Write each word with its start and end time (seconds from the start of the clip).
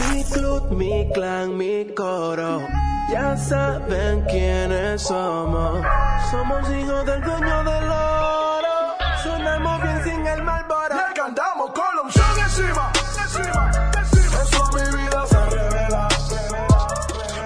Mi 0.00 0.24
club, 0.24 0.70
mi 0.72 1.08
clan, 1.12 1.56
mi 1.56 1.84
coro. 1.94 2.66
Ya 3.10 3.36
saben 3.36 4.22
quiénes 4.22 5.02
somos. 5.02 5.84
Somos 6.30 6.70
hijos 6.70 7.04
del 7.04 7.20
dueño 7.20 7.64
del 7.64 7.84
oro. 7.90 8.74
Sonamos 9.22 9.82
bien 9.82 10.04
sin 10.04 10.26
el 10.26 10.42
malboro. 10.42 10.94
Le 10.96 11.14
cantamos 11.14 11.72
con 11.72 11.84
la 11.96 12.02
unción 12.02 12.38
encima. 12.42 12.92
encima, 13.22 13.70
encima. 14.00 14.42
Eso 14.42 14.64
a 14.64 14.68
mi 14.72 14.84
vida 14.96 15.26
se 15.26 15.40
revela. 15.50 16.08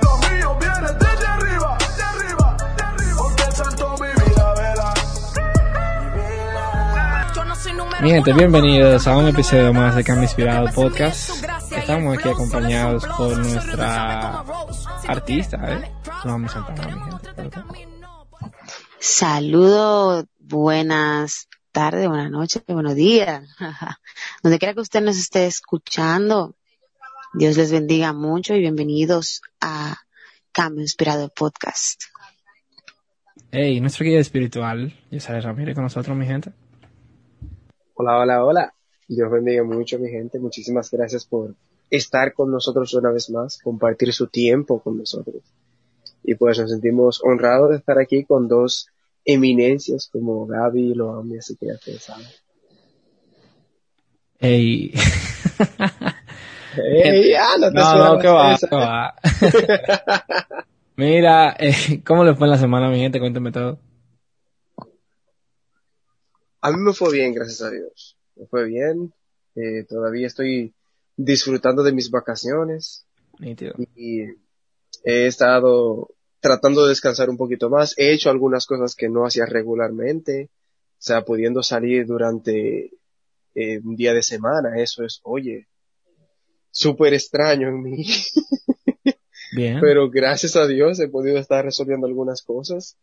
Lo 0.02 0.16
mío 0.28 0.56
viene 0.60 0.92
desde 1.00 1.26
arriba. 1.26 1.78
De 1.96 2.02
arriba, 2.02 2.56
de 2.76 2.82
arriba. 2.84 3.16
Porque 3.18 3.56
santo 3.56 3.94
mi 4.00 4.08
vida 4.24 4.54
vela. 4.54 4.94
Mi 8.02 8.10
gente, 8.10 8.32
bienvenidos 8.32 9.06
a 9.08 9.16
un 9.16 9.26
episodio 9.26 9.72
más 9.72 9.96
de 9.96 10.04
Cambio 10.04 10.24
Inspirado 10.24 10.68
Podcast. 10.72 11.30
Estamos 11.86 12.18
aquí 12.18 12.28
acompañados 12.28 13.06
por 13.16 13.38
nuestra 13.38 14.40
artista, 15.06 15.56
¿eh? 15.72 15.92
No 16.24 16.32
vamos 16.32 16.56
a 16.56 16.58
entrar, 16.58 16.96
mi 16.96 17.00
gente. 17.00 17.60
Saludos, 18.98 20.24
buenas 20.40 21.48
tardes, 21.70 22.08
buenas 22.08 22.32
noches, 22.32 22.64
buenos 22.66 22.96
días. 22.96 23.48
Donde 24.42 24.58
quiera 24.58 24.74
que 24.74 24.80
usted 24.80 25.00
nos 25.00 25.16
esté 25.16 25.46
escuchando, 25.46 26.56
Dios 27.32 27.56
les 27.56 27.70
bendiga 27.70 28.12
mucho 28.12 28.56
y 28.56 28.58
bienvenidos 28.58 29.40
a 29.60 29.96
Cambio 30.50 30.82
Inspirado 30.82 31.28
Podcast. 31.28 32.02
Hey, 33.52 33.80
nuestro 33.80 34.04
guía 34.04 34.18
espiritual, 34.18 34.92
Yesaya 35.12 35.40
Ramírez, 35.40 35.76
con 35.76 35.84
nosotros, 35.84 36.16
mi 36.16 36.26
gente. 36.26 36.50
Hola, 37.94 38.18
hola, 38.18 38.44
hola. 38.44 38.74
Dios 39.06 39.30
bendiga 39.30 39.62
mucho, 39.62 40.00
mi 40.00 40.10
gente. 40.10 40.40
Muchísimas 40.40 40.90
gracias 40.90 41.24
por 41.24 41.54
estar 41.90 42.34
con 42.34 42.50
nosotros 42.50 42.92
una 42.94 43.10
vez 43.10 43.30
más, 43.30 43.58
compartir 43.58 44.12
su 44.12 44.26
tiempo 44.26 44.80
con 44.80 44.98
nosotros. 44.98 45.42
Y 46.22 46.34
pues 46.34 46.58
nos 46.58 46.70
sentimos 46.70 47.20
honrados 47.22 47.70
de 47.70 47.76
estar 47.76 47.98
aquí 47.98 48.24
con 48.24 48.48
dos 48.48 48.88
eminencias 49.24 50.08
como 50.10 50.46
Gaby 50.46 50.90
y 50.90 50.94
Loami, 50.94 51.38
así 51.38 51.56
que 51.56 51.66
ya 51.66 51.74
ustedes 51.74 52.02
saben. 52.02 52.26
Ey, 54.38 54.92
ah, 57.38 57.56
no 57.58 57.72
te 57.72 57.78
No, 57.78 58.14
no, 58.14 58.18
que 58.20 58.28
va, 58.28 58.56
que 58.58 58.76
va. 58.76 59.14
Mira, 60.96 61.56
eh, 61.58 62.02
¿cómo 62.04 62.24
les 62.24 62.36
fue 62.36 62.46
en 62.46 62.50
la 62.50 62.58
semana, 62.58 62.88
mi 62.90 62.98
gente? 62.98 63.20
Cuéntame 63.20 63.52
todo. 63.52 63.78
A 66.60 66.70
mí 66.70 66.78
me 66.78 66.92
fue 66.92 67.12
bien, 67.12 67.34
gracias 67.34 67.62
a 67.62 67.70
Dios. 67.70 68.16
Me 68.34 68.46
fue 68.46 68.64
bien. 68.64 69.12
Eh, 69.54 69.84
todavía 69.88 70.26
estoy 70.26 70.74
disfrutando 71.16 71.82
de 71.82 71.92
mis 71.92 72.10
vacaciones. 72.10 73.06
Nítido. 73.38 73.74
y 73.94 74.22
he 75.04 75.26
estado 75.26 76.08
tratando 76.40 76.84
de 76.84 76.90
descansar 76.90 77.28
un 77.28 77.36
poquito 77.36 77.68
más. 77.68 77.94
He 77.98 78.12
hecho 78.12 78.30
algunas 78.30 78.66
cosas 78.66 78.94
que 78.94 79.08
no 79.08 79.26
hacía 79.26 79.46
regularmente, 79.46 80.50
o 80.92 81.02
sea, 81.02 81.24
pudiendo 81.24 81.62
salir 81.62 82.06
durante 82.06 82.92
eh, 83.54 83.80
un 83.84 83.96
día 83.96 84.14
de 84.14 84.22
semana. 84.22 84.80
Eso 84.80 85.04
es, 85.04 85.20
oye, 85.22 85.68
súper 86.70 87.14
extraño 87.14 87.68
en 87.68 87.82
mí, 87.82 88.04
Bien. 89.56 89.80
pero 89.80 90.10
gracias 90.10 90.56
a 90.56 90.66
Dios 90.66 91.00
he 91.00 91.08
podido 91.08 91.38
estar 91.38 91.64
resolviendo 91.64 92.06
algunas 92.06 92.42
cosas, 92.42 92.96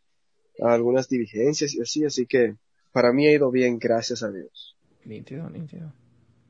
algunas 0.59 1.09
diligencias 1.09 1.73
y 1.73 1.81
así, 1.81 2.05
así 2.05 2.25
que 2.25 2.55
para 2.91 3.11
mí 3.11 3.27
ha 3.27 3.31
ido 3.31 3.49
bien, 3.49 3.79
gracias 3.79 4.21
a 4.23 4.31
Dios. 4.31 4.77
Nítido, 5.05 5.49
nítido. 5.49 5.91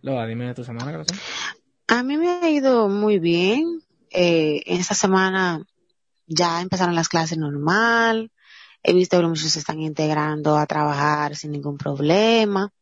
Loa, 0.04 0.28
dime 0.28 0.48
de 0.48 0.54
tu 0.54 0.66
semana, 0.66 0.92
corazón. 0.92 1.18
A 1.88 2.04
mí 2.04 2.18
me 2.18 2.30
ha 2.30 2.50
ido 2.50 2.90
muy 2.90 3.20
bien. 3.20 3.82
Eh, 4.12 4.62
en 4.66 4.82
esta 4.82 4.96
semana 4.96 5.66
ya 6.28 6.62
empezaron 6.62 6.94
las 6.94 7.08
clases 7.08 7.38
normal. 7.38 8.30
He 8.84 8.94
visto 8.94 9.18
que 9.18 9.28
muchos 9.28 9.50
se 9.50 9.60
están 9.60 9.80
integrando 9.80 10.58
a 10.58 10.66
trabajar 10.66 11.38
sin 11.38 11.52
ningún 11.52 11.78
problema. 11.78 12.74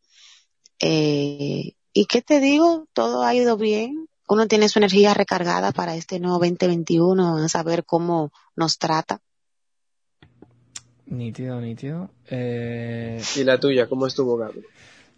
Eh, 0.80 1.74
y 1.94 2.06
qué 2.06 2.24
te 2.24 2.40
digo, 2.40 2.88
todo 2.92 3.22
ha 3.22 3.36
ido 3.36 3.56
bien. 3.56 4.08
Uno 4.28 4.48
tiene 4.48 4.68
su 4.68 4.80
energía 4.80 5.14
recargada 5.14 5.72
para 5.72 5.96
este 5.96 6.20
nuevo 6.20 6.40
2021, 6.40 7.38
a 7.38 7.50
saber 7.50 7.86
cómo 7.86 8.31
nos 8.56 8.80
trata. 8.80 9.22
Nítido, 11.06 11.62
nítido. 11.62 12.10
Eh, 12.31 13.22
¿Y 13.36 13.44
la 13.44 13.60
tuya, 13.60 13.88
cómo 13.88 14.08
estuvo, 14.08 14.38
Gaby? 14.38 14.60
A 14.60 14.62
mí 14.62 14.66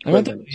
me 0.04 0.12
Cuéntanos. 0.12 0.46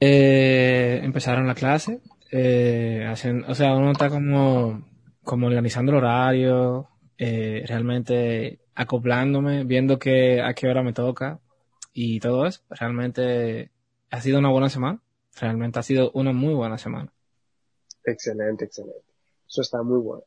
Eh, 0.00 1.00
empezaron 1.02 1.46
la 1.46 1.54
clase, 1.54 2.00
eh, 2.30 3.06
hacen, 3.08 3.44
o 3.44 3.54
sea, 3.54 3.74
uno 3.74 3.92
está 3.92 4.10
como, 4.10 4.84
como 5.22 5.46
organizando 5.46 5.92
el 5.92 5.98
horario, 5.98 6.88
eh, 7.18 7.64
realmente 7.66 8.60
acoplándome, 8.74 9.64
viendo 9.64 9.98
que 9.98 10.42
a 10.42 10.52
qué 10.54 10.68
hora 10.68 10.82
me 10.82 10.92
toca 10.92 11.40
y 11.92 12.20
todo 12.20 12.46
eso. 12.46 12.60
Realmente 12.68 13.70
ha 14.10 14.20
sido 14.20 14.38
una 14.38 14.50
buena 14.50 14.68
semana. 14.68 15.00
Realmente 15.38 15.78
ha 15.78 15.82
sido 15.82 16.10
una 16.12 16.32
muy 16.32 16.54
buena 16.54 16.78
semana. 16.78 17.12
Excelente, 18.04 18.66
excelente. 18.66 19.00
Eso 19.48 19.62
está 19.62 19.82
muy 19.82 19.98
bueno. 19.98 20.24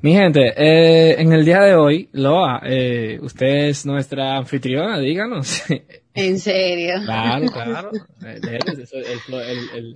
Mi 0.00 0.12
gente, 0.12 0.52
eh, 0.56 1.20
en 1.20 1.32
el 1.32 1.44
día 1.44 1.60
de 1.60 1.74
hoy, 1.74 2.08
Loa, 2.12 2.60
eh, 2.64 3.18
usted 3.22 3.68
es 3.68 3.86
nuestra 3.86 4.36
anfitriona, 4.36 4.98
díganos. 4.98 5.62
En 6.14 6.38
serio. 6.38 6.96
Claro, 7.06 7.46
claro. 7.46 7.90
Eh, 8.22 8.58
eso, 8.82 8.96
el 8.98 9.18
flo- 9.20 9.40
el- 9.40 9.70
el- 9.78 9.94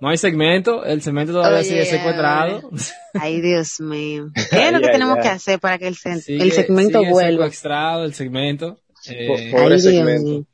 No 0.00 0.10
hay 0.10 0.18
segmento, 0.18 0.84
el 0.84 1.00
segmento 1.00 1.32
todavía 1.32 1.60
Oye, 1.60 1.68
sigue 1.68 1.86
secuestrado. 1.86 2.68
Ay, 3.14 3.40
Dios 3.40 3.80
mío. 3.80 4.26
¿Qué 4.50 4.66
es 4.66 4.72
lo 4.72 4.80
que 4.80 4.86
ay, 4.88 4.92
tenemos 4.92 5.16
ay. 5.16 5.22
que 5.22 5.28
hacer 5.28 5.58
para 5.58 5.78
que 5.78 5.86
el, 5.88 5.96
se- 5.96 6.20
Sigue- 6.20 6.42
el 6.42 6.52
segmento 6.52 6.98
sigue 6.98 7.10
vuelva? 7.10 7.44
secuestrado 7.44 8.04
el 8.04 8.12
segmento. 8.12 8.78
Eh, 9.08 9.26
Po- 9.28 9.56
Pobre 9.56 9.76
Ay, 9.76 9.80
Dios 9.80 9.82
segmento. 9.82 10.28
mío. 10.30 10.44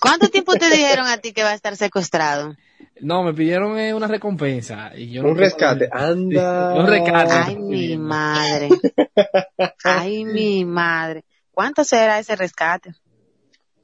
¿Cuánto 0.00 0.28
tiempo 0.28 0.54
te 0.54 0.70
dijeron 0.70 1.06
a 1.08 1.16
ti 1.18 1.32
que 1.32 1.42
va 1.42 1.50
a 1.50 1.54
estar 1.54 1.76
secuestrado? 1.76 2.54
No, 3.00 3.22
me 3.22 3.32
pidieron 3.34 3.78
eh, 3.78 3.92
una 3.94 4.06
recompensa. 4.06 4.92
Y 4.96 5.10
yo 5.10 5.22
Un 5.22 5.28
no 5.28 5.32
quiero- 5.34 5.44
rescate. 5.48 5.88
Anda. 5.92 6.74
Un 6.74 6.86
rescate. 6.86 7.32
Ay, 7.32 7.56
mi 7.56 7.96
madre. 7.98 8.68
Ay, 9.84 10.24
mi 10.24 10.64
madre. 10.64 11.24
¿Cuánto 11.50 11.84
será 11.84 12.18
ese 12.18 12.34
rescate? 12.36 12.94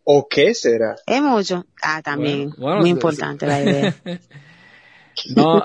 ¿O 0.04 0.26
qué 0.28 0.54
será? 0.54 0.96
¿Es 1.06 1.20
mucho? 1.20 1.66
Ah, 1.82 2.00
también. 2.02 2.50
Bueno, 2.50 2.56
bueno, 2.58 2.76
Muy 2.78 2.86
sí, 2.86 2.90
importante 2.92 3.46
la 3.46 3.60
idea. 3.60 3.94
No, 5.34 5.64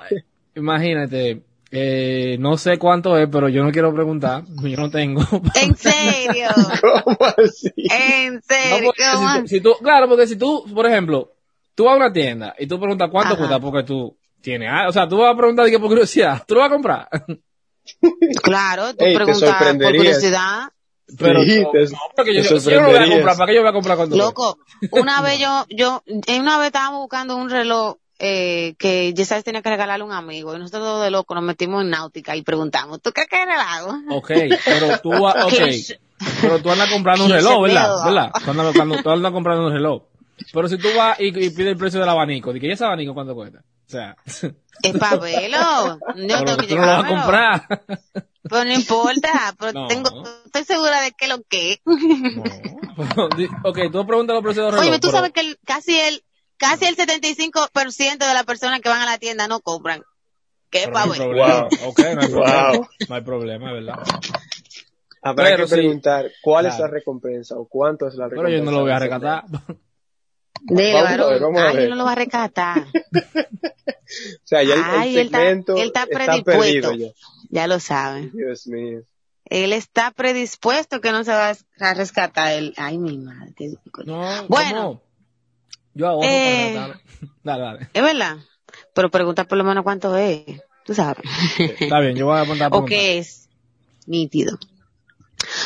imagínate. 0.55 1.43
eh, 1.71 2.37
no 2.39 2.57
sé 2.57 2.77
cuánto 2.77 3.17
es, 3.17 3.27
pero 3.31 3.49
yo 3.49 3.63
no 3.63 3.71
quiero 3.71 3.93
preguntar. 3.93 4.43
Yo 4.63 4.77
no 4.77 4.89
tengo. 4.89 5.21
¿En 5.61 5.75
serio? 5.75 6.47
¿Cómo 6.81 7.17
así? 7.37 7.71
¿En 7.77 8.35
No, 8.35 8.41
serio? 8.47 8.85
porque 8.85 9.03
¿Cómo? 9.13 9.29
si, 9.35 9.41
tú- 9.41 9.47
si 9.47 9.61
tú, 9.61 9.73
claro, 9.81 10.07
porque 10.07 10.27
si 10.27 10.35
tú, 10.35 10.65
por 10.73 10.85
ejemplo, 10.87 11.32
tú 11.75 11.85
vas 11.85 11.93
a 11.93 11.97
una 11.97 12.13
tienda 12.13 12.55
y 12.57 12.67
tú 12.67 12.79
preguntas 12.79 13.09
cuánto 13.11 13.33
Ajá. 13.33 13.37
cuesta 13.39 13.59
porque 13.59 13.83
tú 13.83 14.17
tienes, 14.41 14.69
ah, 14.71 14.87
o 14.87 14.91
sea, 14.91 15.07
tú 15.07 15.17
vas 15.17 15.33
a 15.33 15.37
preguntar 15.37 15.65
de 15.65 15.71
que 15.71 15.79
por 15.79 15.89
curiosidad, 15.89 16.43
tú 16.47 16.55
lo 16.55 16.61
vas 16.61 16.69
a 16.69 16.73
comprar. 16.73 17.07
Claro, 18.41 18.93
tú 18.95 19.05
Ey, 19.05 19.13
preguntas 19.15 19.39
por 19.41 19.49
sorprenderías. 19.57 20.03
curiosidad. 20.03 20.69
Pero 21.19 21.43
Sí, 21.43 21.61
no, 21.61 21.69
te- 21.71 21.83
no, 21.91 21.97
porque 22.15 22.33
yo, 22.33 22.41
yo- 22.43 22.81
no 22.81 22.87
voy 22.87 22.95
a 22.97 23.09
comprar, 23.09 23.37
¿para 23.37 23.47
qué 23.47 23.55
yo 23.55 23.61
voy 23.61 23.69
a 23.69 23.73
comprar 23.73 23.97
cuánto 23.97 24.15
cuesta? 24.15 24.25
Loco, 24.29 24.57
una 24.91 25.21
vez 25.21 25.39
yo, 25.39 25.65
yo, 25.69 26.01
en 26.05 26.41
una 26.41 26.57
vez 26.57 26.67
estábamos 26.67 27.01
buscando 27.01 27.35
un 27.35 27.49
reloj 27.49 27.97
eh, 28.19 28.75
que 28.79 29.13
Yesais 29.13 29.43
tenía 29.43 29.61
que 29.61 29.69
regalarle 29.69 30.03
a 30.03 30.05
un 30.05 30.13
amigo 30.13 30.55
y 30.55 30.59
nosotros 30.59 31.03
de 31.03 31.11
loco 31.11 31.35
nos 31.35 31.43
metimos 31.43 31.83
en 31.83 31.89
náutica 31.89 32.35
y 32.37 32.41
preguntamos, 32.41 33.01
¿tú 33.01 33.11
qué 33.11 33.25
quieres 33.25 33.47
relajo? 33.47 33.95
Ok, 34.11 34.31
pero 34.65 34.99
tú, 35.01 35.09
vas- 35.11 35.35
ok, 35.43 35.51
Clase- 35.51 35.99
pero 36.41 36.59
tú 36.61 36.71
andas 36.71 36.89
comprando 36.89 37.25
un 37.25 37.31
reloj, 37.31 37.63
¿verdad? 37.63 37.89
¿verdad? 38.05 38.31
Tú 38.43 38.51
andas, 38.51 38.73
cuando, 38.73 39.01
tú 39.03 39.09
andas 39.09 39.31
comprando 39.33 39.67
un 39.67 39.73
reloj. 39.73 40.03
Pero 40.51 40.67
si 40.67 40.77
tú 40.77 40.87
vas 40.97 41.19
y, 41.19 41.27
y 41.27 41.49
pides 41.49 41.59
el 41.67 41.77
precio 41.77 41.99
del 41.99 42.09
abanico, 42.09 42.51
¿de 42.53 42.59
que 42.59 42.71
ese 42.71 42.85
abanico 42.85 43.13
cuánto 43.13 43.35
cuesta? 43.35 43.59
O 43.59 43.89
sea, 43.93 44.15
Es 44.25 44.97
para 44.97 45.17
verlo. 45.19 45.99
Yo 46.15 46.27
pero 46.27 46.45
tengo 46.45 46.57
que 46.57 46.67
tú 46.67 46.75
no 46.75 46.81
lo 46.81 46.87
vas 46.87 47.05
a 47.05 47.07
comprar. 47.07 47.67
Pero 48.49 48.63
no 48.65 48.73
importa, 48.73 49.55
pero 49.59 49.71
No. 49.73 49.87
tengo, 49.87 50.23
estoy 50.45 50.63
segura 50.63 51.01
de 51.01 51.11
que 51.11 51.27
lo 51.27 51.41
que. 51.43 51.79
No. 51.85 52.43
Pero, 52.95 53.49
ok, 53.63 53.79
tú 53.91 54.05
preguntas 54.07 54.33
los 54.35 54.43
precios 54.43 54.65
de 54.65 54.71
los 54.71 54.73
relojes. 54.73 54.89
Oye, 54.89 54.99
tú 54.99 55.07
pero- 55.07 55.17
sabes 55.17 55.31
que 55.33 55.41
el- 55.41 55.57
casi 55.65 55.99
el, 55.99 56.23
casi 56.57 56.85
el 56.85 56.95
75% 56.95 58.17
de 58.27 58.33
las 58.33 58.43
personas 58.45 58.81
que 58.81 58.89
van 58.89 59.01
a 59.01 59.05
la 59.05 59.17
tienda 59.17 59.47
no 59.47 59.59
compran. 59.61 60.01
¿Qué 60.69 60.81
Pero 60.85 60.93
para 60.93 61.05
no 61.05 61.13
hay 61.13 61.19
ver? 61.19 61.27
problema. 61.29 61.59
Wow. 61.61 61.89
Ok, 61.89 61.99
no 61.99 62.21
hay 62.21 62.27
problema. 62.29 62.71
Wow. 62.71 62.87
No 63.09 63.15
hay 63.15 63.21
problema, 63.21 63.73
¿verdad? 63.73 63.95
Habrá 65.21 65.45
Pero 65.45 65.57
que 65.63 65.67
sí. 65.69 65.75
preguntar 65.75 66.31
cuál 66.41 66.65
es 66.65 66.77
la 66.79 66.87
recompensa 66.87 67.55
o 67.57 67.65
cuánto 67.67 68.07
es 68.07 68.15
la 68.15 68.27
Pero 68.27 68.41
recompensa. 68.41 68.65
yo 68.65 68.71
no 68.71 68.77
lo 68.77 68.83
voy 68.83 68.91
a 68.91 68.99
recatar. 68.99 69.43
Dele, 70.65 71.01
varón. 71.01 71.57
Ay, 71.57 71.77
él 71.83 71.89
no 71.89 71.95
lo 71.95 72.05
va 72.05 72.11
a 72.13 72.15
rescatar. 72.15 72.85
O 74.05 74.45
sea, 74.45 74.61
ya 74.61 74.75
el, 74.75 74.79
el 74.79 74.85
Ay, 74.85 75.17
él 75.17 75.25
está- 75.25 75.37
segmento 75.39 75.75
él 75.75 75.87
está 75.87 76.05
perdido 76.05 76.43
predispuesto. 76.43 76.93
ya. 76.93 77.07
Ya 77.49 77.67
lo 77.67 77.79
saben. 77.79 78.31
Dios 78.33 78.67
mío. 78.67 79.01
Él 79.45 79.73
está 79.73 80.11
predispuesto 80.11 81.01
que 81.01 81.11
no 81.11 81.23
se 81.23 81.31
va 81.31 81.55
a 81.79 81.93
rescatar 81.95 82.51
él. 82.53 82.73
Ay, 82.77 82.99
mi 82.99 83.17
madre. 83.17 83.53
qué- 83.57 83.73
No, 84.05 84.47
Bueno. 84.47 84.81
¿cómo? 84.83 85.03
Yo 85.95 86.07
ahorro 86.07 86.27
Eh. 86.29 86.73
para. 86.75 87.01
Dale, 87.43 87.63
dale. 87.63 87.89
Es 87.93 88.03
verdad. 88.03 88.37
pero 88.93 89.09
pregunta 89.09 89.45
por 89.45 89.57
lo 89.57 89.63
menos 89.63 89.83
cuánto 89.83 90.15
es, 90.15 90.43
tú 90.85 90.93
sabes. 90.93 91.23
Está 91.57 91.99
bien, 91.99 92.15
yo 92.15 92.27
voy 92.27 92.37
a 92.37 92.41
apuntar 92.41 92.69
o 92.71 92.85
qué 92.85 93.17
es 93.17 93.49
nítido. 94.05 94.57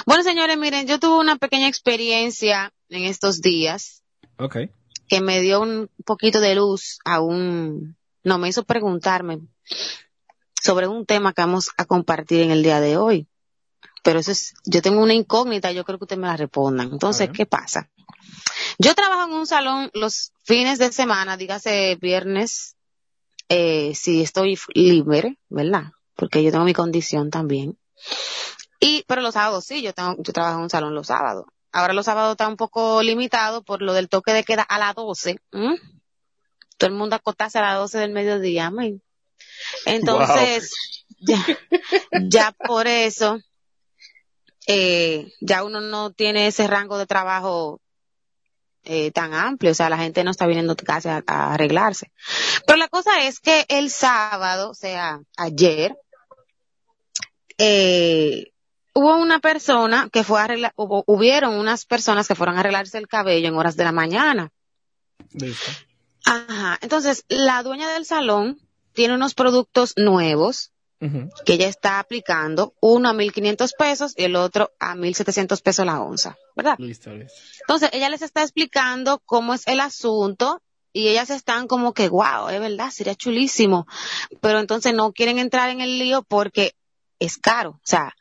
Bueno, 0.06 0.24
señores, 0.24 0.58
miren, 0.58 0.88
yo 0.88 1.00
tuve 1.00 1.20
una 1.20 1.36
pequeña 1.36 1.68
experiencia 1.68 2.72
en 2.90 3.04
estos 3.04 3.42
días 3.42 4.04
Ok. 4.38 4.58
Que 5.08 5.22
me 5.22 5.42
dio 5.42 5.62
un 5.62 5.90
poquito 6.06 6.40
de 6.40 6.56
luz 6.56 7.00
a 7.06 7.22
un, 7.22 7.98
no, 8.24 8.38
me 8.38 8.50
hizo 8.50 8.64
preguntarme 8.64 9.40
sobre 10.62 10.88
un 10.88 11.06
tema 11.06 11.34
que 11.34 11.42
vamos 11.42 11.70
a 11.78 11.86
compartir 11.86 12.42
en 12.42 12.52
el 12.52 12.64
día 12.64 12.80
de 12.80 12.98
hoy. 12.98 13.28
Pero 14.04 14.20
eso 14.20 14.32
es, 14.32 14.54
yo 14.66 14.82
tengo 14.82 15.02
una 15.02 15.14
incógnita, 15.14 15.72
yo 15.72 15.84
creo 15.84 15.98
que 15.98 16.06
ustedes 16.06 16.22
me 16.22 16.28
la 16.28 16.38
respondan. 16.38 16.92
Entonces. 16.92 17.30
¿qué 17.34 17.46
pasa? 17.46 17.90
Yo 18.78 18.94
trabajo 18.96 19.30
en 19.30 19.36
un 19.36 19.48
salón 19.48 19.90
los 19.94 20.32
fines 20.44 20.80
de 20.80 20.92
semana, 20.92 21.38
dígase 21.38 21.98
viernes, 22.00 22.76
eh, 23.50 23.94
si 23.96 24.22
estoy 24.22 24.58
libre, 24.74 25.38
¿verdad? 25.50 25.92
Porque 26.16 26.44
yo 26.44 26.52
tengo 26.52 26.66
mi 26.66 26.74
condición 26.74 27.30
también. 27.30 27.78
Y, 28.80 29.04
pero 29.08 29.22
los 29.22 29.34
sábados 29.34 29.66
sí, 29.66 29.82
yo 29.82 29.94
tengo, 29.94 30.16
yo 30.20 30.34
trabajo 30.34 30.58
en 30.58 30.64
un 30.64 30.70
salón 30.70 30.94
los 30.94 31.08
sábados. 31.08 31.46
Ahora 31.78 31.94
los 31.94 32.06
sábados 32.06 32.32
está 32.32 32.48
un 32.48 32.58
poco 32.58 33.04
limitado 33.04 33.62
por 33.62 33.84
lo 33.84 33.94
del 33.94 34.10
toque 34.10 34.34
de 34.34 34.44
queda 34.44 34.64
a 34.64 34.80
las 34.80 34.96
12. 34.96 35.40
¿m? 35.52 35.80
Todo 36.76 36.90
el 36.90 36.96
mundo 36.96 37.16
acostarse 37.16 37.60
a 37.60 37.62
las 37.62 37.78
12 37.78 38.00
del 38.00 38.14
mediodía, 38.14 38.66
amén. 38.66 39.04
Entonces, 39.86 40.72
ya, 41.20 41.46
ya 42.30 42.52
por 42.52 42.88
eso, 42.88 43.40
eh, 44.66 45.32
ya 45.40 45.64
uno 45.64 45.80
no 45.80 46.10
tiene 46.14 46.48
ese 46.48 46.66
rango 46.66 46.98
de 46.98 47.06
trabajo 47.06 47.80
eh, 48.84 49.12
tan 49.12 49.36
amplio, 49.36 49.72
o 49.72 49.76
sea, 49.76 49.92
la 49.92 50.00
gente 50.00 50.24
no 50.24 50.32
está 50.32 50.48
viniendo 50.48 50.76
casi 50.76 51.10
a, 51.10 51.24
a 51.28 51.54
arreglarse. 51.54 52.12
Pero 52.66 52.78
la 52.78 52.88
cosa 52.88 53.24
es 53.28 53.40
que 53.40 53.68
el 53.70 53.92
sábado, 53.92 54.72
o 54.72 54.74
sea, 54.74 55.20
ayer, 55.38 55.96
eh, 57.60 58.52
hubo 58.98 59.16
una 59.16 59.40
persona 59.40 60.10
que 60.12 60.24
fue 60.24 60.40
a 60.40 60.46
arreglar, 60.46 60.74
hubo, 60.76 61.04
hubieron 61.06 61.54
unas 61.54 61.86
personas 61.86 62.28
que 62.28 62.34
fueron 62.34 62.58
a 62.58 62.62
arreglarse 62.62 62.98
el 62.98 63.08
cabello 63.08 63.48
en 63.48 63.54
horas 63.54 63.78
de 63.78 63.84
la 63.84 63.92
mañana. 63.92 64.52
Listo. 65.34 65.72
Ajá. 66.26 66.80
Entonces, 66.82 67.24
la 67.28 67.62
dueña 67.62 67.92
del 67.92 68.06
salón 68.06 68.60
tiene 68.94 69.14
unos 69.14 69.36
productos 69.36 69.94
nuevos 69.98 70.72
que 71.00 71.54
ella 71.54 71.68
está 71.68 72.00
aplicando, 72.00 72.74
uno 72.82 73.10
a 73.10 73.14
1500 73.14 73.74
pesos 73.74 74.14
y 74.18 74.24
el 74.24 74.36
otro 74.36 74.72
a 74.80 74.96
1700 74.96 75.62
pesos 75.62 75.86
la 75.86 76.02
onza, 76.02 76.36
¿verdad? 76.56 76.74
Listo, 76.80 77.12
listo. 77.14 77.40
Entonces, 77.62 77.92
ella 77.94 78.10
les 78.10 78.24
está 78.24 78.42
explicando 78.42 79.22
cómo 79.24 79.54
es 79.54 79.68
el 79.68 79.80
asunto 79.80 80.64
y 80.92 81.10
ellas 81.10 81.30
están 81.30 81.68
como 81.68 81.94
que, 81.94 82.10
wow, 82.10 82.50
es 82.50 82.60
verdad, 82.60 82.90
sería 82.90 83.14
chulísimo. 83.14 83.86
Pero 84.42 84.58
entonces 84.58 84.96
no 84.96 85.14
quieren 85.14 85.38
entrar 85.38 85.70
en 85.70 85.82
el 85.82 86.00
lío 86.00 86.24
porque 86.24 86.74
es 87.20 87.38
caro. 87.38 87.70
O 87.70 87.82
sea, 87.84 88.16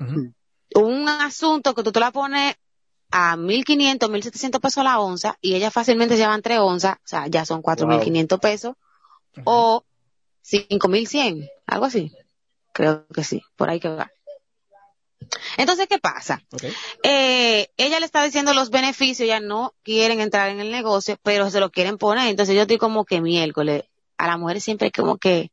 Ujú. 0.00 0.32
un 0.74 1.08
asunto 1.08 1.74
que 1.74 1.82
tú 1.82 1.92
te 1.92 2.00
la 2.00 2.10
pones 2.10 2.56
a 3.10 3.36
1500, 3.36 4.08
1700 4.08 4.60
pesos 4.60 4.84
la 4.84 5.00
onza 5.00 5.36
y 5.40 5.54
ellas 5.54 5.72
fácilmente 5.72 6.16
llevan 6.16 6.42
tres 6.42 6.58
onzas, 6.58 6.96
o 6.96 7.06
sea, 7.08 7.26
ya 7.26 7.44
son 7.44 7.60
4500 7.60 8.40
pesos 8.40 8.74
Ajá. 9.32 9.42
o 9.44 9.84
5100, 10.42 11.48
algo 11.66 11.84
así. 11.86 12.12
Creo 12.72 13.06
que 13.08 13.24
sí, 13.24 13.42
por 13.56 13.68
ahí 13.68 13.80
que 13.80 13.88
va. 13.88 14.10
Entonces, 15.56 15.86
¿qué 15.86 15.98
pasa? 15.98 16.42
Eh, 17.02 17.68
ella 17.76 18.00
le 18.00 18.06
está 18.06 18.24
diciendo 18.24 18.54
los 18.54 18.70
beneficios, 18.70 19.28
ya 19.28 19.40
no 19.40 19.74
quieren 19.82 20.20
entrar 20.20 20.50
en 20.50 20.60
el 20.60 20.70
negocio, 20.70 21.18
pero 21.22 21.50
se 21.50 21.60
lo 21.60 21.70
quieren 21.70 21.98
poner. 21.98 22.28
Entonces 22.28 22.54
yo 22.54 22.62
estoy 22.62 22.78
como 22.78 23.04
que 23.04 23.20
miércoles, 23.20 23.84
a 24.16 24.26
las 24.26 24.38
mujeres 24.38 24.64
siempre 24.64 24.86
hay 24.86 24.92
como 24.92 25.18
que 25.18 25.50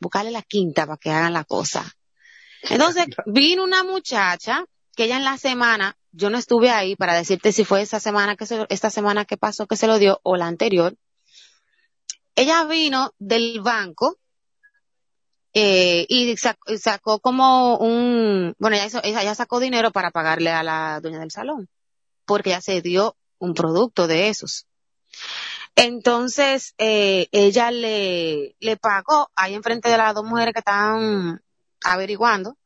buscarle 0.00 0.30
la 0.30 0.42
quinta 0.42 0.86
para 0.86 0.96
que 0.96 1.10
hagan 1.10 1.32
la 1.32 1.44
cosa. 1.44 1.84
Entonces 2.70 3.06
vino 3.26 3.64
una 3.64 3.84
muchacha 3.84 4.64
que 4.96 5.04
ella 5.04 5.16
en 5.16 5.24
la 5.24 5.38
semana, 5.38 5.96
yo 6.12 6.30
no 6.30 6.38
estuve 6.38 6.70
ahí 6.70 6.96
para 6.96 7.14
decirte 7.14 7.52
si 7.52 7.64
fue 7.64 7.82
esa 7.82 8.00
semana 8.00 8.36
que 8.36 8.46
se, 8.46 8.66
esta 8.68 8.90
semana 8.90 9.24
que 9.24 9.36
pasó 9.36 9.66
que 9.66 9.76
se 9.76 9.86
lo 9.86 9.98
dio 9.98 10.20
o 10.22 10.36
la 10.36 10.46
anterior. 10.46 10.94
Ella 12.36 12.64
vino 12.64 13.12
del 13.18 13.60
banco 13.60 14.16
eh, 15.52 16.04
y 16.08 16.36
sacó, 16.36 17.20
como 17.20 17.76
un, 17.78 18.54
bueno, 18.58 18.76
ella, 18.76 18.86
hizo- 18.86 19.00
ella 19.04 19.34
sacó 19.34 19.60
dinero 19.60 19.92
para 19.92 20.10
pagarle 20.10 20.50
a 20.50 20.62
la 20.64 21.00
dueña 21.00 21.20
del 21.20 21.30
salón, 21.30 21.68
porque 22.26 22.50
ya 22.50 22.60
se 22.60 22.82
dio 22.82 23.16
un 23.38 23.54
producto 23.54 24.06
de 24.08 24.28
esos. 24.28 24.66
Entonces, 25.76 26.74
eh, 26.78 27.28
ella 27.32 27.70
le, 27.70 28.56
le 28.60 28.76
pagó 28.76 29.30
ahí 29.34 29.54
enfrente 29.54 29.88
de 29.88 29.98
las 29.98 30.14
dos 30.14 30.24
mujeres 30.24 30.52
que 30.54 30.60
estaban 30.60 31.40
averiguando, 31.84 32.56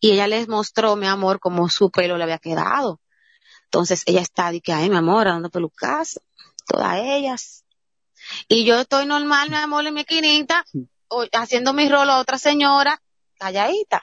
y 0.00 0.10
ella 0.10 0.26
les 0.26 0.48
mostró, 0.48 0.96
mi 0.96 1.06
amor, 1.06 1.38
cómo 1.38 1.68
su 1.68 1.90
pelo 1.90 2.16
le 2.16 2.24
había 2.24 2.38
quedado. 2.38 3.00
Entonces, 3.66 4.02
ella 4.06 4.20
está 4.20 4.50
de 4.50 4.60
que, 4.60 4.72
ay, 4.72 4.90
mi 4.90 4.96
amor, 4.96 5.26
dando 5.26 5.48
pelucas, 5.48 6.20
todas 6.66 6.98
ellas. 7.00 7.64
Y 8.48 8.64
yo 8.64 8.80
estoy 8.80 9.06
normal, 9.06 9.48
mi 9.48 9.56
amor, 9.56 9.86
en 9.86 9.94
mi 9.94 10.00
esquinita, 10.00 10.64
haciendo 11.32 11.72
mi 11.72 11.88
rol 11.88 12.10
a 12.10 12.18
otra 12.18 12.38
señora, 12.38 13.00
calladita, 13.38 14.02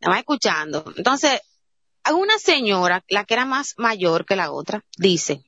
me 0.00 0.08
va 0.08 0.18
escuchando. 0.18 0.84
Entonces, 0.96 1.40
una 2.12 2.38
señora, 2.38 3.04
la 3.08 3.24
que 3.24 3.34
era 3.34 3.44
más 3.44 3.74
mayor 3.78 4.26
que 4.26 4.36
la 4.36 4.50
otra, 4.50 4.84
dice, 4.98 5.44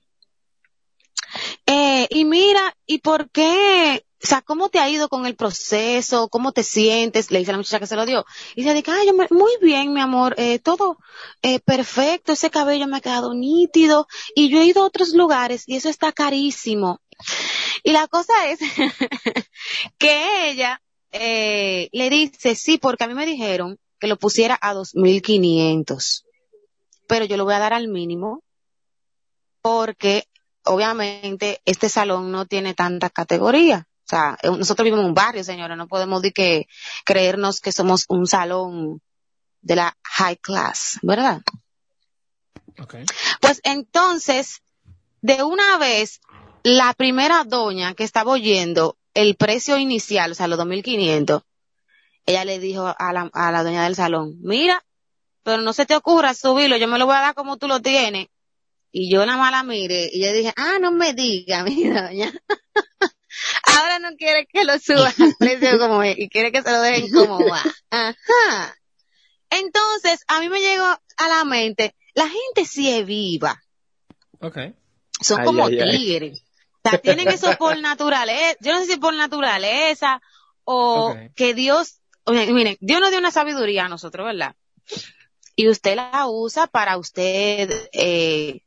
eh, 1.67 2.06
y 2.11 2.25
mira, 2.25 2.75
¿y 2.87 2.99
por 2.99 3.31
qué? 3.31 4.06
O 4.22 4.26
sea, 4.26 4.40
¿cómo 4.40 4.70
te 4.70 4.78
ha 4.78 4.88
ido 4.88 5.08
con 5.08 5.26
el 5.26 5.36
proceso? 5.36 6.28
¿Cómo 6.28 6.52
te 6.52 6.62
sientes? 6.62 7.30
Le 7.30 7.38
dice 7.38 7.50
a 7.50 7.52
la 7.52 7.58
muchacha 7.58 7.80
que 7.80 7.86
se 7.86 7.96
lo 7.96 8.06
dio. 8.06 8.24
Y 8.54 8.62
dice, 8.62 8.82
ay, 8.86 9.06
yo 9.06 9.14
muy 9.30 9.52
bien, 9.60 9.92
mi 9.92 10.00
amor, 10.00 10.34
eh, 10.38 10.58
todo 10.58 10.98
eh, 11.42 11.60
perfecto, 11.60 12.32
ese 12.32 12.50
cabello 12.50 12.86
me 12.86 12.96
ha 12.96 13.00
quedado 13.00 13.34
nítido 13.34 14.06
y 14.34 14.48
yo 14.48 14.60
he 14.60 14.64
ido 14.64 14.82
a 14.82 14.86
otros 14.86 15.12
lugares 15.12 15.64
y 15.66 15.76
eso 15.76 15.90
está 15.90 16.12
carísimo. 16.12 17.00
Y 17.82 17.92
la 17.92 18.08
cosa 18.08 18.32
es 18.48 18.58
que 19.98 20.50
ella 20.50 20.82
eh, 21.12 21.88
le 21.92 22.10
dice, 22.10 22.54
sí, 22.54 22.78
porque 22.78 23.04
a 23.04 23.08
mí 23.08 23.14
me 23.14 23.26
dijeron 23.26 23.78
que 24.00 24.06
lo 24.06 24.16
pusiera 24.16 24.58
a 24.60 24.74
2.500, 24.74 26.24
pero 27.06 27.26
yo 27.26 27.36
lo 27.36 27.44
voy 27.44 27.54
a 27.54 27.58
dar 27.58 27.74
al 27.74 27.88
mínimo 27.88 28.42
porque 29.60 30.24
obviamente 30.64 31.60
este 31.64 31.88
salón 31.88 32.30
no 32.30 32.46
tiene 32.46 32.74
tanta 32.74 33.10
categoría. 33.10 33.88
O 34.06 34.08
sea, 34.08 34.38
eh, 34.43 34.50
nosotros 34.50 34.85
vivimos 34.85 35.03
en 35.03 35.08
un 35.08 35.14
barrio, 35.14 35.43
señora, 35.43 35.75
no 35.75 35.88
podemos 35.88 36.23
de 36.23 36.32
que 36.32 36.69
creernos 37.05 37.60
que 37.60 37.72
somos 37.72 38.05
un 38.08 38.27
salón 38.27 39.03
de 39.63 39.75
la 39.75 39.96
high 40.05 40.36
class, 40.36 41.01
¿verdad? 41.03 41.43
Ok. 42.79 42.96
Pues 43.41 43.60
entonces, 43.65 44.63
de 45.22 45.43
una 45.43 45.77
vez, 45.79 46.20
la 46.63 46.94
primera 46.94 47.43
doña 47.43 47.94
que 47.94 48.05
estaba 48.05 48.31
oyendo 48.31 48.96
el 49.13 49.34
precio 49.34 49.77
inicial, 49.77 50.31
o 50.31 50.34
sea, 50.34 50.46
los 50.46 50.58
2.500, 50.58 51.43
ella 52.27 52.44
le 52.44 52.60
dijo 52.60 52.94
a 52.96 53.13
la, 53.13 53.31
a 53.32 53.51
la 53.51 53.65
doña 53.65 53.84
del 53.84 53.96
salón, 53.96 54.36
mira, 54.41 54.84
pero 55.43 55.63
no 55.63 55.72
se 55.72 55.86
te 55.86 55.96
ocurra 55.96 56.32
subirlo, 56.34 56.77
yo 56.77 56.86
me 56.86 56.98
lo 56.98 57.06
voy 57.06 57.17
a 57.17 57.20
dar 57.20 57.34
como 57.34 57.56
tú 57.56 57.67
lo 57.67 57.81
tienes. 57.81 58.29
Y 58.93 59.10
yo 59.10 59.27
nada 59.27 59.39
más 59.39 59.51
la 59.51 59.63
mire 59.63 60.08
y 60.13 60.25
yo 60.25 60.32
dije, 60.32 60.53
ah, 60.56 60.79
no 60.81 60.91
me 60.91 61.13
diga, 61.13 61.65
mi 61.65 61.89
doña. 61.89 62.32
Ahora 63.76 63.98
no 63.98 64.16
quiere 64.16 64.46
que 64.46 64.64
lo 64.64 64.78
suba 64.78 65.12
al 65.18 65.34
precio 65.38 65.78
como 65.78 66.02
es 66.02 66.18
y 66.18 66.28
quiere 66.28 66.52
que 66.52 66.62
se 66.62 66.70
lo 66.70 66.80
dejen 66.80 67.10
como 67.12 67.46
va. 67.48 67.62
Ajá. 67.90 68.76
Entonces, 69.50 70.20
a 70.28 70.40
mí 70.40 70.48
me 70.48 70.60
llegó 70.60 70.84
a 70.84 71.28
la 71.28 71.44
mente, 71.44 71.94
la 72.14 72.28
gente 72.28 72.64
sí 72.64 72.90
es 72.90 73.06
viva 73.06 73.62
Ok. 74.40 74.58
son 75.20 75.40
Ay, 75.40 75.46
como 75.46 75.66
ay, 75.66 75.78
ay. 75.80 75.98
tigres. 75.98 76.42
O 76.82 76.88
sea, 76.90 76.98
tienen 77.00 77.28
eso 77.28 77.54
por 77.58 77.78
naturaleza. 77.80 78.56
Yo 78.60 78.72
no 78.72 78.80
sé 78.80 78.86
si 78.92 78.96
por 78.96 79.14
naturaleza 79.14 80.20
o 80.64 81.14
que 81.34 81.54
Dios, 81.54 82.00
miren, 82.26 82.76
Dios 82.80 83.00
nos 83.00 83.10
dio 83.10 83.18
una 83.18 83.30
sabiduría 83.30 83.84
a 83.84 83.88
nosotros, 83.88 84.26
¿verdad? 84.26 84.56
Y 85.54 85.68
usted 85.68 85.96
la 85.96 86.26
usa 86.28 86.66
para 86.66 86.98
usted 86.98 87.70
eh, 87.92 88.62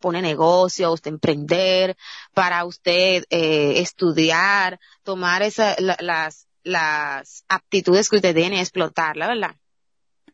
poner 0.00 0.22
negocio, 0.22 0.92
usted 0.92 1.10
emprender, 1.12 1.96
para 2.34 2.64
usted 2.64 3.24
eh, 3.30 3.74
estudiar, 3.80 4.80
tomar 5.04 5.42
esa, 5.42 5.76
la- 5.78 5.96
las, 6.00 6.48
las 6.64 7.44
aptitudes 7.48 8.08
que 8.08 8.16
usted 8.16 8.34
tiene, 8.34 8.60
explotarla, 8.60 9.28
¿verdad? 9.28 9.54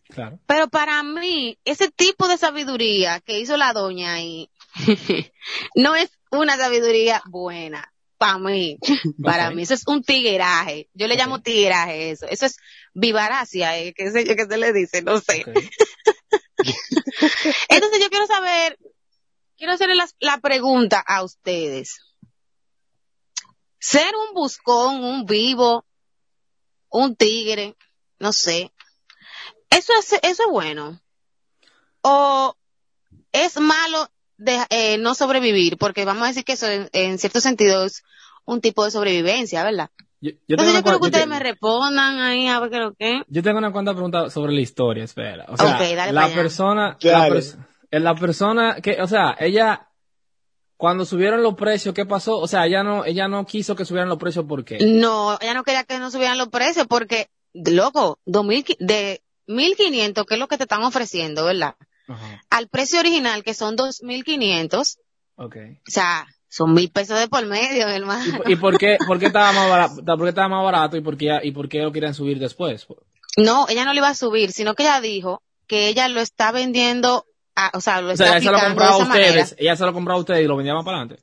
Claro. 0.09 0.39
Pero 0.47 0.69
para 0.69 1.03
mí, 1.03 1.59
ese 1.65 1.91
tipo 1.91 2.29
de 2.29 2.39
sabiduría 2.39 3.21
que 3.21 3.41
hizo 3.41 3.57
la 3.57 3.73
doña 3.73 4.15
ahí, 4.15 4.49
no 5.75 5.95
es 5.97 6.11
una 6.31 6.57
sabiduría 6.57 7.23
buena. 7.27 7.93
Para 8.19 8.39
mí, 8.39 8.79
para 9.23 9.51
mí, 9.51 9.63
eso 9.63 9.75
es 9.75 9.83
un 9.87 10.03
tigueraje. 10.03 10.89
Yo 10.95 11.07
le 11.07 11.17
llamo 11.17 11.43
tigueraje 11.43 12.13
eso. 12.13 12.27
Eso 12.31 12.47
es 12.47 12.57
vivaracia, 12.95 13.77
eh, 13.79 13.93
que, 13.93 14.11
se, 14.11 14.25
que 14.25 14.47
se 14.47 14.57
le 14.57 14.73
dice, 14.73 15.03
no 15.03 15.21
sé. 15.21 15.45
Entonces 17.69 18.01
yo 18.01 18.09
quiero 18.09 18.27
saber, 18.27 18.79
quiero 19.57 19.73
hacerle 19.73 19.95
la, 20.21 20.39
pregunta 20.39 21.03
a 21.07 21.23
ustedes. 21.23 21.99
ser 23.79 24.13
un 24.29 24.35
buscón, 24.35 25.03
un 25.05 25.27
vivo, 25.27 25.85
un 26.89 27.15
tigre, 27.17 27.77
no 28.19 28.33
sé. 28.33 28.73
Eso 29.71 29.93
es, 29.99 30.13
eso 30.15 30.43
es 30.45 30.51
bueno. 30.51 31.01
O 32.03 32.55
es 33.33 33.59
malo 33.61 34.09
de, 34.37 34.59
eh, 34.71 34.99
no 34.99 35.15
sobrevivir, 35.15 35.77
porque 35.77 36.05
vamos 36.05 36.25
a 36.25 36.29
decir 36.29 36.45
que 36.45 36.53
eso 36.55 36.67
en, 36.69 36.89
en 36.93 37.19
cierto 37.19 37.41
sentido 37.41 37.85
es 37.85 38.03
un 38.45 38.61
tipo 38.61 38.85
de 38.85 38.91
sobrevivencia, 38.91 39.65
¿verdad? 39.65 39.91
Yo, 40.21 40.31
yo 40.31 40.37
Entonces 40.49 40.57
tengo 40.57 40.71
una 40.71 40.79
yo 40.79 40.83
quiero 40.83 40.99
cua- 40.99 41.01
que 41.01 41.03
yo 41.03 41.07
ustedes 41.07 41.25
te- 41.25 41.31
me 41.31 41.39
respondan 41.41 42.19
ahí 42.21 42.49
a 42.49 42.61
ver 42.61 42.71
qué 42.71 42.77
es 42.77 42.83
lo 42.83 42.95
que. 42.95 43.23
Yo 43.29 43.43
tengo 43.43 43.59
una 43.59 43.73
cuanta 43.73 43.93
pregunta 43.93 44.31
sobre 44.31 44.53
la 44.55 44.61
historia, 44.61 45.05
espera. 45.05 45.45
O 45.49 45.57
sea, 45.57 45.79
dale 45.79 46.13
la 46.13 46.29
persona, 46.29 46.97
la. 47.01 47.29
Eh, 47.91 48.01
la 48.01 48.15
persona 48.15 48.77
que, 48.83 49.01
o 49.03 49.07
sea, 49.07 49.37
ella, 49.39 49.89
cuando 50.77 51.05
subieron 51.05 51.43
los 51.43 51.55
precios, 51.55 51.95
¿qué 51.95 52.05
pasó? 52.07 52.39
O 52.39 52.47
sea, 52.49 52.67
ella 52.67 52.83
no, 52.83 53.05
ella 53.05 53.29
no 53.29 53.47
quiso 53.47 53.75
que 53.77 53.85
subieran 53.85 54.09
los 54.09 54.19
precios, 54.19 54.45
¿por 54.47 54.65
qué? 54.65 54.79
No, 54.85 55.39
ella 55.41 55.55
no 55.55 55.65
quería 55.65 55.85
que 55.85 55.99
no 55.99 56.11
subieran 56.11 56.39
los 56.39 56.49
precios 56.49 56.87
porque, 56.89 57.29
loco, 57.55 58.19
2000, 58.27 58.65
qui- 58.65 58.77
de 58.79 59.23
1500, 59.47 60.27
que 60.27 60.35
es 60.35 60.41
lo 60.41 60.49
que 60.49 60.57
te 60.59 60.65
están 60.65 60.83
ofreciendo, 60.83 61.45
¿verdad? 61.45 61.77
Ajá, 62.09 62.43
Al 62.51 62.69
precio 62.69 63.01
original, 63.01 63.43
que 63.43 63.55
son 63.55 63.75
2500, 63.77 64.99
ok. 65.37 65.57
o 65.89 65.91
sea, 65.91 66.27
son 66.49 66.73
mil 66.75 66.91
pesos 66.91 67.19
de 67.19 67.29
por 67.29 67.45
medio, 67.47 67.89
hermano. 67.89 68.25
¿Y, 68.27 68.33
por- 68.33 68.51
y 68.51 68.57
por 68.57 68.79
qué, 68.79 68.97
por 69.07 69.19
qué 69.19 69.27
estaba 69.27 69.53
más 69.53 69.69
barato, 69.69 69.95
por 70.05 70.23
qué 70.23 70.29
estaba 70.29 70.49
más 70.49 70.65
barato 70.65 70.97
y 70.97 71.01
por 71.01 71.17
qué, 71.17 71.39
y 71.43 71.51
por 71.53 71.69
qué 71.69 71.79
lo 71.81 71.93
querían 71.93 72.15
subir 72.15 72.39
después? 72.39 72.87
No, 73.37 73.67
ella 73.69 73.85
no 73.85 73.93
lo 73.93 73.99
iba 73.99 74.09
a 74.09 74.15
subir, 74.15 74.53
sino 74.53 74.75
que 74.75 74.85
ella 74.85 75.01
dijo 75.01 75.43
que 75.67 75.89
ella 75.89 76.09
lo 76.09 76.21
está 76.21 76.53
vendiendo, 76.53 77.27
o 77.73 77.81
sea, 77.81 78.01
lo 78.01 78.09
O 78.09 78.13
está 78.13 78.25
sea, 78.25 78.37
ella 78.39 78.41
se 78.47 78.53
lo 78.53 78.61
compraba 78.61 78.93
a 78.93 78.97
esa 78.97 79.05
manera. 79.07 79.29
ustedes, 79.29 79.57
ella 79.59 79.77
se 79.77 79.85
lo 79.87 79.93
compraba 79.93 80.19
a 80.19 80.21
ustedes 80.21 80.45
y 80.45 80.47
lo 80.49 80.57
vendía 80.57 80.75
más 80.75 80.85
para 80.85 80.99
adelante. 80.99 81.23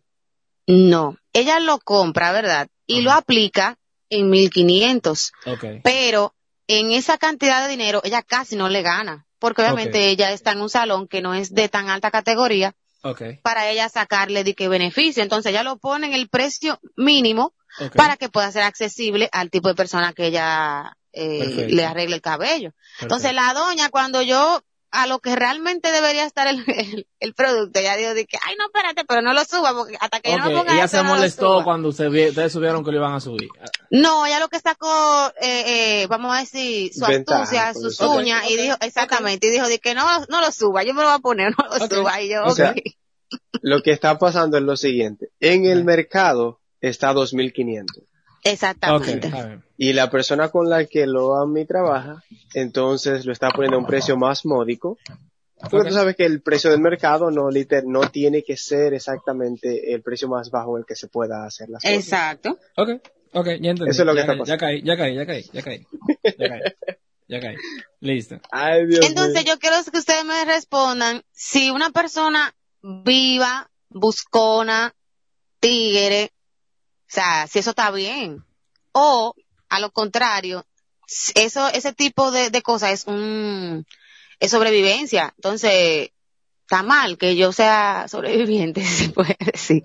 No, 0.67 1.17
ella 1.33 1.59
lo 1.59 1.79
compra, 1.79 2.31
¿verdad? 2.31 2.67
Y 2.87 2.95
Ajá. 2.99 3.03
lo 3.03 3.11
aplica 3.11 3.77
en 4.09 4.29
1500. 4.29 5.31
Ok. 5.47 5.65
pero 5.83 6.33
en 6.67 6.91
esa 6.91 7.17
cantidad 7.17 7.63
de 7.63 7.69
dinero 7.71 7.99
ella 8.03 8.21
casi 8.21 8.55
no 8.55 8.69
le 8.69 8.81
gana, 8.81 9.25
porque 9.39 9.61
obviamente 9.61 10.07
ella 10.09 10.31
está 10.31 10.51
en 10.53 10.61
un 10.61 10.69
salón 10.69 11.07
que 11.07 11.21
no 11.21 11.33
es 11.33 11.53
de 11.53 11.67
tan 11.67 11.89
alta 11.89 12.09
categoría 12.11 12.73
Ok. 13.01 13.21
para 13.41 13.69
ella 13.69 13.89
sacarle 13.89 14.43
de 14.45 14.53
qué 14.53 14.69
beneficio. 14.69 15.21
Entonces 15.23 15.49
ella 15.51 15.63
lo 15.63 15.77
pone 15.77 16.07
en 16.07 16.13
el 16.13 16.29
precio 16.29 16.79
mínimo 16.95 17.53
para 17.95 18.15
que 18.17 18.29
pueda 18.29 18.51
ser 18.51 18.61
accesible 18.63 19.27
al 19.33 19.49
tipo 19.49 19.67
de 19.67 19.75
persona 19.75 20.13
que 20.13 20.27
ella 20.27 20.95
eh, 21.11 21.67
le 21.69 21.85
arregle 21.85 22.15
el 22.15 22.21
cabello. 22.21 22.71
Entonces 23.01 23.33
la 23.33 23.53
doña 23.53 23.89
cuando 23.89 24.21
yo 24.21 24.61
a 24.95 25.07
lo 25.07 25.19
que 25.19 25.35
realmente 25.35 25.91
debería 25.91 26.23
estar 26.25 26.45
el, 26.47 26.63
el, 26.67 27.07
el 27.19 27.33
producto, 27.33 27.79
ella 27.79 27.97
dijo 27.97 28.13
de 28.13 28.25
que, 28.25 28.37
ay 28.45 28.55
no, 28.57 28.65
espérate, 28.65 29.03
pero 29.05 29.21
no 29.21 29.33
lo 29.33 29.43
suba 29.43 29.73
porque 29.73 29.97
hasta 29.99 30.19
que 30.19 30.31
yo 30.31 30.37
no 30.37 30.51
ponga 30.51 30.73
ella 30.75 30.85
eso, 30.85 30.97
se 30.97 31.03
no 31.03 31.09
molestó 31.15 31.47
suba". 31.53 31.63
cuando 31.63 31.89
vi- 32.11 32.29
ustedes 32.29 32.51
subieron 32.53 32.83
que 32.85 32.91
lo 32.91 32.97
iban 32.97 33.13
a 33.13 33.19
subir. 33.19 33.49
No, 33.89 34.25
ella 34.25 34.39
lo 34.39 34.47
que 34.49 34.59
sacó, 34.59 35.33
eh, 35.41 36.01
eh, 36.03 36.07
vamos 36.07 36.35
a 36.35 36.39
decir, 36.41 36.93
su 36.93 37.05
Ventaja, 37.05 37.41
astucia, 37.43 37.73
sus 37.73 37.97
decirlo. 37.97 38.13
uñas, 38.13 38.43
Ok, 38.45 38.49
y 38.51 38.57
dijo, 38.57 38.77
exactamente, 38.81 39.47
y 39.47 39.51
dijo 39.51 39.67
de 39.67 39.79
que 39.79 39.95
no, 39.95 40.05
no 40.29 40.41
lo 40.41 40.51
suba, 40.51 40.83
yo 40.83 40.93
me 40.93 41.01
lo 41.01 41.09
voy 41.09 41.17
a 41.17 41.19
poner, 41.19 41.53
no 41.57 41.65
lo 41.67 41.87
suba, 41.87 42.21
y 42.21 42.29
yo, 42.29 42.43
o 42.45 42.51
sea, 42.51 42.71
ok. 42.71 42.77
Lo 43.61 43.81
que 43.81 43.91
está 43.91 44.19
pasando 44.19 44.57
es 44.57 44.63
lo 44.63 44.77
siguiente. 44.77 45.29
En 45.39 45.65
el 45.65 45.83
mercado 45.85 46.59
está 46.81 47.13
2500 47.13 47.97
Ok, 47.97 48.03
Exactamente. 48.43 49.29
y 49.77 49.93
la 49.93 50.09
persona 50.09 50.49
con 50.49 50.69
la 50.69 50.85
que 50.85 51.05
lo 51.07 51.35
a 51.35 51.47
mí 51.47 51.65
trabaja, 51.65 52.23
entonces 52.53 53.25
lo 53.25 53.31
está 53.31 53.49
poniendo 53.49 53.77
a 53.77 53.79
un 53.79 53.85
precio 53.85 54.17
más 54.17 54.45
módico. 54.45 54.97
Porque 55.69 55.77
Ok. 55.77 55.87
tú 55.87 55.93
sabes 55.93 56.15
que 56.17 56.25
el 56.25 56.41
precio 56.41 56.69
del 56.71 56.81
mercado 56.81 57.31
no 57.31 57.49
liter, 57.49 57.83
no 57.85 58.09
tiene 58.09 58.43
que 58.43 58.57
ser 58.57 58.93
exactamente 58.93 59.93
el 59.93 60.01
precio 60.01 60.27
más 60.27 60.49
bajo 60.51 60.77
el 60.77 60.85
que 60.85 60.95
se 60.95 61.07
pueda 61.07 61.45
hacer 61.45 61.69
las 61.69 61.81
cosas. 61.81 61.97
Exacto. 61.97 62.57
Ok, 62.75 62.89
ok, 63.31 63.45
ya 63.61 63.69
entendí. 63.71 63.89
Eso 63.89 64.01
es 64.01 64.05
lo 64.05 64.11
que 64.13 64.17
ya, 64.17 64.21
está 64.23 64.33
ya 64.33 64.39
pasando. 64.39 64.57
caí, 64.59 64.81
ya 64.83 64.97
caí, 64.97 65.15
ya 65.15 65.25
caí, 65.25 65.43
ya 65.53 65.61
caí, 65.61 65.85
ya 66.37 66.49
caí, 66.49 66.61
ya 67.29 67.39
caí. 67.39 67.55
Listo. 68.01 68.41
Ay, 68.51 68.87
Dios 68.87 69.05
Entonces 69.05 69.45
yo 69.45 69.57
quiero 69.57 69.77
que 69.89 69.97
ustedes 69.99 70.25
me 70.25 70.43
respondan 70.43 71.23
si 71.31 71.69
una 71.69 71.91
persona 71.91 72.53
viva, 72.81 73.69
buscona, 73.89 74.93
tigre, 75.61 76.31
sea, 77.13 77.47
si 77.47 77.59
eso 77.59 77.71
está 77.71 77.91
bien. 77.91 78.43
O, 78.91 79.33
a 79.69 79.79
lo 79.79 79.91
contrario, 79.91 80.65
eso, 81.35 81.67
ese 81.69 81.93
tipo 81.93 82.31
de, 82.31 82.49
de 82.49 82.61
cosas 82.61 82.91
es 82.91 83.07
un, 83.07 83.85
es 84.39 84.51
sobrevivencia. 84.51 85.33
Entonces, 85.37 86.09
está 86.61 86.83
mal 86.83 87.17
que 87.17 87.35
yo 87.35 87.51
sea 87.51 88.07
sobreviviente, 88.07 88.81
si 88.83 89.05
se 89.05 89.09
puede 89.11 89.37
decir. 89.39 89.83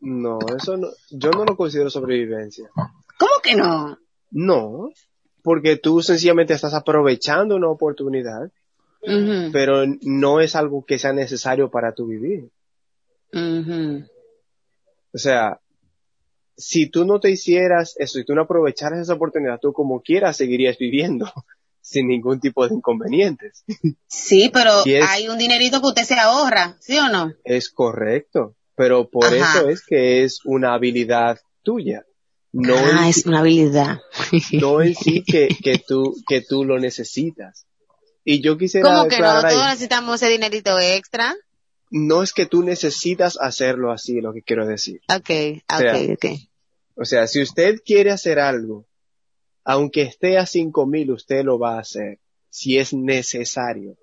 No, 0.00 0.38
eso 0.56 0.76
no, 0.76 0.88
yo 1.10 1.30
no 1.30 1.44
lo 1.44 1.56
considero 1.56 1.90
sobrevivencia. 1.90 2.70
¿Cómo 3.18 3.32
que 3.42 3.54
no? 3.54 3.98
No, 4.30 4.90
porque 5.42 5.76
tú 5.76 6.02
sencillamente 6.02 6.54
estás 6.54 6.74
aprovechando 6.74 7.56
una 7.56 7.68
oportunidad, 7.68 8.50
pero 9.52 9.84
no 10.02 10.40
es 10.40 10.54
algo 10.56 10.84
que 10.84 10.98
sea 10.98 11.12
necesario 11.12 11.70
para 11.70 11.92
tu 11.92 12.06
vivir. 12.06 12.50
O 15.12 15.18
sea, 15.18 15.58
si 16.60 16.86
tú 16.90 17.04
no 17.04 17.18
te 17.20 17.30
hicieras 17.30 17.94
eso, 17.98 18.18
si 18.18 18.24
tú 18.24 18.34
no 18.34 18.42
aprovecharas 18.42 19.00
esa 19.00 19.14
oportunidad, 19.14 19.58
tú 19.60 19.72
como 19.72 20.00
quieras 20.02 20.36
seguirías 20.36 20.76
viviendo 20.78 21.30
sin 21.80 22.08
ningún 22.08 22.38
tipo 22.40 22.66
de 22.68 22.74
inconvenientes. 22.74 23.64
Sí, 24.06 24.50
pero 24.52 24.82
Si 24.82 24.94
es- 24.94 25.04
hay 25.08 25.28
un 25.28 25.38
dinerito 25.38 25.80
que 25.80 25.86
usted 25.88 26.04
se 26.04 26.14
ahorra, 26.14 26.76
¿sí 26.80 26.98
o 26.98 27.08
no? 27.08 27.32
Es 27.44 27.70
correcto, 27.70 28.54
pero 28.76 29.08
por 29.08 29.24
Ajá. 29.26 29.58
eso 29.60 29.68
es 29.68 29.82
que 29.84 30.22
es 30.24 30.40
una 30.44 30.74
habilidad 30.74 31.38
tuya. 31.62 32.04
No, 32.52 32.74
ah, 32.76 33.04
en, 33.04 33.08
es 33.10 33.26
una 33.26 33.40
habilidad. 33.40 34.00
no 34.52 34.82
en 34.82 34.94
sí 34.94 35.22
que, 35.24 35.48
que 35.62 35.78
tú, 35.78 36.14
que 36.28 36.40
tú 36.42 36.64
lo 36.64 36.78
necesitas. 36.78 37.66
Y 38.24 38.42
yo 38.42 38.58
quisiera 38.58 38.88
¿Cómo 38.88 39.08
que 39.08 39.18
no? 39.18 39.40
Todos 39.40 39.64
necesitamos 39.66 40.16
ese 40.20 40.30
dinerito 40.30 40.78
extra. 40.78 41.34
no 41.90 42.22
es 42.22 42.32
que 42.32 42.46
tú 42.46 42.62
necesitas 42.62 43.38
hacerlo 43.40 43.92
así, 43.92 44.20
lo 44.20 44.32
que 44.32 44.42
quiero 44.42 44.66
decir. 44.66 45.00
Ok, 45.08 45.30
O 45.72 45.78
sea, 45.78 45.96
ok, 45.96 46.10
ok. 46.14 46.26
O 47.00 47.06
sea, 47.06 47.26
si 47.26 47.40
usted 47.40 47.80
quiere 47.82 48.10
hacer 48.10 48.38
algo, 48.38 48.86
aunque 49.64 50.02
esté 50.02 50.36
a 50.36 50.44
cinco 50.44 50.86
mil, 50.86 51.10
usted 51.12 51.44
lo 51.44 51.58
va 51.58 51.76
a 51.76 51.80
hacer, 51.80 52.18
si 52.50 52.76
es 52.76 52.92
necesario. 52.92 53.96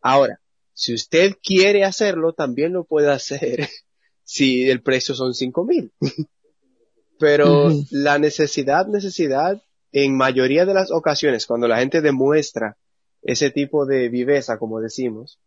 Ahora, 0.00 0.40
si 0.72 0.94
usted 0.94 1.34
quiere 1.42 1.84
hacerlo, 1.84 2.32
también 2.32 2.72
lo 2.72 2.84
puede 2.84 3.10
hacer 3.12 3.68
si 4.24 4.70
el 4.70 4.80
precio 4.80 5.14
son 5.14 5.34
cinco 5.34 5.66
mil. 5.66 5.92
Pero 7.18 7.68
la 7.90 8.18
necesidad, 8.18 8.86
necesidad, 8.86 9.62
en 9.92 10.16
mayoría 10.16 10.64
de 10.64 10.72
las 10.72 10.90
ocasiones, 10.90 11.44
cuando 11.46 11.68
la 11.68 11.78
gente 11.78 12.00
demuestra 12.00 12.78
ese 13.20 13.50
tipo 13.50 13.84
de 13.84 14.08
viveza, 14.08 14.58
como 14.58 14.80
decimos, 14.80 15.38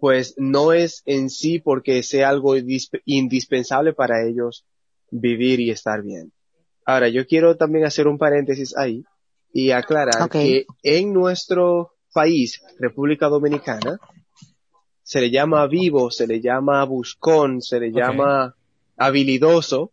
pues 0.00 0.34
no 0.36 0.74
es 0.74 1.02
en 1.06 1.30
sí 1.30 1.60
porque 1.60 2.02
sea 2.02 2.28
algo 2.28 2.56
disp- 2.56 3.00
indispensable 3.06 3.94
para 3.94 4.26
ellos 4.26 4.66
vivir 5.10 5.60
y 5.60 5.70
estar 5.70 6.02
bien. 6.02 6.32
Ahora, 6.84 7.08
yo 7.08 7.26
quiero 7.26 7.56
también 7.56 7.84
hacer 7.84 8.06
un 8.06 8.18
paréntesis 8.18 8.76
ahí 8.76 9.04
y 9.52 9.70
aclarar 9.70 10.22
que 10.42 10.66
en 10.82 11.12
nuestro 11.12 11.92
país, 12.12 12.60
República 12.78 13.28
Dominicana, 13.28 13.98
se 15.02 15.20
le 15.20 15.30
llama 15.30 15.66
vivo, 15.66 16.10
se 16.10 16.26
le 16.26 16.40
llama 16.40 16.84
buscón, 16.84 17.62
se 17.62 17.78
le 17.80 17.92
llama 17.92 18.54
habilidoso 18.96 19.92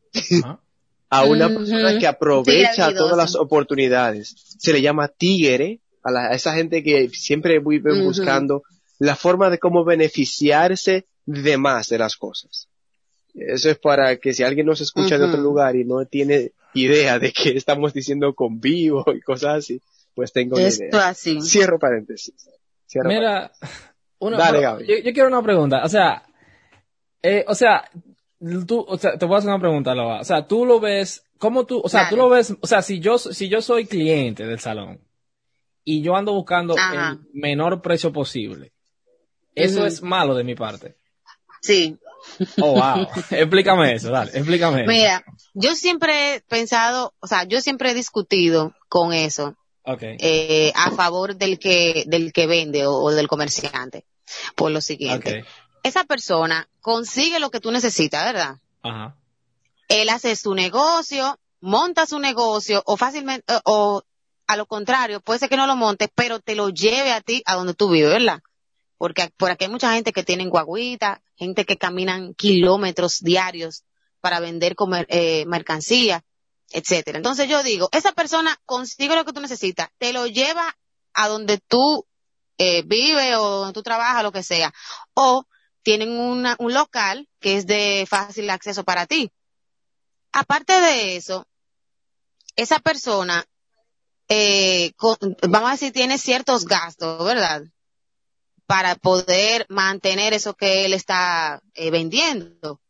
a 1.09 1.23
una 1.25 1.47
persona 1.49 1.99
que 1.99 2.07
aprovecha 2.07 2.87
todas 2.97 3.17
las 3.17 3.35
oportunidades. 3.35 4.33
Se 4.57 4.73
le 4.73 4.81
llama 4.81 5.07
tigre 5.07 5.81
a, 6.03 6.11
la- 6.11 6.27
a 6.29 6.33
esa 6.33 6.53
gente 6.55 6.83
que 6.83 7.09
siempre 7.09 7.59
viven 7.59 7.97
Ujú. 7.97 8.05
buscando 8.05 8.63
la 8.99 9.15
forma 9.15 9.49
de 9.49 9.59
cómo 9.59 9.83
beneficiarse 9.83 11.05
de 11.25 11.57
más 11.57 11.89
de 11.89 11.97
las 11.99 12.15
cosas. 12.17 12.67
Eso 13.33 13.69
es 13.69 13.77
para 13.79 14.17
que 14.17 14.33
si 14.33 14.43
alguien 14.43 14.65
nos 14.65 14.81
escucha 14.81 15.17
de 15.17 15.25
otro 15.25 15.41
lugar 15.41 15.75
y 15.75 15.83
no 15.83 16.05
tiene 16.05 16.51
idea 16.73 17.19
de 17.19 17.31
qué 17.31 17.51
estamos 17.57 17.93
diciendo 17.93 18.33
con 18.33 18.59
vivo 18.59 19.05
y 19.13 19.21
cosas 19.21 19.57
así, 19.57 19.81
pues 20.13 20.31
tengo 20.31 20.55
una 20.55 20.67
Esto 20.67 20.85
idea. 20.85 21.07
así. 21.09 21.41
Cierro 21.41 21.79
paréntesis. 21.79 22.35
Cierro 22.87 23.09
Mira, 23.09 23.51
una, 24.19 24.37
Dale, 24.37 24.61
Gaby. 24.61 24.87
Yo, 24.87 24.95
yo 24.97 25.13
quiero 25.13 25.27
una 25.27 25.41
pregunta. 25.41 25.81
O 25.83 25.89
sea, 25.89 26.23
eh, 27.21 27.43
o 27.47 27.55
sea, 27.55 27.89
tú, 28.67 28.85
o 28.87 28.97
sea, 28.97 29.17
te 29.17 29.25
voy 29.25 29.35
a 29.35 29.37
hacer 29.39 29.49
una 29.49 29.59
pregunta, 29.59 29.95
Loa. 29.95 30.21
O 30.21 30.23
sea, 30.23 30.45
tú 30.45 30.65
lo 30.65 30.79
ves, 30.79 31.25
¿cómo 31.37 31.65
tú, 31.65 31.81
o 31.83 31.89
sea, 31.89 32.09
tú 32.09 32.17
lo 32.17 32.29
ves, 32.29 32.55
o 32.59 32.67
sea, 32.67 32.81
si 32.81 32.99
yo, 32.99 33.17
si 33.17 33.49
yo 33.49 33.61
soy 33.61 33.85
cliente 33.85 34.45
del 34.45 34.59
salón 34.59 34.99
y 35.83 36.01
yo 36.01 36.15
ando 36.15 36.33
buscando 36.33 36.75
Ajá. 36.77 37.11
el 37.11 37.19
menor 37.33 37.81
precio 37.81 38.11
posible, 38.13 38.73
eso 39.55 39.85
es 39.85 40.01
malo 40.01 40.35
de 40.35 40.43
mi 40.43 40.55
parte. 40.55 40.95
Sí. 41.61 41.97
Oh, 42.61 42.73
wow. 42.79 43.07
explícame 43.29 43.93
eso, 43.93 44.09
dale, 44.11 44.31
explícame 44.33 44.81
eso. 44.83 44.89
Mira, 44.91 45.23
yo 45.53 45.75
siempre 45.75 46.35
he 46.35 46.41
pensado, 46.41 47.13
o 47.19 47.27
sea, 47.27 47.43
yo 47.43 47.61
siempre 47.61 47.91
he 47.91 47.93
discutido 47.93 48.73
con 48.89 49.13
eso, 49.13 49.55
Ok. 49.83 50.01
eh, 50.03 50.71
a 50.75 50.91
favor 50.91 51.35
del 51.35 51.59
que, 51.59 52.03
del 52.07 52.31
que 52.31 52.47
vende 52.47 52.85
o, 52.85 52.93
o 52.93 53.11
del 53.11 53.27
comerciante. 53.27 54.05
Por 54.55 54.71
lo 54.71 54.81
siguiente. 54.81 55.45
Esa 55.83 56.05
persona 56.05 56.69
consigue 56.81 57.39
lo 57.39 57.51
que 57.51 57.59
tú 57.59 57.71
necesitas, 57.71 58.23
¿verdad? 58.25 58.57
Ajá. 58.83 59.15
él 59.89 60.09
hace 60.09 60.35
su 60.35 60.53
negocio, 60.55 61.37
monta 61.61 62.05
su 62.05 62.19
negocio 62.19 62.81
o 62.85 62.97
fácilmente, 62.97 63.45
o, 63.53 63.61
o 63.65 64.03
a 64.47 64.57
lo 64.57 64.65
contrario, 64.65 65.19
puede 65.21 65.39
ser 65.39 65.49
que 65.49 65.57
no 65.57 65.67
lo 65.67 65.75
monte, 65.75 66.09
pero 66.13 66.39
te 66.39 66.55
lo 66.55 66.69
lleve 66.69 67.11
a 67.11 67.21
ti 67.21 67.43
a 67.45 67.55
donde 67.55 67.73
tú 67.73 67.89
vives, 67.89 68.09
¿verdad? 68.11 68.39
Porque 69.03 69.29
por 69.35 69.51
aquí 69.51 69.65
hay 69.65 69.69
mucha 69.69 69.91
gente 69.91 70.13
que 70.13 70.23
tiene 70.23 70.47
guaguita, 70.47 71.21
gente 71.35 71.65
que 71.65 71.75
caminan 71.75 72.33
kilómetros 72.35 73.19
diarios 73.19 73.83
para 74.21 74.39
vender 74.39 74.75
comer, 74.75 75.05
eh, 75.09 75.43
mercancía, 75.45 76.23
etcétera. 76.69 77.17
Entonces 77.17 77.49
yo 77.49 77.63
digo, 77.63 77.89
esa 77.91 78.13
persona 78.13 78.57
consigue 78.65 79.13
lo 79.13 79.25
que 79.25 79.33
tú 79.33 79.41
necesitas, 79.41 79.89
te 79.97 80.13
lo 80.13 80.25
lleva 80.25 80.77
a 81.11 81.27
donde 81.27 81.57
tú 81.57 82.07
eh, 82.57 82.83
vives 82.83 83.35
o 83.35 83.49
donde 83.57 83.73
tú 83.73 83.83
trabajas, 83.83 84.23
lo 84.23 84.31
que 84.31 84.41
sea. 84.41 84.73
O 85.15 85.43
tienen 85.81 86.17
un 86.17 86.73
local 86.73 87.27
que 87.41 87.57
es 87.57 87.67
de 87.67 88.07
fácil 88.09 88.49
acceso 88.49 88.85
para 88.85 89.05
ti. 89.05 89.33
Aparte 90.31 90.79
de 90.79 91.17
eso, 91.17 91.45
esa 92.55 92.79
persona, 92.79 93.43
eh, 94.29 94.93
vamos 95.41 95.67
a 95.67 95.73
decir, 95.73 95.91
tiene 95.91 96.17
ciertos 96.17 96.63
gastos, 96.63 97.25
¿verdad? 97.25 97.63
Para 98.65 98.95
poder 98.95 99.65
mantener 99.69 100.33
eso 100.33 100.53
que 100.53 100.85
él 100.85 100.93
está 100.93 101.61
eh, 101.73 101.91
vendiendo. 101.91 102.81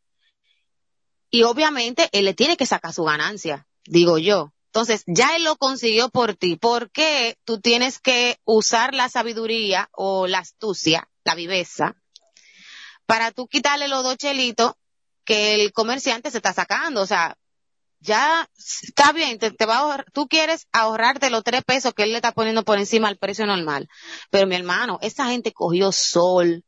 Y 1.30 1.44
obviamente 1.44 2.10
él 2.12 2.26
le 2.26 2.34
tiene 2.34 2.58
que 2.58 2.66
sacar 2.66 2.94
su 2.94 3.04
ganancia, 3.04 3.68
digo 3.86 4.20
yo. 4.20 4.54
Entonces, 4.68 5.04
ya 5.06 5.36
él 5.36 5.44
lo 5.44 5.56
consiguió 5.56 6.10
por 6.10 6.36
ti. 6.36 6.56
¿Por 6.56 6.90
qué 6.90 7.38
tú 7.44 7.60
tienes 7.60 8.00
que 8.00 8.40
usar 8.44 8.94
la 8.96 9.08
sabiduría 9.08 9.90
o 9.92 10.26
la 10.26 10.40
astucia, 10.40 11.10
la 11.24 11.36
viveza, 11.36 11.96
para 13.06 13.32
tú 13.32 13.48
quitarle 13.48 13.88
los 13.88 14.04
dos 14.04 14.18
chelitos 14.18 14.74
que 15.26 15.54
el 15.54 15.74
comerciante 15.74 16.32
se 16.32 16.38
está 16.38 16.54
sacando? 16.54 17.02
O 17.02 17.06
sea, 17.06 17.38
ya 18.04 18.48
está 18.58 19.12
bien, 19.14 19.40
te, 19.40 19.52
te 19.52 19.66
va 19.66 19.76
a 19.78 19.80
ahorrar, 19.80 20.06
tú 20.14 20.28
quieres 20.28 20.68
ahorrarte 20.72 21.30
los 21.30 21.44
tres 21.44 21.64
pesos 21.64 21.94
que 21.94 22.04
él 22.04 22.10
le 22.12 22.18
está 22.18 22.34
poniendo 22.34 22.64
por 22.64 22.78
encima 22.78 23.08
al 23.08 23.18
precio 23.18 23.46
normal. 23.46 23.88
Pero 24.30 24.46
mi 24.46 24.56
hermano, 24.56 25.00
esa 25.02 25.26
gente 25.28 25.54
cogió 25.54 25.92
sol, 25.92 26.64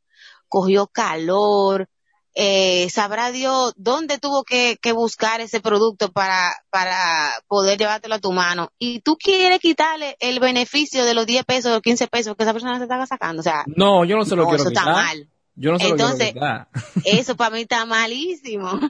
cogió 0.48 0.88
calor, 0.88 1.90
eh, 2.38 2.90
sabrá 2.90 3.32
Dios 3.32 3.74
dónde 3.78 4.18
tuvo 4.18 4.44
que, 4.44 4.78
que 4.82 4.92
buscar 4.92 5.40
ese 5.42 5.62
producto 5.62 6.12
para, 6.12 6.54
para 6.70 7.32
poder 7.48 7.78
llevártelo 7.78 8.16
a 8.16 8.20
tu 8.20 8.32
mano. 8.32 8.72
Y 8.78 9.00
tú 9.02 9.16
quieres 9.18 9.60
quitarle 9.60 10.18
el 10.20 10.40
beneficio 10.40 11.06
de 11.06 11.14
los 11.14 11.26
10 11.26 11.46
pesos 11.46 11.72
o 11.78 11.82
15 11.82 12.08
pesos 12.08 12.36
que 12.36 12.44
esa 12.44 12.52
persona 12.54 12.78
se 12.78 12.84
está 12.84 13.06
sacando. 13.06 13.40
O 13.40 13.44
sea, 13.44 13.64
No, 13.68 14.04
yo 14.06 14.18
no 14.18 14.26
se 14.26 14.36
lo 14.36 14.44
no, 14.44 14.50
quiero 14.50 14.64
eso 14.64 14.70
está 14.70 14.86
mal. 14.86 15.30
Yo 15.58 15.72
no 15.72 15.80
se 15.80 15.86
lo 15.86 15.92
Entonces- 15.92 16.34
quiero 16.34 16.66
quitar. 16.66 16.68
Eso 17.06 17.36
para 17.38 17.52
mí 17.56 17.62
está 17.62 17.86
malísimo. 17.86 18.80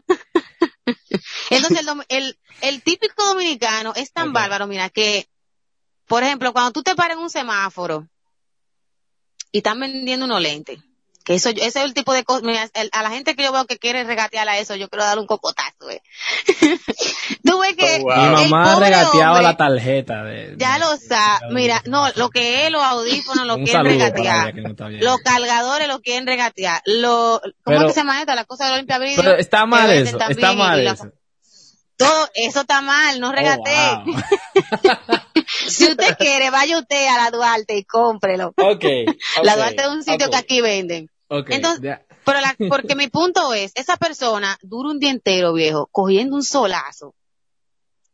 Entonces, 1.50 1.80
el, 1.82 1.88
dom- 1.88 2.06
el, 2.10 2.38
el 2.62 2.82
típico 2.82 3.24
dominicano 3.26 3.94
es 3.96 4.12
tan 4.12 4.34
bárbaro, 4.34 4.68
mira, 4.68 4.90
que, 4.90 5.28
por 6.08 6.24
ejemplo, 6.24 6.54
cuando 6.54 6.72
tú 6.72 6.84
te 6.84 6.96
paras 6.96 7.18
en 7.18 7.24
un 7.24 7.30
semáforo 7.30 8.08
y 9.52 9.60
están 9.60 9.80
vendiendo 9.80 10.26
unos 10.26 10.42
lentes, 10.42 10.80
que 11.24 11.34
eso, 11.34 11.50
ese 11.50 11.66
es 11.66 11.76
el 11.78 11.94
tipo 11.96 12.14
de 12.14 12.24
cosas, 12.24 12.44
mira, 12.44 12.70
el- 12.76 12.90
a 12.94 13.02
la 13.02 13.10
gente 13.10 13.36
que 13.36 13.44
yo 13.44 13.52
veo 13.52 13.66
que 13.66 13.80
quiere 13.80 14.04
regatear 14.04 14.48
a 14.48 14.60
eso, 14.60 14.76
yo 14.76 14.90
quiero 14.90 15.04
darle 15.06 15.22
un 15.22 15.28
cocotazo, 15.28 15.90
eh. 15.90 16.02
tú 17.44 17.60
ves 17.60 17.76
que 17.76 18.00
Oh, 18.02 18.04
wow. 18.04 18.16
Mi 18.44 18.50
mamá 18.50 18.76
regateaba 18.80 19.30
hombre 19.32 19.44
la 19.44 19.58
tarjeta 19.58 20.24
de. 20.24 20.54
ya 20.58 20.78
lo 20.78 20.96
sabe, 20.98 21.48
mira, 21.52 21.82
no, 21.86 22.08
lo 22.16 22.30
que 22.30 22.66
es 22.68 22.72
los 22.72 22.84
audífonos 22.84 23.46
lo 23.48 23.56
quieren 23.58 23.86
regatear. 23.86 24.54
no. 24.56 24.90
Los 24.90 25.18
cargadores 25.20 25.88
lo 25.88 26.00
quieren 26.02 26.28
regatear. 26.28 26.82
Lo, 26.86 27.42
¿Cómo 27.42 27.54
Pero- 27.64 27.82
es 27.82 27.86
que 27.88 27.94
se 27.94 28.00
llama 28.02 28.20
esta? 28.20 28.36
La 28.36 28.46
cosa 28.46 28.68
de 28.68 28.74
Olimpia 28.74 29.00
Video. 29.00 29.16
Pero 29.24 29.36
está 29.38 29.66
mal 29.66 29.90
eso, 29.92 30.18
también 30.18 30.40
está 30.40 30.54
mal 30.54 30.84
la- 30.84 30.92
eso. 30.92 31.12
Todo, 31.98 32.30
eso 32.34 32.62
está 32.62 32.82
mal, 32.82 33.20
no 33.20 33.30
Oh, 33.30 33.32
regatee. 33.32 34.04
wow. 34.06 34.16
Si 35.68 35.86
usted 35.88 36.18
quiere, 36.18 36.50
vaya 36.50 36.80
usted 36.80 37.08
a 37.08 37.18
la 37.18 37.32
Duarte 37.32 37.78
y 37.78 37.84
cómprelo. 37.84 38.54
Ok. 38.58 38.84
La 39.44 39.54
ok, 39.54 39.58
Duarte 39.58 39.82
es 39.84 39.88
un 39.88 40.04
sitio 40.04 40.30
que 40.30 40.36
aquí 40.36 40.62
venden. 40.62 41.10
ok, 41.28 41.50
Entonces-. 41.52 42.00
Pero 42.26 42.42
la, 42.42 42.56
porque 42.70 42.96
mi 42.96 43.08
punto 43.08 43.54
es, 43.54 43.72
esa 43.76 43.98
persona 43.98 44.58
dura 44.62 44.90
un 44.90 45.00
día 45.00 45.12
entero, 45.12 45.54
viejo, 45.54 45.88
cogiendo 45.92 46.36
un 46.36 46.44
solazo. 46.44 47.14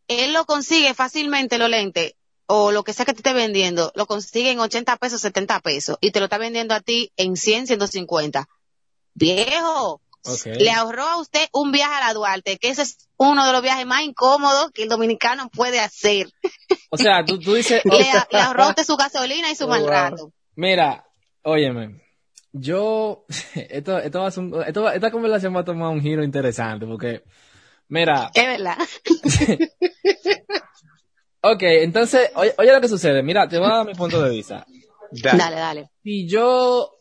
Él 0.07 0.33
lo 0.33 0.45
consigue 0.45 0.93
fácilmente, 0.93 1.57
los 1.57 1.69
lentes, 1.69 2.13
o 2.45 2.71
lo 2.73 2.83
que 2.83 2.91
sea 2.93 3.05
que 3.05 3.13
te 3.13 3.19
esté 3.19 3.31
vendiendo, 3.33 3.91
lo 3.95 4.05
consigue 4.05 4.51
en 4.51 4.59
80 4.59 4.97
pesos, 4.97 5.21
70 5.21 5.61
pesos, 5.61 5.97
y 6.01 6.11
te 6.11 6.19
lo 6.19 6.25
está 6.25 6.37
vendiendo 6.37 6.73
a 6.75 6.81
ti 6.81 7.11
en 7.15 7.37
100, 7.37 7.67
150. 7.67 8.49
Viejo, 9.13 10.01
Le 10.59 10.69
ahorró 10.71 11.03
a 11.03 11.19
usted 11.19 11.47
un 11.53 11.71
viaje 11.71 11.93
a 11.95 12.07
la 12.07 12.13
Duarte, 12.13 12.57
que 12.57 12.69
ese 12.69 12.83
es 12.83 13.09
uno 13.17 13.45
de 13.45 13.51
los 13.53 13.61
viajes 13.61 13.85
más 13.85 14.03
incómodos 14.03 14.71
que 14.71 14.83
el 14.83 14.89
dominicano 14.89 15.49
puede 15.49 15.79
hacer. 15.79 16.27
O 16.89 16.97
sea, 16.97 17.25
tú, 17.25 17.39
tú 17.41 17.53
dices, 17.55 17.81
Le, 17.85 18.11
le 18.31 18.39
ahorró 18.41 18.63
a 18.63 18.69
usted 18.69 18.83
su 18.83 18.97
gasolina 18.97 19.49
y 19.51 19.55
su 19.55 19.63
Oh, 19.65 19.69
mal 19.69 19.81
wow. 19.81 19.89
rato. 19.89 20.31
mira, 20.55 21.05
óyeme, 21.43 22.01
yo, 22.51 23.25
esto, 23.55 23.97
esto, 23.97 24.19
va 24.21 24.27
a 24.27 24.31
ser 24.31 24.43
un- 24.43 24.63
esto 24.63 24.89
esta 24.91 25.09
conversación 25.11 25.55
va 25.55 25.61
a 25.61 25.65
tomar 25.65 25.89
un 25.89 26.01
giro 26.01 26.23
interesante 26.23 26.85
porque, 26.85 27.23
mira, 27.87 28.29
Es 28.35 28.45
verdad. 28.45 28.77
ok, 31.41 31.61
entonces, 31.63 32.29
oye, 32.35 32.53
oye 32.57 32.71
lo 32.73 32.81
que 32.81 32.87
sucede, 32.87 33.23
mira, 33.23 33.47
te 33.47 33.57
voy 33.57 33.67
a 33.67 33.75
dar 33.77 33.85
mi 33.85 33.95
punto 33.95 34.21
de 34.21 34.29
vista. 34.29 34.65
Dale. 35.11 35.37
Dale, 35.43 35.55
dale. 35.55 35.89
si 36.03 36.27
yo 36.27 36.91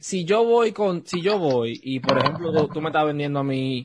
si 0.00 0.24
yo 0.24 0.44
voy 0.44 0.72
con 0.72 1.06
si 1.06 1.20
yo 1.22 1.38
voy 1.38 1.78
y 1.82 2.00
por 2.00 2.18
ejemplo 2.18 2.52
tú, 2.52 2.68
tú 2.74 2.80
me 2.80 2.88
estás 2.90 3.04
vendiendo 3.06 3.40
a 3.40 3.44
mí 3.44 3.82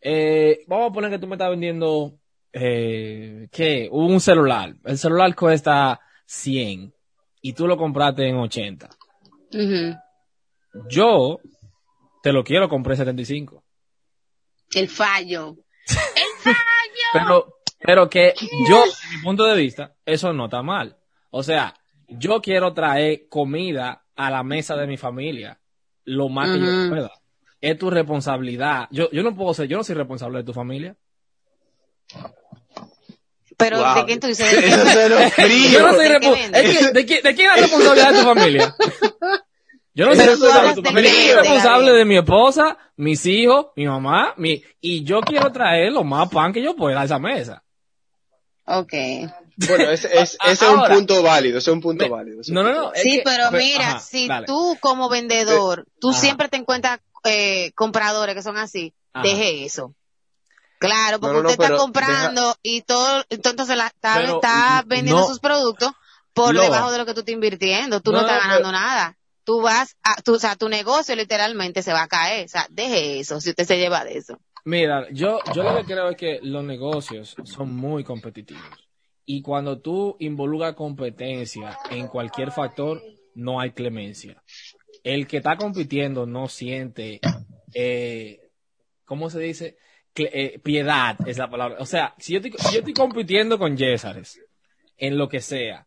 eh, 0.00 0.64
vamos 0.66 0.90
a 0.90 0.92
poner 0.92 1.10
que 1.10 1.18
tú 1.18 1.26
me 1.26 1.34
estás 1.36 1.50
vendiendo 1.50 2.14
eh, 2.52 3.48
qué 3.50 3.88
un 3.90 4.20
celular. 4.20 4.74
El 4.84 4.96
celular 4.98 5.34
cuesta 5.34 6.00
100 6.26 6.94
y 7.42 7.52
tú 7.52 7.66
lo 7.66 7.76
compraste 7.76 8.28
en 8.28 8.36
80 8.36 8.88
Ujú. 9.52 9.96
yo 10.88 11.38
te 12.22 12.32
lo 12.32 12.42
quiero 12.44 12.68
comprar 12.68 12.92
en 12.94 12.98
75 12.98 13.64
El 14.74 14.88
fallo. 14.88 15.56
pero 17.12 17.54
pero 17.80 18.08
que 18.08 18.32
yo 18.68 18.80
desde 18.84 19.16
mi 19.16 19.22
punto 19.22 19.44
de 19.44 19.56
vista 19.56 19.94
eso 20.06 20.32
no 20.32 20.44
está 20.46 20.62
mal. 20.62 20.96
O 21.30 21.42
sea 21.42 21.74
yo 22.08 22.40
quiero 22.40 22.72
traer 22.74 23.28
comida 23.28 24.03
a 24.16 24.30
la 24.30 24.42
mesa 24.42 24.76
de 24.76 24.86
mi 24.86 24.96
familia 24.96 25.58
lo 26.04 26.28
más 26.28 26.50
que 26.50 26.60
yo 26.60 26.88
pueda 26.90 27.10
es 27.60 27.78
tu 27.78 27.90
responsabilidad 27.90 28.86
yo 28.90 29.10
yo 29.10 29.22
no 29.22 29.34
puedo 29.34 29.54
ser 29.54 29.66
yo 29.68 29.76
no 29.78 29.84
soy 29.84 29.94
responsable 29.94 30.38
de 30.38 30.44
tu 30.44 30.52
familia 30.52 30.96
Pero, 33.56 33.78
Wow. 33.78 33.94
¿de 33.94 34.04
quién 34.06 34.20
tú 34.20 34.26
dices? 34.26 34.52
Eso 34.64 34.84
suena 34.86 35.30
frío. 35.30 35.70
yo 35.70 35.86
no 35.86 35.94
soy 35.94 36.08
¿De 36.08 36.08
qué 36.08 36.18
responsable 36.18 36.42
vende? 36.42 36.60
es 36.60 36.78
que, 36.78 36.92
¿de, 36.92 37.06
quién, 37.06 37.22
¿de 37.22 37.34
quién 37.34 37.50
es 37.50 37.56
la 37.56 37.62
responsabilidad 37.62 38.12
de 38.12 38.18
tu 38.18 38.24
familia 38.24 38.74
yo 39.94 40.06
no 40.06 40.14
soy 40.14 40.24
Eso 40.24 40.30
responsable 40.32 40.68
de 40.68 40.74
suena 40.74 40.74
tu 40.74 40.82
frío. 40.82 40.92
familia 40.92 41.10
yo 41.10 41.14
soy 41.14 41.26
Gabriel. 41.26 41.36
responsable 41.38 41.92
de 41.92 42.04
mi 42.04 42.16
esposa 42.18 42.78
mis 42.96 43.26
hijos 43.26 43.66
mi 43.76 43.86
mamá 43.86 44.34
mi 44.36 44.62
y 44.80 45.04
yo 45.04 45.20
quiero 45.20 45.50
traer 45.52 45.92
lo 45.92 46.02
más 46.04 46.28
pan 46.28 46.52
que 46.52 46.62
yo 46.62 46.74
pueda 46.76 47.00
a 47.00 47.04
esa 47.04 47.18
mesa 47.18 47.62
Ok. 48.66 48.92
Bueno, 49.56 49.90
ese, 49.90 50.08
es, 50.18 50.36
ese 50.44 50.64
es 50.66 50.70
un 50.70 50.82
punto 50.84 51.22
válido, 51.22 51.58
ese 51.58 51.70
es 51.70 51.74
un 51.74 51.80
punto 51.80 52.04
Me- 52.04 52.10
válido. 52.10 52.40
es 52.40 52.48
no 52.50 52.60
un 52.62 52.66
no 52.66 52.72
punto 52.72 52.88
no 52.88 52.94
es 52.94 53.02
Sí, 53.02 53.10
que- 53.18 53.22
pero 53.24 53.50
pe- 53.50 53.58
mira, 53.58 53.88
ajá, 53.90 54.00
si 54.00 54.26
dale. 54.28 54.46
tú 54.46 54.76
como 54.80 55.08
vendedor, 55.08 55.86
tú 56.00 56.10
Ajá. 56.10 56.18
siempre 56.20 56.48
te 56.48 56.56
encuentras 56.56 57.00
eh, 57.24 57.72
compradores 57.74 58.34
que 58.34 58.42
son 58.42 58.56
así, 58.58 58.92
Ajá. 59.12 59.22
deje 59.26 59.64
eso. 59.64 59.94
Claro, 60.78 61.18
porque 61.20 61.32
No, 61.36 61.38
no, 61.38 61.42
no, 61.44 61.50
usted 61.50 61.64
está 61.64 61.76
comprando 61.78 62.56
y 62.62 62.82
todo, 62.82 63.24
entonces 63.30 63.76
la, 63.76 63.86
está, 63.86 64.16
Pero, 64.16 64.34
está 64.34 64.82
vendiendo 64.86 65.22
no. 65.22 65.26
sus 65.28 65.38
productos 65.40 65.92
por 66.34 66.54
debajo 66.58 66.90
de 66.92 66.98
lo 66.98 67.06
que 67.06 67.14
tú 67.14 67.20
estás 67.20 67.32
invirtiendo. 67.32 68.00
Tú 68.00 68.10
no, 68.12 68.20
No, 68.20 68.26
estás 68.26 68.42
ganando 68.42 68.68
pero- 68.68 68.72
nada. 68.72 69.16
Tú 69.44 69.60
vas 69.60 69.94
a, 70.02 70.20
tú, 70.22 70.34
o 70.34 70.38
sea, 70.38 70.56
tu 70.56 70.68
negocio 70.70 71.14
literalmente 71.14 71.82
se 71.82 71.92
va 71.92 72.02
a 72.02 72.08
caer. 72.08 72.46
O 72.46 72.48
sea, 72.48 72.66
deje 72.70 73.20
eso 73.20 73.40
si 73.40 73.50
usted 73.50 73.64
se 73.66 73.76
lleva 73.78 74.02
de 74.04 74.16
eso. 74.18 74.38
Mira, 74.64 75.06
yo, 75.12 75.38
yo 75.54 75.62
lo 75.62 75.76
que 75.76 75.84
creo 75.84 76.08
es 76.08 76.16
que 76.16 76.38
los 76.42 76.64
negocios 76.64 77.36
son 77.44 77.74
muy 77.76 78.02
competitivos. 78.04 78.62
Y 79.26 79.42
cuando 79.42 79.80
tú 79.80 80.16
involucras 80.20 80.74
competencia 80.74 81.78
en 81.90 82.08
cualquier 82.08 82.50
factor, 82.50 83.00
no 83.34 83.58
hay 83.60 83.70
clemencia. 83.70 84.42
El 85.02 85.26
que 85.26 85.38
está 85.38 85.56
compitiendo 85.56 86.26
no 86.26 86.48
siente, 86.48 87.20
eh, 87.72 88.40
¿cómo 89.04 89.30
se 89.30 89.40
dice? 89.40 89.76
Cle- 90.14 90.30
eh, 90.32 90.58
piedad 90.62 91.16
es 91.26 91.38
la 91.38 91.50
palabra. 91.50 91.76
O 91.80 91.86
sea, 91.86 92.14
si 92.18 92.32
yo 92.34 92.38
estoy, 92.38 92.52
si 92.58 92.72
yo 92.74 92.78
estoy 92.80 92.94
compitiendo 92.94 93.58
con 93.58 93.76
Yesares, 93.76 94.40
en 94.96 95.18
lo 95.18 95.28
que 95.28 95.40
sea, 95.40 95.86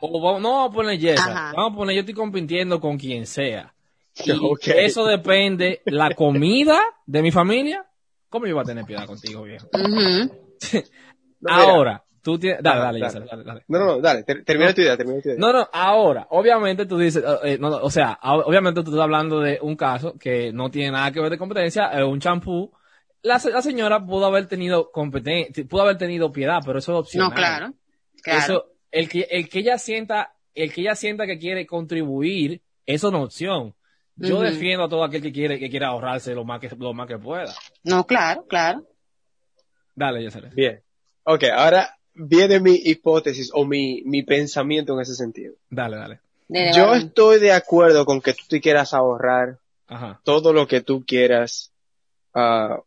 o 0.00 0.20
vamos- 0.20 0.40
no 0.40 0.52
vamos 0.52 0.70
a 0.70 0.74
poner 0.74 0.98
Yesares, 0.98 1.36
Ajá. 1.36 1.52
vamos 1.54 1.72
a 1.72 1.76
poner 1.76 1.94
yo 1.96 2.00
estoy 2.00 2.14
compitiendo 2.14 2.80
con 2.80 2.98
quien 2.98 3.26
sea. 3.26 3.74
Y 4.24 4.70
eso 4.76 5.04
depende, 5.06 5.82
la 5.86 6.10
comida 6.14 6.80
de 7.06 7.22
mi 7.22 7.30
familia, 7.30 7.86
¿cómo 8.28 8.46
yo 8.46 8.54
voy 8.54 8.62
a 8.62 8.66
tener 8.66 8.84
piedad 8.84 9.06
contigo, 9.06 9.42
viejo? 9.42 9.68
Ahora, 11.48 12.04
tú 12.22 12.38
tienes, 12.38 12.62
dale, 12.62 12.80
dale, 12.80 13.00
dale. 13.00 13.26
Dale, 13.26 13.44
dale. 13.44 13.64
No, 13.68 13.78
no, 13.78 13.84
no, 13.86 14.00
dale, 14.00 14.22
ter- 14.22 14.44
termina 14.44 14.72
tu 14.72 14.80
idea, 14.80 14.96
termina 14.96 15.20
tu 15.20 15.28
idea. 15.28 15.38
No, 15.38 15.52
no, 15.52 15.68
ahora, 15.72 16.26
obviamente 16.30 16.86
tú 16.86 16.96
dices, 16.98 17.22
eh, 17.26 17.36
eh, 17.54 17.58
no, 17.60 17.68
no, 17.70 17.76
o 17.78 17.90
sea, 17.90 18.12
a- 18.20 18.36
obviamente 18.36 18.82
tú 18.82 18.90
estás 18.90 19.02
hablando 19.04 19.40
de 19.40 19.58
un 19.60 19.76
caso 19.76 20.14
que 20.18 20.52
no 20.52 20.70
tiene 20.70 20.92
nada 20.92 21.10
que 21.12 21.20
ver 21.20 21.30
de 21.30 21.38
competencia, 21.38 21.86
es 21.88 22.04
un 22.04 22.20
champú 22.20 22.72
la, 23.24 23.40
la 23.52 23.62
señora 23.62 24.04
pudo 24.04 24.26
haber 24.26 24.46
tenido 24.46 24.90
competencia, 24.90 25.64
pudo 25.68 25.82
haber 25.82 25.96
tenido 25.96 26.32
piedad, 26.32 26.58
pero 26.66 26.80
eso 26.80 26.92
es 26.92 26.98
opcional. 26.98 27.28
No, 27.30 27.34
claro. 27.36 27.72
Claro. 28.20 28.38
Eso, 28.40 28.66
el 28.90 29.08
que, 29.08 29.28
el 29.30 29.48
que 29.48 29.60
ella 29.60 29.78
sienta, 29.78 30.34
el 30.56 30.72
que 30.72 30.80
ella 30.80 30.96
sienta 30.96 31.24
que 31.26 31.38
quiere 31.38 31.64
contribuir, 31.64 32.62
eso 32.84 33.12
no 33.12 33.18
es 33.18 33.24
opción. 33.26 33.74
Yo 34.16 34.40
defiendo 34.40 34.84
a 34.84 34.88
todo 34.88 35.04
aquel 35.04 35.22
que 35.22 35.32
quiere, 35.32 35.58
que 35.60 35.70
quiera 35.70 35.88
ahorrarse 35.88 36.34
lo 36.34 36.44
más 36.44 36.60
que, 36.60 36.68
lo 36.76 36.92
más 36.94 37.06
que 37.06 37.16
pueda. 37.18 37.52
No, 37.84 38.04
claro, 38.06 38.44
claro. 38.48 38.84
Dale, 39.94 40.22
Yesere. 40.22 40.50
Bien. 40.54 40.82
Ok, 41.24 41.44
ahora 41.56 41.96
viene 42.14 42.60
mi 42.60 42.74
hipótesis 42.74 43.50
o 43.52 43.64
mi, 43.64 44.02
mi 44.04 44.22
pensamiento 44.22 44.94
en 44.94 45.00
ese 45.00 45.14
sentido. 45.14 45.54
Dale, 45.70 45.96
dale. 45.96 46.20
Yo 46.48 46.94
estoy 46.94 47.40
de 47.40 47.52
acuerdo 47.52 48.04
con 48.04 48.20
que 48.20 48.34
tú 48.34 48.42
te 48.48 48.60
quieras 48.60 48.92
ahorrar 48.92 49.58
Ajá. 49.86 50.20
todo 50.22 50.52
lo 50.52 50.66
que 50.66 50.82
tú 50.82 51.02
quieras, 51.06 51.72
ah, 52.34 52.78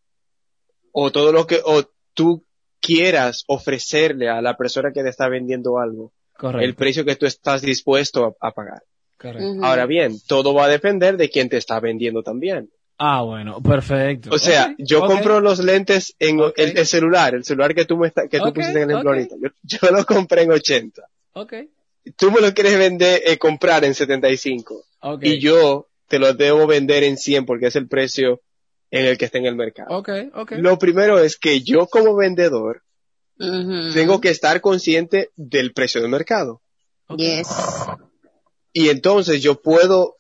o 0.92 1.12
todo 1.12 1.32
lo 1.32 1.48
que, 1.48 1.62
o 1.66 1.84
tú 2.14 2.44
quieras 2.80 3.44
ofrecerle 3.48 4.30
a 4.30 4.42
la 4.42 4.56
persona 4.56 4.92
que 4.94 5.02
te 5.02 5.10
está 5.10 5.28
vendiendo 5.28 5.80
algo, 5.80 6.12
Correcto. 6.38 6.64
el 6.64 6.76
precio 6.76 7.06
que 7.06 7.16
tú 7.16 7.26
estás 7.26 7.64
dispuesto 7.64 8.38
a, 8.40 8.48
a 8.48 8.52
pagar. 8.52 8.84
correcto. 9.18 9.66
Ahora 9.66 9.88
bien, 9.88 10.20
todo 10.28 10.54
va 10.54 10.66
a 10.66 10.70
depender 10.70 11.18
de 11.18 11.30
quién 11.30 11.50
te 11.50 11.58
está 11.58 11.80
vendiendo 11.80 12.22
también. 12.22 12.70
Ah, 12.98 13.22
bueno, 13.24 13.62
perfecto. 13.62 14.30
O 14.34 14.38
sea, 14.40 14.74
yo 14.78 15.02
compro 15.08 15.42
los 15.42 15.60
lentes 15.60 16.16
en 16.20 16.40
el, 16.40 16.78
el 16.78 16.86
celular, 16.88 17.36
el 17.36 17.44
celular 17.44 17.76
que 17.76 17.84
tú 17.86 17.98
me 17.98 18.08
está- 18.08 18.28
que 18.30 18.40
tú 18.40 18.54
pusiste 18.54 18.82
en 18.82 18.90
el 18.90 18.92
ejemplo 18.92 19.12
ahorita. 19.12 19.36
Yo, 19.42 19.50
yo 19.64 19.92
lo 19.92 20.06
compré 20.06 20.44
en 20.44 20.52
80. 20.52 21.02
Ok, 21.34 21.54
Tú 22.18 22.32
me 22.32 22.40
lo 22.40 22.54
quieres 22.54 22.78
vender, 22.78 23.22
eh, 23.26 23.38
comprar 23.38 23.84
en 23.84 23.94
75. 23.96 24.84
ok. 25.02 25.24
Y 25.24 25.40
yo 25.40 25.88
te 26.08 26.20
lo 26.20 26.34
debo 26.34 26.68
vender 26.68 27.04
en 27.04 27.18
100 27.18 27.46
porque 27.46 27.68
es 27.68 27.76
el 27.76 27.88
precio 27.88 28.42
en 28.92 29.06
el 29.08 29.18
que 29.18 29.26
está 29.26 29.40
en 29.40 29.48
el 29.48 29.56
mercado. 29.56 29.90
Ok, 29.98 30.10
ok. 30.36 30.52
Lo 30.58 30.78
primero 30.78 31.20
es 31.20 31.36
que 31.38 31.62
yo 31.62 31.88
como 31.88 32.16
vendedor 32.16 32.84
tengo 33.94 34.22
que 34.22 34.30
estar 34.30 34.62
consciente 34.62 35.32
del 35.36 35.74
precio 35.74 36.00
del 36.00 36.10
mercado. 36.12 36.62
Yes. 37.18 37.48
Y 38.72 38.90
entonces 38.90 39.42
yo 39.42 39.62
puedo 39.62 40.16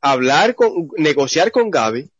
hablar 0.00 0.54
con, 0.54 0.88
negociar 0.96 1.50
con 1.50 1.70
Gaby 1.70 2.10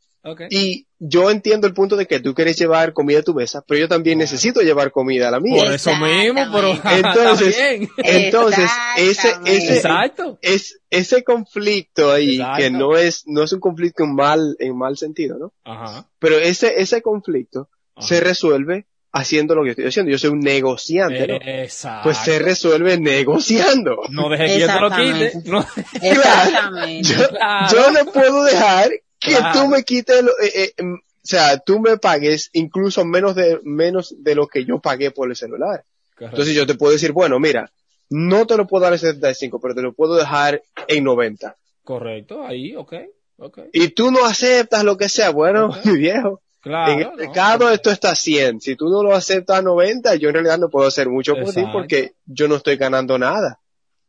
Y 0.50 0.86
yo 0.98 1.30
entiendo 1.30 1.66
el 1.66 1.74
punto 1.74 1.96
de 1.96 2.06
que 2.06 2.20
tú 2.20 2.34
quieres 2.34 2.58
llevar 2.58 2.92
comida 2.92 3.20
a 3.20 3.22
tu 3.22 3.34
mesa, 3.34 3.64
pero 3.66 3.80
yo 3.80 3.88
también 3.88 4.18
necesito 4.18 4.60
llevar 4.60 4.90
comida 4.90 5.28
a 5.28 5.30
la 5.30 5.40
mía. 5.40 5.62
Por 5.62 5.72
eso 5.72 5.90
mismo, 5.96 6.40
pero 6.52 6.72
Entonces-. 6.90 7.88
Entonces, 7.98 8.70
ese, 8.96 9.32
ese, 9.46 9.76
Exacto. 9.76 10.38
es, 10.42 10.80
ese 10.90 11.22
conflicto 11.24 12.12
ahí, 12.12 12.36
Exacto. 12.36 12.56
que 12.58 12.70
no 12.70 12.96
es, 12.96 13.22
no 13.26 13.42
es 13.42 13.52
un 13.52 13.60
conflicto 13.60 14.04
en 14.04 14.14
mal, 14.14 14.56
en 14.58 14.76
mal 14.76 14.96
sentido, 14.96 15.38
¿no? 15.38 15.52
Ajá. 15.64 16.08
Pero 16.18 16.38
ese, 16.38 16.80
ese 16.80 17.00
conflicto 17.00 17.68
Ajá. 17.94 18.06
se 18.06 18.20
resuelve 18.20 18.86
haciendo 19.12 19.54
lo 19.54 19.64
que 19.64 19.70
estoy 19.70 19.86
haciendo. 19.86 20.10
Yo 20.12 20.18
soy 20.18 20.30
un 20.30 20.40
negociante, 20.40 21.26
¿no? 21.26 21.34
Exacto. 21.40 22.02
Pues 22.04 22.18
se 22.18 22.38
resuelve 22.38 22.98
negociando. 22.98 24.02
No 24.10 24.28
deje 24.28 24.46
que 24.46 24.60
yo 24.60 24.66
te 24.66 24.80
lo 24.80 24.90
quite. 24.90 25.24
Exactamente. 25.26 25.50
No. 25.50 25.66
Exactamente. 26.02 27.08
Yo, 27.14 27.28
Claro. 27.28 27.68
yo 27.72 27.90
no 27.92 28.12
puedo 28.12 28.44
dejar 28.44 28.90
que 29.28 29.36
Claro. 29.36 29.60
tú 29.60 29.68
me 29.68 29.82
quites, 29.84 30.22
lo- 30.22 30.32
eh, 30.42 30.72
eh, 30.76 30.82
mm, 30.82 30.94
o 30.94 31.00
sea, 31.22 31.58
tú 31.58 31.78
me 31.80 31.98
pagues 31.98 32.50
incluso 32.54 33.04
menos 33.04 33.34
de, 33.34 33.60
menos 33.62 34.14
de 34.18 34.34
lo 34.34 34.46
que 34.46 34.64
yo 34.64 34.78
pagué 34.80 35.10
por 35.10 35.28
el 35.28 35.36
celular. 35.36 35.84
Entonces 36.18 36.54
yo 36.54 36.66
te 36.66 36.74
puedo 36.74 36.92
decir, 36.92 37.12
bueno, 37.12 37.38
mira, 37.38 37.70
no 38.10 38.46
te 38.46 38.56
lo 38.56 38.66
puedo 38.66 38.84
dar 38.84 38.92
en 38.94 38.98
75, 38.98 39.60
pero 39.60 39.74
te 39.74 39.82
lo 39.82 39.92
puedo 39.92 40.16
dejar 40.16 40.62
en 40.88 41.04
90. 41.04 41.56
Correcto, 41.84 42.44
ahí, 42.46 42.74
ok. 42.74 42.94
Ok. 43.40 43.58
Y 43.72 43.88
tú 43.88 44.10
no 44.10 44.24
aceptas 44.24 44.82
lo 44.82 44.96
que 44.96 45.08
sea, 45.08 45.30
bueno, 45.30 45.66
Ok. 45.66 45.84
mi 45.84 45.96
viejo. 45.98 46.40
Claro. 46.60 46.92
en 46.92 46.98
el 46.98 47.04
no. 47.10 47.14
mercado 47.16 47.70
esto 47.70 47.90
está 47.90 48.10
a 48.10 48.14
100. 48.16 48.60
Si 48.60 48.74
tú 48.74 48.88
no 48.90 49.02
lo 49.04 49.14
aceptas 49.14 49.58
a 49.60 49.62
90, 49.62 50.16
yo 50.16 50.28
en 50.28 50.34
realidad 50.34 50.58
no 50.58 50.68
puedo 50.68 50.88
hacer 50.88 51.08
mucho 51.08 51.34
por 51.36 51.54
ti 51.54 51.62
porque 51.72 52.14
yo 52.26 52.48
no 52.48 52.56
estoy 52.56 52.76
ganando 52.76 53.16
nada. 53.16 53.60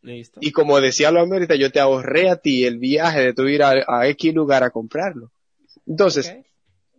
Listo. 0.01 0.39
Y 0.41 0.51
como 0.51 0.79
decía 0.79 1.12
lo 1.12 1.19
ahorita, 1.19 1.55
yo 1.55 1.71
te 1.71 1.79
ahorré 1.79 2.29
a 2.29 2.38
ti 2.38 2.65
el 2.65 2.77
viaje 2.77 3.21
de 3.21 3.33
tu 3.33 3.47
ir 3.47 3.63
a, 3.63 3.73
a 3.88 4.07
X 4.07 4.33
lugar 4.33 4.63
a 4.63 4.69
comprarlo. 4.69 5.31
Entonces, 5.85 6.33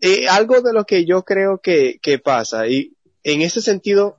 eh, 0.01 0.29
algo 0.29 0.61
de 0.61 0.73
lo 0.73 0.85
que 0.85 1.05
yo 1.05 1.23
creo 1.25 1.61
que, 1.63 1.99
que 2.03 2.19
pasa, 2.19 2.67
y 2.67 2.97
en 3.23 3.43
ese 3.43 3.63
sentido, 3.63 4.19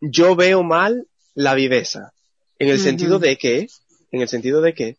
yo 0.00 0.36
veo 0.36 0.62
mal 0.62 1.06
la 1.34 1.54
viveza. 1.54 2.12
En 2.58 2.68
el 2.68 2.78
sentido 2.78 3.18
de 3.18 3.36
que, 3.36 3.68
en 4.10 4.20
el 4.22 4.28
sentido 4.28 4.60
de 4.60 4.74
que, 4.74 4.96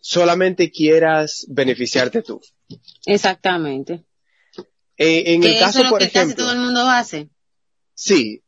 solamente 0.00 0.70
quieras 0.70 1.46
beneficiarte 1.48 2.22
tú. 2.22 2.40
Exactamente. 3.06 4.04
Eh, 4.96 5.34
en 5.34 5.42
que 5.42 5.48
el 5.48 5.54
eso 5.54 5.64
caso, 5.64 5.78
es 5.78 5.84
lo 5.84 5.90
por 5.90 5.98
que 6.00 6.10
casi 6.10 6.18
ejemplo, 6.18 6.44
todo 6.44 6.52
el 6.54 6.60
mundo 6.60 6.88
hace. 6.88 7.28
Sí, 7.94 8.42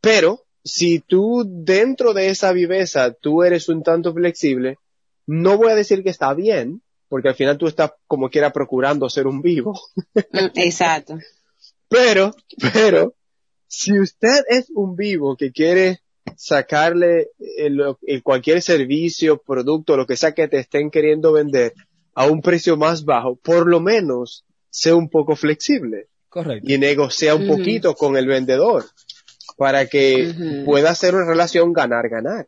pero 0.00 0.45
si 0.66 0.98
tú 0.98 1.44
dentro 1.46 2.12
de 2.12 2.28
esa 2.28 2.52
viveza 2.52 3.12
tú 3.12 3.44
eres 3.44 3.68
un 3.68 3.84
tanto 3.84 4.12
flexible, 4.12 4.78
no 5.24 5.56
voy 5.56 5.70
a 5.70 5.76
decir 5.76 6.02
que 6.02 6.10
está 6.10 6.34
bien, 6.34 6.82
porque 7.08 7.28
al 7.28 7.36
final 7.36 7.56
tú 7.56 7.68
estás 7.68 7.92
como 8.08 8.28
quiera 8.28 8.52
procurando 8.52 9.08
ser 9.08 9.28
un 9.28 9.40
vivo, 9.42 9.78
Mm, 10.32 10.50
Exacto. 10.56 11.18
pero, 11.88 12.34
pero, 12.72 13.14
si 13.68 13.96
usted 13.96 14.42
es 14.48 14.66
un 14.74 14.96
vivo 14.96 15.36
que 15.36 15.52
quiere 15.52 16.00
sacarle 16.36 17.28
el, 17.58 17.80
el 18.02 18.22
cualquier 18.24 18.60
servicio, 18.60 19.40
producto, 19.40 19.96
lo 19.96 20.04
que 20.04 20.16
sea 20.16 20.32
que 20.32 20.48
te 20.48 20.58
estén 20.58 20.90
queriendo 20.90 21.32
vender 21.32 21.74
a 22.14 22.26
un 22.26 22.42
precio 22.42 22.76
más 22.76 23.04
bajo, 23.04 23.36
por 23.36 23.68
lo 23.68 23.78
menos 23.78 24.44
sea 24.68 24.96
un 24.96 25.08
poco 25.08 25.36
flexible 25.36 26.08
Correcto. 26.28 26.72
y 26.72 26.76
negocia 26.76 27.36
un 27.36 27.46
poquito 27.46 27.94
con 27.94 28.16
el 28.16 28.26
vendedor 28.26 28.84
para 29.56 29.86
que 29.86 30.62
pueda 30.64 30.94
ser 30.94 31.14
una 31.14 31.26
relación 31.26 31.72
ganar-ganar. 31.72 32.46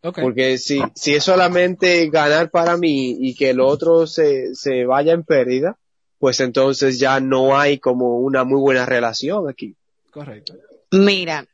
Porque 0.00 0.56
si, 0.58 0.80
si 0.94 1.14
es 1.14 1.24
solamente 1.24 2.08
ganar 2.10 2.50
para 2.50 2.76
mí 2.76 3.16
y 3.18 3.34
que 3.34 3.50
el 3.50 3.60
otro 3.60 4.06
se, 4.06 4.54
se 4.54 4.84
vaya 4.84 5.12
en 5.12 5.24
pérdida, 5.24 5.78
pues 6.18 6.38
entonces 6.40 6.98
ya 6.98 7.18
no 7.18 7.58
hay 7.58 7.78
como 7.78 8.18
una 8.18 8.44
muy 8.44 8.60
buena 8.60 8.86
relación 8.86 9.48
aquí. 9.48 9.76
Correcto. 10.12 10.54
Mira, 10.92 11.44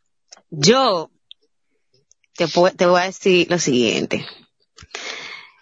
yo 0.50 1.10
te, 2.36 2.46
te 2.76 2.86
voy 2.86 3.00
a 3.00 3.04
decir 3.04 3.50
lo 3.50 3.58
siguiente. 3.58 4.26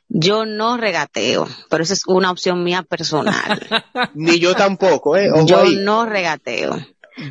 Yo 0.09 0.45
no 0.45 0.77
regateo, 0.77 1.47
pero 1.69 1.85
esa 1.85 1.95
es 1.95 2.03
una 2.07 2.33
opción 2.33 2.65
mía 2.65 2.83
personal. 2.83 3.61
Ni 4.15 4.41
yo 4.41 4.57
tampoco, 4.57 5.17
eh. 5.17 5.31
Ojo 5.31 5.47
yo 5.47 5.61
ahí. 5.61 5.77
no 5.77 6.05
regateo. 6.05 6.77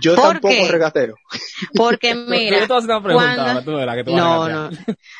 Yo 0.01 0.15
¿por 0.15 0.33
tampoco 0.33 0.53
qué? 0.53 0.67
regateo. 0.71 1.15
Porque 1.75 2.15
mira, 2.15 2.59
yo 2.59 2.67
te 2.67 2.67
voy 2.67 2.75
a 2.75 2.79
hacer 2.79 2.89
una 2.91 3.03
pregunta 3.03 3.25
cuando- 3.35 3.41
ahora, 3.51 3.63
tú 3.63 3.75
verás 3.75 3.95
que 3.95 4.03
tú 4.03 4.11
vas 4.13 4.21
a 4.21 4.23
no, 4.25 4.47
no. 4.49 4.69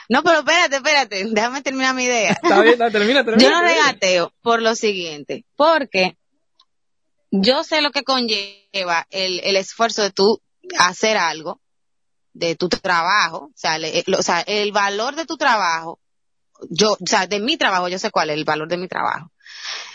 No, 0.10 0.24
pero 0.24 0.40
espérate, 0.40 0.76
espérate, 0.78 1.26
déjame 1.30 1.62
terminar 1.62 1.96
mi 1.96 2.04
idea. 2.06 2.32
Está 2.32 2.62
bien, 2.62 2.74
está- 2.74 2.92
termina, 2.92 3.24
termina. 3.26 3.44
Yo 3.44 3.52
no 3.56 3.62
regateo 3.62 4.34
por 4.42 4.62
lo 4.62 4.76
siguiente, 4.76 5.46
porque 5.56 6.18
yo 7.32 7.64
sé 7.64 7.82
lo 7.82 7.92
que 7.92 8.04
conlleva 8.04 9.06
el, 9.12 9.40
el 9.44 9.56
esfuerzo 9.56 10.02
de 10.02 10.12
tú 10.12 10.42
hacer 10.78 11.18
algo, 11.18 11.60
de 12.34 12.56
tu 12.56 12.70
trabajo, 12.70 13.46
o 13.46 13.52
sea, 13.56 13.78
le- 13.78 14.04
lo- 14.08 14.20
o 14.20 14.24
sea, 14.24 14.42
el 14.42 14.72
valor 14.72 15.16
de 15.16 15.26
tu 15.26 15.38
trabajo, 15.38 16.00
yo, 16.70 16.94
o 16.94 17.06
sea, 17.08 17.26
de 17.28 17.40
mi 17.40 17.58
trabajo, 17.58 17.88
yo 17.88 18.00
sé 18.00 18.12
cuál 18.12 18.30
es 18.30 18.38
el 18.38 18.46
valor 18.46 18.68
de 18.68 18.78
mi 18.78 18.88
trabajo. 18.88 19.32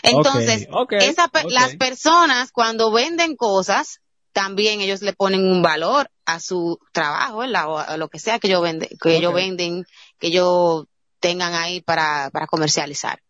Entonces, 0.03 0.67
Ok, 0.71 0.93
ok, 0.93 1.01
esa 1.01 1.27
pe- 1.27 1.41
ok. 1.45 1.51
las 1.51 1.75
personas 1.75 2.51
cuando 2.51 2.91
venden 2.91 3.35
cosas, 3.35 3.99
también 4.35 4.81
ellos 4.81 5.01
le 5.01 5.13
ponen 5.13 5.49
un 5.49 5.61
valor 5.61 6.11
a 6.25 6.41
su 6.41 6.77
trabajo, 6.91 7.37
¿verdad? 7.37 7.69
O 7.69 7.77
a 7.77 7.95
lo 7.95 8.09
que 8.09 8.19
sea 8.19 8.37
que 8.37 8.47
ellos 8.47 8.61
venden, 8.61 8.89
que 9.01 9.15
ellos 9.15 9.33
venden, 9.33 9.85
que 10.19 10.27
ellos 10.27 10.87
tengan 11.21 11.53
ahí 11.53 11.79
para, 11.79 12.29
para 12.31 12.45
comercializar. 12.45 13.23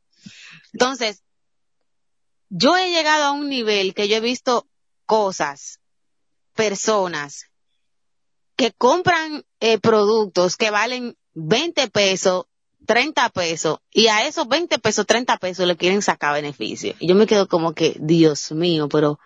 Entonces, 0.73 1.21
yo 2.49 2.75
he 2.75 2.89
llegado 2.89 3.25
a 3.25 3.31
un 3.33 3.49
nivel 3.49 3.93
que 3.93 4.07
yo 4.07 4.15
he 4.15 4.19
visto 4.19 4.67
cosas, 5.05 5.79
personas 6.55 7.51
que 8.55 8.71
compran 8.71 9.45
eh, 9.59 9.77
productos 9.77 10.57
que 10.57 10.71
valen 10.71 11.15
20 11.35 11.87
pesos, 11.89 12.47
30 12.87 13.29
pesos, 13.29 13.77
y 13.91 14.07
a 14.07 14.25
esos 14.25 14.47
20 14.47 14.79
pesos, 14.79 15.05
30 15.05 15.37
pesos 15.37 15.67
le 15.67 15.77
quieren 15.77 16.01
sacar 16.01 16.33
beneficio. 16.33 16.95
Y 16.97 17.07
yo 17.07 17.13
me 17.13 17.27
quedo 17.27 17.47
como 17.47 17.73
que, 17.73 17.95
Dios 17.99 18.51
mío, 18.53 18.89
pero 18.89 19.19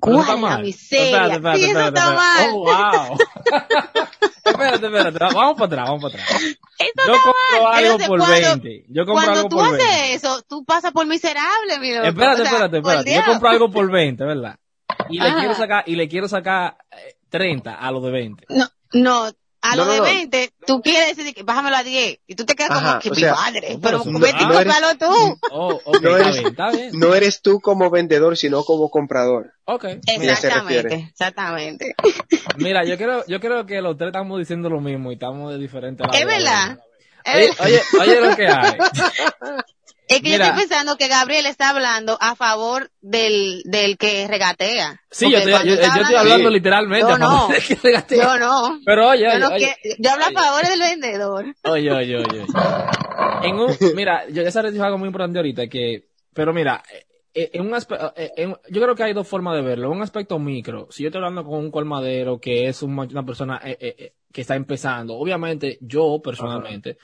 ¿cuál 0.00 0.40
la 0.42 0.58
miseria? 0.58 1.04
Espérate, 1.06 1.34
espérate, 1.34 1.58
sí, 1.58 1.64
eso 1.70 1.80
espérate, 1.80 1.98
está 1.98 2.12
mal. 2.14 2.50
Oh, 2.52 2.58
wow. 2.58 3.18
espérate, 4.44 4.86
espérate. 4.86 5.18
Vamos 5.34 5.54
para 5.54 5.66
atrás, 5.66 5.88
vamos 5.88 6.02
para 6.02 6.14
atrás. 6.24 6.42
Eso 6.42 6.92
Yo 7.06 7.12
compro 7.12 7.64
mal. 7.64 7.74
algo 7.74 7.92
Entonces, 7.92 8.08
por 8.08 8.18
cuando- 8.18 8.34
20. 8.48 8.84
Yo 8.88 9.06
compro 9.06 9.14
Cuando 9.14 9.32
algo 9.32 9.48
tú 9.48 9.56
por 9.56 9.66
haces 9.66 9.78
20. 9.78 10.14
eso, 10.14 10.42
tú 10.48 10.64
pasas 10.64 10.92
por 10.92 11.06
miserable, 11.06 11.78
mi 11.80 11.92
loco. 11.94 12.06
Espérate, 12.06 12.42
O 12.42 12.44
sea, 12.44 12.52
espérate, 12.52 12.76
espérate. 12.78 13.14
Yo 13.14 13.24
compro 13.24 13.48
algo 13.48 13.70
por 13.70 13.90
20, 13.90 14.24
¿verdad? 14.24 14.58
Y 15.10 15.20
le 15.20 15.28
Ajá. 15.28 15.38
quiero 15.38 15.54
sacar, 15.54 15.84
y 15.86 15.96
le 15.96 16.08
quiero 16.08 16.28
sacar 16.28 16.76
eh, 16.90 17.16
30 17.30 17.74
a 17.74 17.90
lo 17.90 18.00
de 18.00 18.10
20. 18.10 18.46
No, 18.50 18.66
no, 18.92 19.30
a 19.60 19.74
No, 19.76 19.84
lo 19.84 19.90
de 19.92 19.98
no. 19.98 20.04
20, 20.04 20.52
tú 20.66 20.80
quieres 20.82 21.16
decir 21.16 21.34
que 21.34 21.42
bájamelo 21.42 21.76
a 21.76 21.82
10 21.82 22.20
y 22.26 22.34
tú 22.36 22.44
te 22.46 22.54
quedas 22.54 22.70
Ajá, 22.70 22.80
como 22.90 23.00
que 23.00 23.10
mi 23.10 23.16
sea, 23.16 23.34
madre, 23.34 23.74
no, 23.74 23.80
pero 23.80 23.80
pero 23.80 23.98
con 24.04 24.12
no- 24.12 24.18
20 24.20 24.44
no 24.44 24.60
eres- 24.60 24.74
cómpralo 24.74 24.98
tú. 24.98 25.38
Oh, 25.50 25.80
ok, 25.84 26.00
No 26.00 26.16
eres- 26.16 26.36
está 26.36 26.70
bien. 26.70 26.90
No 26.98 27.14
eres 27.14 27.42
tú 27.42 27.60
como 27.60 27.90
vendedor, 27.90 28.36
sino 28.36 28.62
como 28.64 28.88
comprador. 28.90 29.52
Ok. 29.64 29.84
Mira, 30.18 30.36
se 30.36 30.48
refiere. 30.50 30.94
Exactamente, 31.10 31.94
exactamente. 31.94 31.94
Mira, 32.56 32.84
yo 32.84 32.96
creo, 32.96 33.24
yo 33.26 33.40
creo 33.40 33.66
que 33.66 33.80
los 33.82 33.96
tres 33.96 34.08
estamos 34.08 34.38
diciendo 34.38 34.70
lo 34.70 34.80
mismo 34.80 35.10
y 35.10 35.14
estamos 35.14 35.52
de 35.52 35.58
diferente 35.58 36.04
Es 36.12 36.24
verdad. 36.26 36.78
Es 37.24 37.60
Oye, 37.60 37.72
verdad. 37.72 37.82
oye, 38.00 38.10
oye 38.12 38.20
lo 38.20 38.36
que 38.36 38.46
hay. 38.46 38.78
Es 40.08 40.22
que 40.22 40.30
Mira. 40.30 40.38
yo 40.38 40.44
estoy 40.44 40.60
pensando 40.62 40.96
que 40.96 41.06
Gabriel 41.08 41.46
está 41.46 41.68
hablando 41.70 42.16
a 42.20 42.34
favor 42.34 42.90
del, 43.02 43.62
del 43.64 43.98
que 43.98 44.26
regatea. 44.26 45.00
Sí, 45.10 45.26
Porque 45.26 45.32
yo, 45.32 45.38
estoy, 45.38 45.52
cuando 45.52 45.68
yo, 45.68 45.74
está 45.74 45.86
yo 45.96 46.02
estoy 46.02 46.16
hablando- 46.16 46.48
Sí. 46.48 46.54
literalmente 46.54 47.00
Yo 47.08 47.14
a 47.14 47.18
favor 47.18 47.48
no. 47.48 47.54
de 47.54 47.60
que 47.60 47.74
regatea. 47.82 48.22
Yo 48.24 48.38
no. 48.38 48.80
Pero 48.86 49.08
oye, 49.08 49.22
Yo, 49.24 49.28
oye, 49.28 49.38
no 49.38 49.48
oye, 49.48 49.76
quiero- 49.82 49.96
yo 50.00 50.10
hablo 50.10 50.24
a 50.24 50.32
favor 50.42 50.66
del 50.66 50.80
vendedor. 50.80 51.54
oye, 51.64 51.92
oye, 51.92 52.16
oye. 52.16 52.44
En 53.42 53.54
un, 53.56 53.76
mira, 53.94 54.26
yo 54.30 54.42
ya 54.42 54.50
sabes 54.50 54.72
dijo 54.72 54.84
algo 54.84 54.98
muy 54.98 55.06
importante 55.08 55.38
ahorita 55.38 55.68
que, 55.68 56.08
pero 56.32 56.52
mira, 56.54 56.82
eh, 57.34 57.50
en 57.52 57.66
un 57.66 57.74
aspecto, 57.74 58.12
yo 58.70 58.82
creo 58.82 58.94
que 58.94 59.02
hay 59.04 59.12
dos 59.12 59.28
formas 59.28 59.54
de 59.56 59.62
verlo. 59.62 59.90
Un 59.90 60.02
aspecto 60.02 60.38
micro, 60.38 60.88
si 60.90 61.02
yo 61.02 61.08
estoy 61.08 61.18
hablando 61.20 61.44
con 61.44 61.58
un 61.58 61.70
colmadero 61.70 62.40
que 62.40 62.66
es 62.68 62.82
un- 62.82 62.98
una 62.98 63.24
persona 63.24 63.60
eh, 63.62 63.76
eh, 63.80 63.94
eh, 63.98 64.12
que 64.32 64.40
está 64.40 64.56
empezando, 64.56 65.14
obviamente 65.16 65.78
yo 65.82 66.20
personalmente, 66.24 66.96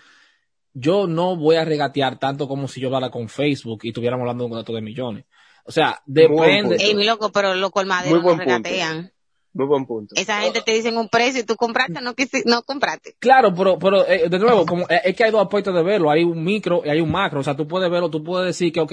yo 0.75 1.07
no 1.07 1.37
voy 1.37 1.57
a 1.57 1.65
regatear 1.65 2.19
tanto 2.19 2.47
como 2.47 2.69
si 2.69 2.81
yo 2.81 2.89
hablara 2.89 3.11
con 3.11 3.29
Facebook 3.29 3.81
y 3.85 3.89
estuviéramos 3.89 4.23
hablando 4.25 4.43
de 4.45 4.47
un 4.47 4.51
contrato 4.51 4.75
de 4.75 4.83
millones. 4.83 5.25
O 5.65 5.73
sea, 5.73 6.03
Muy 6.07 6.27
buen 6.27 6.37
depende. 6.51 6.69
punto. 6.77 6.85
Ey, 6.85 6.95
mi 6.95 7.05
loco, 7.05 7.33
pero 7.33 7.55
los 7.55 7.63
Muy 7.63 7.71
colmaderos 7.71 8.23
buen 8.23 8.37
no 8.37 8.45
punto. 8.45 8.69
regatean. 8.69 9.13
Muy 9.55 9.67
buen 9.67 9.87
punto. 9.87 10.15
Esa 10.19 10.41
gente 10.41 10.63
te 10.63 10.73
dicen 10.73 10.97
un 10.99 11.09
precio 11.09 11.41
y 11.41 11.45
tú 11.45 11.55
compraste, 11.55 12.01
no 12.03 12.13
no 12.45 12.63
compraste. 12.65 13.15
Claro, 13.21 13.55
pero, 13.55 13.79
pero 13.79 14.05
eh, 14.07 14.29
de 14.29 14.39
nuevo, 14.41 14.67
como, 14.67 14.83
eh, 14.91 15.01
es 15.05 15.15
que 15.15 15.25
hay 15.25 15.31
dos 15.31 15.43
aspectos 15.43 15.73
de 15.73 15.83
verlo. 15.85 16.11
Hay 16.11 16.25
un 16.25 16.43
micro 16.43 16.83
y 16.85 16.89
hay 16.89 17.01
un 17.01 17.11
macro. 17.13 17.39
O 17.39 17.43
sea, 17.45 17.55
tú 17.57 17.69
puedes 17.69 17.89
verlo, 17.89 18.11
tú 18.11 18.25
puedes 18.25 18.47
decir 18.49 18.73
que, 18.73 18.81
ok, 18.81 18.93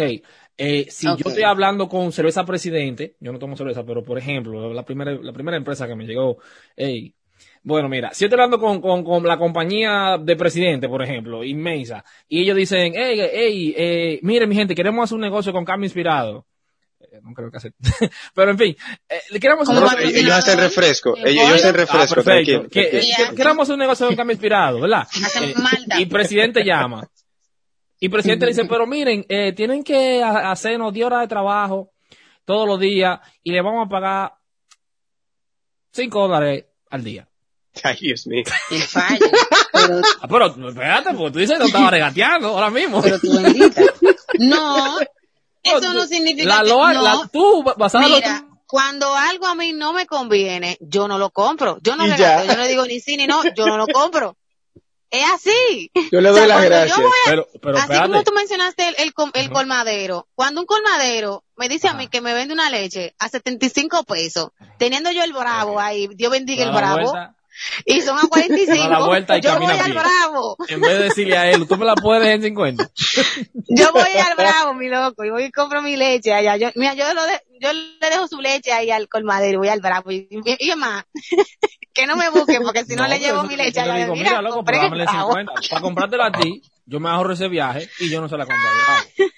eh, 0.57 0.85
si 0.91 1.07
yo 1.07 1.29
estoy 1.29 1.43
hablando 1.43 1.89
con 1.89 2.11
cerveza 2.11 2.45
presidente, 2.45 3.15
yo 3.19 3.31
no 3.31 3.39
tomo 3.39 3.57
cerveza, 3.57 3.83
pero 3.83 4.03
por 4.03 4.19
ejemplo, 4.19 4.71
la 4.71 4.85
primera, 4.85 5.13
la 5.13 5.33
primera 5.33 5.57
empresa 5.57 5.87
que 5.87 5.95
me 5.95 6.05
llegó, 6.05 6.37
hey, 6.75 7.15
bueno, 7.63 7.87
mira, 7.89 8.11
si 8.13 8.21
yo 8.21 8.25
estoy 8.27 8.39
hablando 8.41 8.59
con, 8.59 8.81
con, 8.81 9.03
con 9.03 9.23
la 9.23 9.37
compañía 9.37 10.17
de 10.19 10.35
presidente, 10.35 10.87
por 10.89 11.03
ejemplo, 11.03 11.43
inmensa, 11.43 12.03
y 12.27 12.41
ellos 12.41 12.57
dicen, 12.57 12.93
hey, 12.95 13.19
hey, 13.31 13.73
eh, 13.77 14.19
mire 14.23 14.47
mi 14.47 14.55
gente, 14.55 14.73
queremos 14.75 15.03
hacer 15.03 15.15
un 15.15 15.21
negocio 15.21 15.51
con 15.53 15.63
cambio 15.65 15.85
inspirado. 15.85 16.45
Eh, 16.99 17.19
No 17.21 17.33
creo 17.33 17.51
que 17.51 17.57
hacer. 17.57 17.73
Pero 18.33 18.51
en 18.51 18.57
fin, 18.57 18.75
eh, 19.09 19.19
le 19.31 19.39
queremos 19.39 19.67
hacer 19.69 19.75
un 19.81 19.87
cuando- 19.87 19.99
negocio- 20.01 20.19
ellos 20.21 20.33
hacen 20.33 20.59
refresco. 20.59 21.17
¿En 21.17 21.27
Ellos, 21.27 21.43
ellos 21.45 21.53
hacen 21.55 21.61
pollo? 21.61 21.69
Ah, 21.69 21.85
refresco, 21.85 22.15
perfecto. 22.15 22.59
tranquilo. 22.61 22.69
Que, 22.69 22.97
hacer 23.61 23.73
un 23.73 23.79
negocio 23.79 24.09
un 24.09 24.15
cambio 24.15 24.33
inspirado, 24.33 24.79
¿verdad? 24.81 25.07
Eh, 25.41 25.53
y 25.99 26.05
presidente 26.07 26.63
llama. 26.63 27.07
Y 27.99 28.09
presidente 28.09 28.47
dice, 28.47 28.65
pero 28.65 28.87
miren, 28.87 29.23
eh, 29.29 29.53
tienen 29.53 29.83
que 29.83 30.23
ha- 30.23 30.49
hacernos 30.51 30.91
10 30.93 31.05
horas 31.05 31.21
de 31.21 31.27
trabajo 31.27 31.91
todos 32.45 32.67
los 32.67 32.79
días 32.79 33.19
y 33.43 33.51
le 33.51 33.61
vamos 33.61 33.85
a 33.85 33.89
pagar 33.89 34.33
5 35.91 36.21
dólares 36.27 36.65
al 36.89 37.03
día. 37.03 37.27
Ay, 37.83 37.97
Dios 38.01 38.27
mío. 38.27 38.43
Y 38.69 38.77
falla. 38.79 39.19
Pero, 39.73 40.01
Ah, 40.21 40.27
pero 40.27 40.45
espérate, 40.69 41.13
porque 41.13 41.31
tú 41.31 41.39
dices 41.39 41.53
que 41.57 41.59
no 41.59 41.65
estaba 41.67 41.91
regateando 41.91 42.49
ahora 42.49 42.69
mismo. 42.69 43.01
pero 43.01 43.19
tú 43.19 43.33
bendita. 43.41 43.81
No, 44.39 44.97
eso 45.63 45.93
no 45.93 46.05
significa 46.05 46.57
la, 46.57 46.63
que 46.63 46.69
loa- 46.69 46.93
no. 46.93 47.01
la- 47.01 47.29
tú, 47.31 47.63
basada 47.77 48.05
en 48.05 48.11
lo 48.11 48.17
Mira, 48.17 48.45
cuando 48.67 49.13
algo 49.13 49.47
a 49.47 49.55
mí 49.55 49.73
no 49.73 49.93
me 49.93 50.05
conviene, 50.05 50.77
yo 50.81 51.07
no 51.07 51.17
lo 51.17 51.29
compro. 51.29 51.77
Yo 51.81 51.95
no 51.95 52.05
regateo, 52.05 52.45
yo 52.51 52.57
no 52.57 52.67
digo 52.67 52.85
ni 52.85 52.99
sí 52.99 53.17
ni 53.17 53.27
no, 53.27 53.41
yo 53.55 53.65
no 53.67 53.77
lo 53.77 53.87
compro. 53.87 54.37
Es 55.09 55.25
así. 55.29 55.91
Yo 56.09 56.21
le 56.21 56.29
O 56.29 56.31
doy 56.31 56.39
sea, 56.45 56.47
las 56.47 56.63
gracias. 56.63 56.97
voy 56.97 57.11
pero, 57.25 57.45
pero 57.61 57.73
Así 57.77 57.83
espérate. 57.83 58.09
como 58.11 58.23
tú 58.23 58.31
mencionaste 58.31 58.87
el, 58.87 58.95
el, 58.99 59.13
com- 59.13 59.31
el 59.33 59.49
colmadero, 59.51 60.29
cuando 60.35 60.61
un 60.61 60.65
colmadero 60.67 61.43
me 61.57 61.67
dice 61.67 61.87
a 61.87 61.91
Ajá. 61.91 61.99
mí 61.99 62.07
que 62.07 62.21
me 62.21 62.33
vende 62.33 62.53
una 62.53 62.69
leche 62.69 63.13
a 63.19 63.27
75 63.27 64.03
pesos, 64.05 64.51
teniendo 64.77 65.11
yo 65.11 65.21
el 65.25 65.33
bravo 65.33 65.81
ahí, 65.81 66.07
Dios 66.15 66.31
bendiga 66.31 66.63
el 66.63 66.71
bravo, 66.71 67.11
vuelta, 67.11 67.35
y 67.85 68.01
son 68.01 68.17
a 68.17 68.21
45, 68.29 68.75
Da 68.83 68.89
la 68.99 69.05
vuelta 69.05 69.37
y 69.37 69.41
yo 69.41 69.57
voy 69.59 69.77
al 69.77 69.93
bravo, 69.93 70.57
en 70.67 70.81
vez 70.81 70.97
de 70.97 71.03
decirle 71.05 71.37
a 71.37 71.49
él, 71.51 71.67
tú 71.67 71.77
me 71.77 71.85
la 71.85 71.95
puedes 71.95 72.21
dejar 72.23 72.35
en 72.37 72.41
50. 72.43 72.89
yo 73.69 73.91
voy 73.93 74.01
al 74.17 74.35
bravo, 74.35 74.73
mi 74.73 74.89
loco, 74.89 75.23
y 75.23 75.29
voy 75.29 75.43
y 75.45 75.51
compro 75.51 75.81
mi 75.81 75.95
leche 75.95 76.33
allá, 76.33 76.57
yo, 76.57 76.69
mira, 76.75 76.93
yo, 76.93 77.13
lo 77.13 77.23
de- 77.25 77.41
yo 77.59 77.71
le 77.73 78.09
dejo 78.09 78.27
su 78.27 78.41
leche 78.41 78.71
ahí 78.71 78.89
al 78.91 79.07
colmadero 79.07 79.55
y 79.55 79.57
voy 79.57 79.67
al 79.69 79.81
bravo, 79.81 80.11
y, 80.11 80.27
y, 80.31 80.71
y 80.71 80.75
más, 80.75 81.03
que 81.93 82.05
no 82.07 82.15
me 82.15 82.29
busquen, 82.29 82.63
porque 82.63 82.85
si 82.85 82.95
no, 82.95 83.03
le 83.07 83.15
pero 83.17 83.21
llevo 83.25 83.39
eso- 83.39 83.47
mi 83.47 83.55
leche 83.57 83.81
le 83.83 83.91
allá, 83.91 83.95
digo, 84.03 84.13
mira, 84.15 84.29
mira, 84.29 84.41
loco, 84.41 84.55
compré 84.57 84.77
pero 84.77 84.87
en 84.87 84.93
el 84.93 85.05
dámele 85.05 85.11
bravo. 85.11 85.31
50. 85.33 85.53
Para 85.69 85.81
comprártela 85.81 86.25
a 86.27 86.31
ti, 86.31 86.61
yo 86.85 86.99
me 86.99 87.09
ahorro 87.09 87.33
ese 87.33 87.47
viaje 87.47 87.89
y 87.99 88.09
yo 88.09 88.21
no 88.21 88.27
se 88.29 88.37
la 88.37 88.45
compro 88.45 88.67
al 88.67 88.77
bravo. 88.85 89.31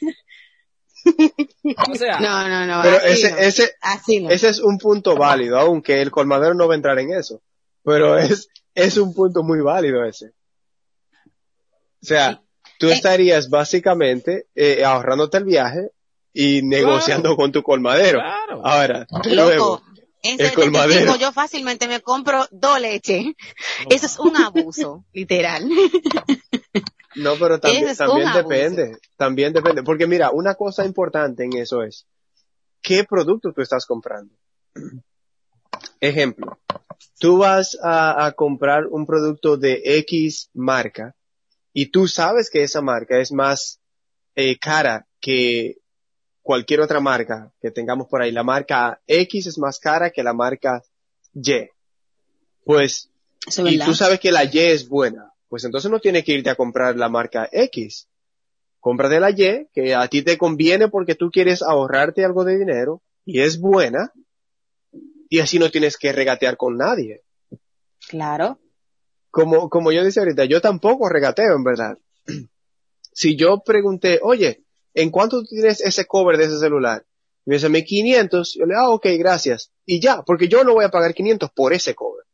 O 1.92 1.96
sea, 1.96 2.20
No, 2.20 2.48
no, 2.48 2.66
no, 2.66 2.82
Pero 2.82 2.98
así 2.98 3.08
ese, 3.10 3.32
no, 3.32 3.38
ese, 3.38 3.72
así 3.82 4.20
no. 4.22 4.30
ese 4.30 4.50
es 4.50 4.60
un 4.60 4.78
punto 4.78 5.16
válido, 5.18 5.60
aunque 5.60 6.02
el 6.02 6.12
colmadero 6.12 6.54
no 6.54 6.68
va 6.68 6.74
a 6.74 6.78
entrar 6.78 6.98
en 7.00 7.14
eso. 7.14 7.42
Pero 7.84 8.18
es, 8.18 8.48
es 8.76 8.98
un 8.98 9.14
punto 9.14 9.44
muy 9.44 9.62
válido 9.62 10.04
ese. 10.06 10.32
O 12.02 12.06
sea, 12.06 12.42
tú 12.80 12.88
Eh. 12.90 12.94
estarías 12.94 13.50
básicamente 13.50 14.48
eh, 14.56 14.84
ahorrándote 14.84 15.38
el 15.38 15.44
viaje 15.46 15.90
y 16.34 16.62
negociando 16.64 17.36
con 17.36 17.52
tu 17.52 17.62
colmadero. 17.64 18.20
claro. 18.20 18.62
Ahora, 18.66 19.08
luego, 19.26 19.82
en 20.24 20.40
el 20.40 20.48
75 20.48 20.62
colmadero. 20.62 21.16
yo 21.18 21.32
fácilmente 21.32 21.88
me 21.88 22.02
compro 22.02 22.46
dos 22.52 22.80
leches. 22.80 23.26
Eso 23.90 24.06
es 24.06 24.20
un 24.20 24.36
abuso, 24.38 25.06
literal. 25.14 25.70
No, 27.16 27.36
pero 27.36 27.60
también, 27.60 27.90
es 27.90 27.98
también 28.00 28.28
abuso. 28.28 28.48
depende, 28.50 28.98
también 29.18 29.54
depende, 29.54 29.84
porque 29.84 30.08
mira, 30.08 30.32
una 30.32 30.56
cosa 30.56 30.84
importante 30.86 31.44
en 31.44 31.54
eso 31.58 31.84
es, 31.84 32.08
¿qué 32.82 33.04
producto 33.04 33.54
tú 33.54 33.62
estás 33.62 33.86
comprando? 33.86 34.34
Ejemplo, 36.00 36.58
tú 37.20 37.38
vas 37.38 37.78
a, 37.82 38.26
a 38.26 38.32
comprar 38.34 38.88
un 38.88 39.06
producto 39.06 39.58
de 39.58 39.82
X 39.84 40.50
marca 40.54 41.16
y 41.74 41.88
tú 41.88 42.08
sabes 42.08 42.50
que 42.50 42.64
esa 42.64 42.82
marca 42.82 43.20
es 43.20 43.32
más 43.32 43.80
eh, 44.36 44.58
cara 44.60 45.08
que 45.20 45.78
cualquier 46.42 46.82
otra 46.82 47.00
marca 47.00 47.52
que 47.62 47.72
tengamos 47.72 48.08
por 48.08 48.22
ahí. 48.22 48.32
La 48.32 48.44
marca 48.44 49.02
X 49.08 49.48
es 49.48 49.58
más 49.58 49.80
cara 49.80 50.12
que 50.12 50.24
la 50.24 50.34
marca 50.34 50.84
Y. 51.34 51.70
Pues 52.64 53.10
Eso 53.48 53.62
y 53.68 53.72
verdad. 53.72 53.86
tú 53.86 53.94
sabes 53.96 54.20
que 54.20 54.32
la 54.32 54.44
Y 54.44 54.60
es 54.60 54.88
buena, 54.88 55.34
pues 55.50 55.64
entonces 55.64 55.90
no 55.90 56.00
tienes 56.00 56.24
que 56.24 56.34
irte 56.34 56.50
a 56.50 56.56
comprar 56.56 56.96
la 56.96 57.10
marca 57.10 57.50
X. 57.52 58.08
Cómprate 58.80 59.20
la 59.20 59.32
Y, 59.32 59.70
que 59.74 59.96
a 59.96 60.08
ti 60.10 60.22
te 60.24 60.38
conviene 60.38 60.90
porque 60.90 61.16
tú 61.16 61.32
quieres 61.32 61.62
ahorrarte 61.62 62.26
algo 62.26 62.44
de 62.44 62.58
dinero 62.58 63.02
y 63.26 63.40
es 63.40 63.60
buena, 63.60 64.12
y 65.34 65.40
así 65.40 65.58
no 65.58 65.72
tienes 65.72 65.98
que 65.98 66.12
regatear 66.12 66.58
con 66.58 66.78
nadie. 66.78 67.24
Claro. 68.08 68.60
Como, 69.32 69.68
como 69.68 69.92
yo 69.92 70.04
decía 70.04 70.22
ahorita, 70.22 70.46
yo 70.46 70.62
tampoco 70.62 71.10
regateo, 71.10 71.56
en 71.56 71.64
verdad. 71.64 71.98
Si 73.16 73.36
yo 73.36 73.64
pregunté, 73.64 74.20
oye, 74.22 74.64
¿en 74.96 75.10
cuánto 75.12 75.40
tú 75.42 75.46
tienes 75.48 75.82
ese 75.82 76.06
cover 76.06 76.38
de 76.38 76.46
ese 76.46 76.58
celular? 76.60 77.06
Y 77.46 77.50
me 77.50 77.56
dice, 77.56 77.70
"Me 77.70 77.84
500. 77.84 78.54
Yo 78.54 78.66
le 78.66 78.74
digo, 78.74 78.80
ah, 78.82 78.90
ok, 78.90 79.06
gracias. 79.20 79.72
Y 79.88 80.00
ya, 80.00 80.22
porque 80.24 80.48
yo 80.48 80.64
no 80.64 80.74
voy 80.74 80.86
a 80.86 80.90
pagar 80.90 81.14
500 81.16 81.50
por 81.52 81.74
ese 81.74 81.94
cover. 81.96 82.26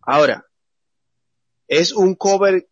Ahora, 0.00 0.46
¿es 1.68 1.92
un 1.92 2.14
cover 2.16 2.68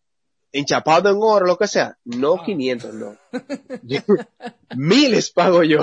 enchapado 0.53 1.09
en 1.09 1.17
oro, 1.21 1.45
lo 1.45 1.57
que 1.57 1.67
sea? 1.67 1.97
No 2.03 2.35
Ah. 2.35 2.43
500, 2.45 2.93
no. 2.93 3.17
Miles 4.77 5.31
pago 5.31 5.63
yo. 5.63 5.79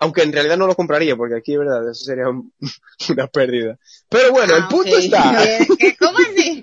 Aunque 0.00 0.22
en 0.22 0.32
realidad 0.32 0.56
no 0.56 0.66
lo 0.66 0.74
compraría, 0.76 1.16
porque 1.16 1.36
aquí, 1.36 1.56
verdad, 1.56 1.88
eso 1.90 2.04
sería 2.04 2.28
un- 2.28 2.52
una 3.10 3.26
pérdida. 3.26 3.78
Pero 4.08 4.30
bueno, 4.32 4.54
el 4.56 4.62
Ah, 4.64 4.68
punto 4.70 4.96
está. 4.96 5.36
¿Qué- 5.78 5.96
¿Cómo 5.98 6.18
así? 6.18 6.62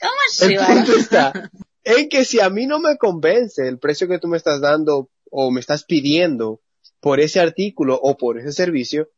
¿Cómo 0.00 0.12
así? 0.28 0.44
El 0.54 0.56
punto 0.66 0.92
está 0.96 1.50
en 1.84 2.08
que 2.08 2.24
si 2.24 2.40
a 2.40 2.48
mí 2.50 2.66
no 2.66 2.78
me 2.80 2.96
convence 2.96 3.66
el 3.66 3.78
precio 3.78 4.08
que 4.08 4.18
tú 4.18 4.28
me 4.28 4.36
estás 4.36 4.60
dando 4.60 5.08
o 5.30 5.50
me 5.50 5.60
estás 5.60 5.84
pidiendo 5.84 6.60
por 7.00 7.20
ese 7.20 7.40
artículo 7.40 7.98
o 8.02 8.16
por 8.16 8.38
ese 8.38 8.52
servicio, 8.52 9.08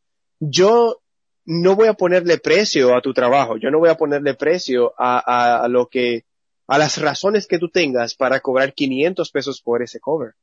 yo 0.41 1.01
no 1.45 1.75
voy 1.77 1.89
a 1.89 1.95
ponerle 1.95 2.39
precio 2.39 2.97
a 2.97 3.01
tu 3.03 3.13
trabajo, 3.13 3.57
yo 3.59 3.71
no 3.71 3.79
voy 3.81 3.89
a 3.91 3.97
ponerle 3.97 4.35
precio 4.35 4.93
a, 4.99 5.19
a- 5.19 5.65
a 5.65 5.69
lo 5.69 5.89
que, 5.89 6.25
a 6.69 6.79
las 6.79 6.99
razones 7.01 7.47
que 7.47 7.59
tú 7.59 7.69
tengas 7.69 8.15
para 8.15 8.41
cobrar 8.41 8.75
500 8.75 9.31
pesos 9.31 9.61
por 9.61 9.83
ese 9.83 9.99
cover. 10.01 10.35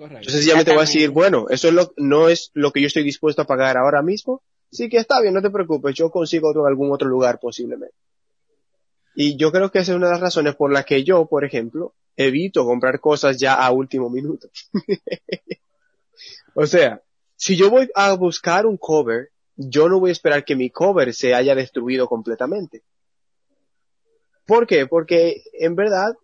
Correcto. 0.00 0.20
Entonces 0.20 0.32
sencillamente 0.40 0.70
voy 0.70 0.78
a 0.78 0.86
decir, 0.86 1.10
bueno, 1.10 1.46
eso 1.50 1.68
es 1.68 1.74
lo, 1.74 1.92
no 1.98 2.30
es 2.30 2.50
lo 2.54 2.72
que 2.72 2.80
yo 2.80 2.86
estoy 2.86 3.02
dispuesto 3.02 3.42
a 3.42 3.46
pagar 3.46 3.76
ahora 3.76 4.00
mismo, 4.00 4.42
sí 4.70 4.88
que 4.88 4.96
está 4.96 5.20
bien, 5.20 5.34
no 5.34 5.42
te 5.42 5.50
preocupes, 5.50 5.94
yo 5.94 6.10
consigo 6.10 6.48
otro 6.48 6.62
en 6.62 6.68
algún 6.68 6.90
otro 6.90 7.06
lugar 7.06 7.38
posiblemente. 7.38 7.94
Y 9.14 9.36
yo 9.36 9.52
creo 9.52 9.70
que 9.70 9.80
esa 9.80 9.92
es 9.92 9.96
una 9.96 10.06
de 10.06 10.12
las 10.12 10.22
razones 10.22 10.54
por 10.54 10.72
las 10.72 10.86
que 10.86 11.04
yo, 11.04 11.26
por 11.26 11.44
ejemplo, 11.44 11.92
evito 12.16 12.64
comprar 12.64 12.98
cosas 12.98 13.36
ya 13.36 13.54
a 13.54 13.70
último 13.72 14.08
minuto. 14.08 14.48
o 16.54 16.64
sea, 16.64 17.02
si 17.36 17.56
yo 17.56 17.68
voy 17.68 17.90
a 17.94 18.14
buscar 18.14 18.64
un 18.64 18.78
cover 18.78 19.28
yo 19.68 19.90
no 19.90 20.00
voy 20.00 20.08
a 20.08 20.12
esperar 20.12 20.44
que 20.44 20.56
mi 20.56 20.70
cover 20.70 21.12
se 21.12 21.34
haya 21.34 21.54
destruido 21.54 22.08
completamente. 22.08 22.82
¿Por 24.46 24.66
qué? 24.66 24.86
Porque 24.86 25.42
en 25.52 25.76
verdad 25.76 26.14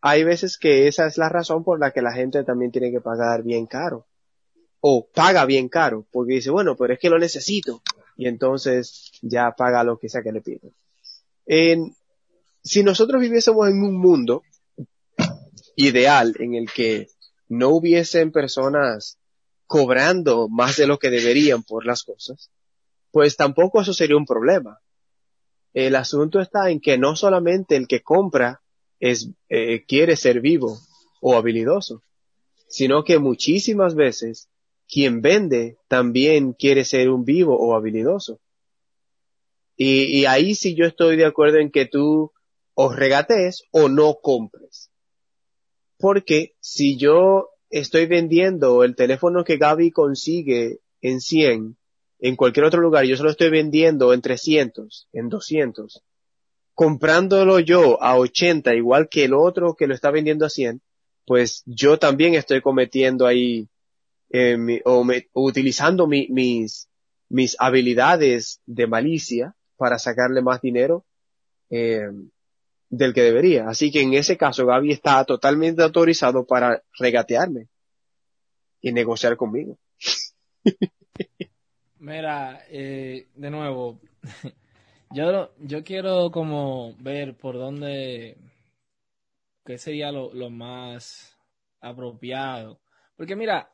hay 0.00 0.24
veces 0.24 0.58
que 0.58 0.88
esa 0.88 1.06
es 1.06 1.18
la 1.18 1.28
razón 1.28 1.64
por 1.64 1.80
la 1.80 1.90
que 1.90 2.02
la 2.02 2.12
gente 2.12 2.44
también 2.44 2.70
tiene 2.70 2.90
que 2.90 3.00
pagar 3.00 3.42
bien 3.42 3.66
caro. 3.66 4.06
O 4.80 5.06
paga 5.06 5.44
bien 5.46 5.68
caro, 5.68 6.06
porque 6.12 6.34
dice, 6.34 6.50
bueno, 6.50 6.76
pero 6.76 6.94
es 6.94 7.00
que 7.00 7.10
lo 7.10 7.18
necesito. 7.18 7.82
Y 8.16 8.28
entonces 8.28 9.10
ya 9.22 9.52
paga 9.56 9.84
lo 9.84 9.98
que 9.98 10.08
sea 10.08 10.22
que 10.22 10.32
le 10.32 10.40
pido. 10.40 10.70
En, 11.46 11.94
si 12.62 12.82
nosotros 12.82 13.20
viviésemos 13.20 13.68
en 13.68 13.82
un 13.82 13.98
mundo 13.98 14.42
ideal 15.76 16.34
en 16.38 16.54
el 16.54 16.70
que 16.70 17.08
no 17.48 17.70
hubiesen 17.70 18.32
personas 18.32 19.18
cobrando 19.66 20.48
más 20.48 20.76
de 20.76 20.86
lo 20.86 20.98
que 20.98 21.10
deberían 21.10 21.62
por 21.62 21.84
las 21.84 22.02
cosas, 22.02 22.50
pues 23.10 23.36
tampoco 23.36 23.80
eso 23.80 23.92
sería 23.92 24.16
un 24.16 24.26
problema. 24.26 24.80
El 25.74 25.96
asunto 25.96 26.40
está 26.40 26.70
en 26.70 26.80
que 26.80 26.96
no 26.96 27.16
solamente 27.16 27.76
el 27.76 27.86
que 27.86 28.02
compra 28.02 28.62
es, 29.00 29.30
eh, 29.48 29.84
quiere 29.86 30.16
ser 30.16 30.40
vivo 30.40 30.78
o 31.20 31.34
habilidoso, 31.34 32.02
sino 32.68 33.04
que 33.04 33.18
muchísimas 33.18 33.94
veces 33.94 34.48
quien 34.88 35.20
vende 35.20 35.78
también 35.88 36.52
quiere 36.52 36.84
ser 36.84 37.10
un 37.10 37.24
vivo 37.24 37.56
o 37.58 37.74
habilidoso. 37.74 38.40
Y, 39.76 40.24
ahí 40.24 40.54
sí 40.54 40.74
yo 40.74 40.86
estoy 40.86 41.16
de 41.16 41.26
acuerdo 41.26 41.58
en 41.58 41.70
que 41.70 41.84
tú 41.84 42.32
o 42.74 42.92
regatees 42.92 43.64
o 43.70 43.88
no 43.88 44.18
compres. 44.22 44.90
Porque 45.98 46.54
si 46.60 46.96
yo 46.96 47.50
estoy 47.68 48.06
vendiendo 48.06 48.84
el 48.84 48.96
teléfono 48.96 49.44
que 49.44 49.58
Gaby 49.58 49.90
consigue 49.90 50.78
en 51.02 51.20
100 51.20 51.76
en 52.18 52.36
cualquier 52.36 52.64
otro 52.64 52.80
lugar, 52.80 53.04
yo 53.04 53.16
se 53.16 53.22
lo 53.22 53.30
estoy 53.30 53.50
vendiendo 53.50 54.14
en 54.14 54.22
300, 54.22 55.08
en 55.12 55.28
200, 55.28 56.02
comprándolo 56.76 57.58
yo 57.58 58.00
a 58.02 58.18
80 58.18 58.74
igual 58.74 59.08
que 59.08 59.24
el 59.24 59.32
otro 59.32 59.74
que 59.74 59.86
lo 59.86 59.94
está 59.94 60.10
vendiendo 60.10 60.44
a 60.44 60.50
100, 60.50 60.82
pues 61.26 61.62
yo 61.64 61.98
también 61.98 62.34
estoy 62.34 62.60
cometiendo 62.60 63.26
ahí 63.26 63.70
eh, 64.28 64.58
mi, 64.58 64.80
o, 64.84 65.02
utilizando 65.32 66.06
mi, 66.06 66.28
mis, 66.28 66.88
mis 67.30 67.56
habilidades 67.58 68.60
de 68.66 68.86
malicia 68.86 69.54
para 69.78 69.98
sacarle 69.98 70.42
más 70.42 70.60
dinero 70.60 71.06
eh, 71.70 72.10
del 72.90 73.14
que 73.14 73.22
debería. 73.22 73.70
Así 73.70 73.90
que 73.90 74.02
en 74.02 74.12
ese 74.12 74.36
caso 74.36 74.66
Gaby 74.66 74.92
está 74.92 75.24
totalmente 75.24 75.82
autorizado 75.82 76.46
para 76.46 76.82
regatearme 76.98 77.68
y 78.82 78.92
negociar 78.92 79.38
conmigo. 79.38 79.78
Mira, 82.00 82.66
eh, 82.68 83.28
de 83.34 83.50
nuevo, 83.50 83.98
yo, 85.10 85.50
yo 85.58 85.84
quiero 85.84 86.30
como 86.30 86.94
ver 86.98 87.36
por 87.36 87.56
dónde, 87.56 88.36
qué 89.64 89.78
sería 89.78 90.12
lo, 90.12 90.32
lo 90.32 90.50
más 90.50 91.36
apropiado. 91.80 92.80
Porque 93.16 93.36
mira, 93.36 93.70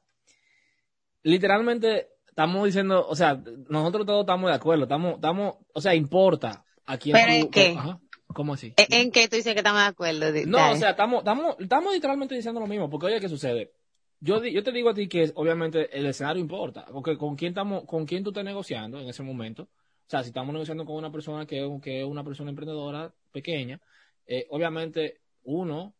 literalmente 1.23 2.09
estamos 2.29 2.65
diciendo, 2.65 3.07
o 3.07 3.17
sea, 3.17 3.41
nosotros 3.69 4.07
todos 4.07 4.23
estamos 4.23 4.51
de 4.51 4.57
acuerdo, 4.57 4.85
estamos, 4.85 5.15
estamos, 5.15 5.57
o 5.73 5.81
sea, 5.81 5.95
importa 5.95 6.65
a 6.87 6.99
quién 6.99 7.15
¿Pero 7.15 7.33
en 7.33 7.51
qué? 7.51 7.75
Ajá, 7.77 8.01
¿Cómo 8.35 8.55
así? 8.55 8.75
¿En, 8.77 9.11
qué 9.11 9.29
tú 9.29 9.37
dices 9.37 9.53
que 9.53 9.61
estamos 9.61 9.83
de 9.83 9.89
acuerdo? 9.89 10.27
No, 10.47 10.59
dale. 10.59 10.75
o 10.75 10.77
sea, 10.79 10.91
estamos, 10.91 11.19
estamos, 11.19 11.57
estamos 11.59 11.93
literalmente 11.93 12.35
diciendo 12.35 12.61
lo 12.61 12.67
mismo, 12.67 12.89
porque 12.89 13.07
oye, 13.07 13.21
¿qué 13.21 13.29
sucede? 13.29 13.73
Yo, 14.21 14.43
yo 14.45 14.63
te 14.63 14.73
digo 14.73 14.91
a 14.91 14.95
ti 14.95 15.09
que 15.09 15.33
obviamente 15.35 15.97
el 15.99 16.07
escenario 16.07 16.41
importa, 16.41 16.87
porque 16.93 17.19
con 17.19 17.37
quién 17.37 17.51
estamos, 17.51 17.85
con 17.85 18.07
quién 18.07 18.23
tú 18.23 18.31
estás 18.31 18.45
negociando 18.45 19.01
en 19.01 19.09
ese 19.09 19.23
momento. 19.23 19.69
O 20.07 20.11
sea, 20.13 20.23
si 20.23 20.29
estamos 20.29 20.53
negociando 20.53 20.85
con 20.85 20.97
una 20.97 21.11
persona 21.11 21.47
que, 21.47 21.65
es- 21.65 21.83
que 21.83 22.01
es 22.01 22.07
una 22.07 22.23
persona 22.25 22.51
emprendedora 22.51 23.13
pequeña, 23.33 23.81
eh, 24.27 24.47
obviamente 24.51 25.21
uno, 25.45 25.95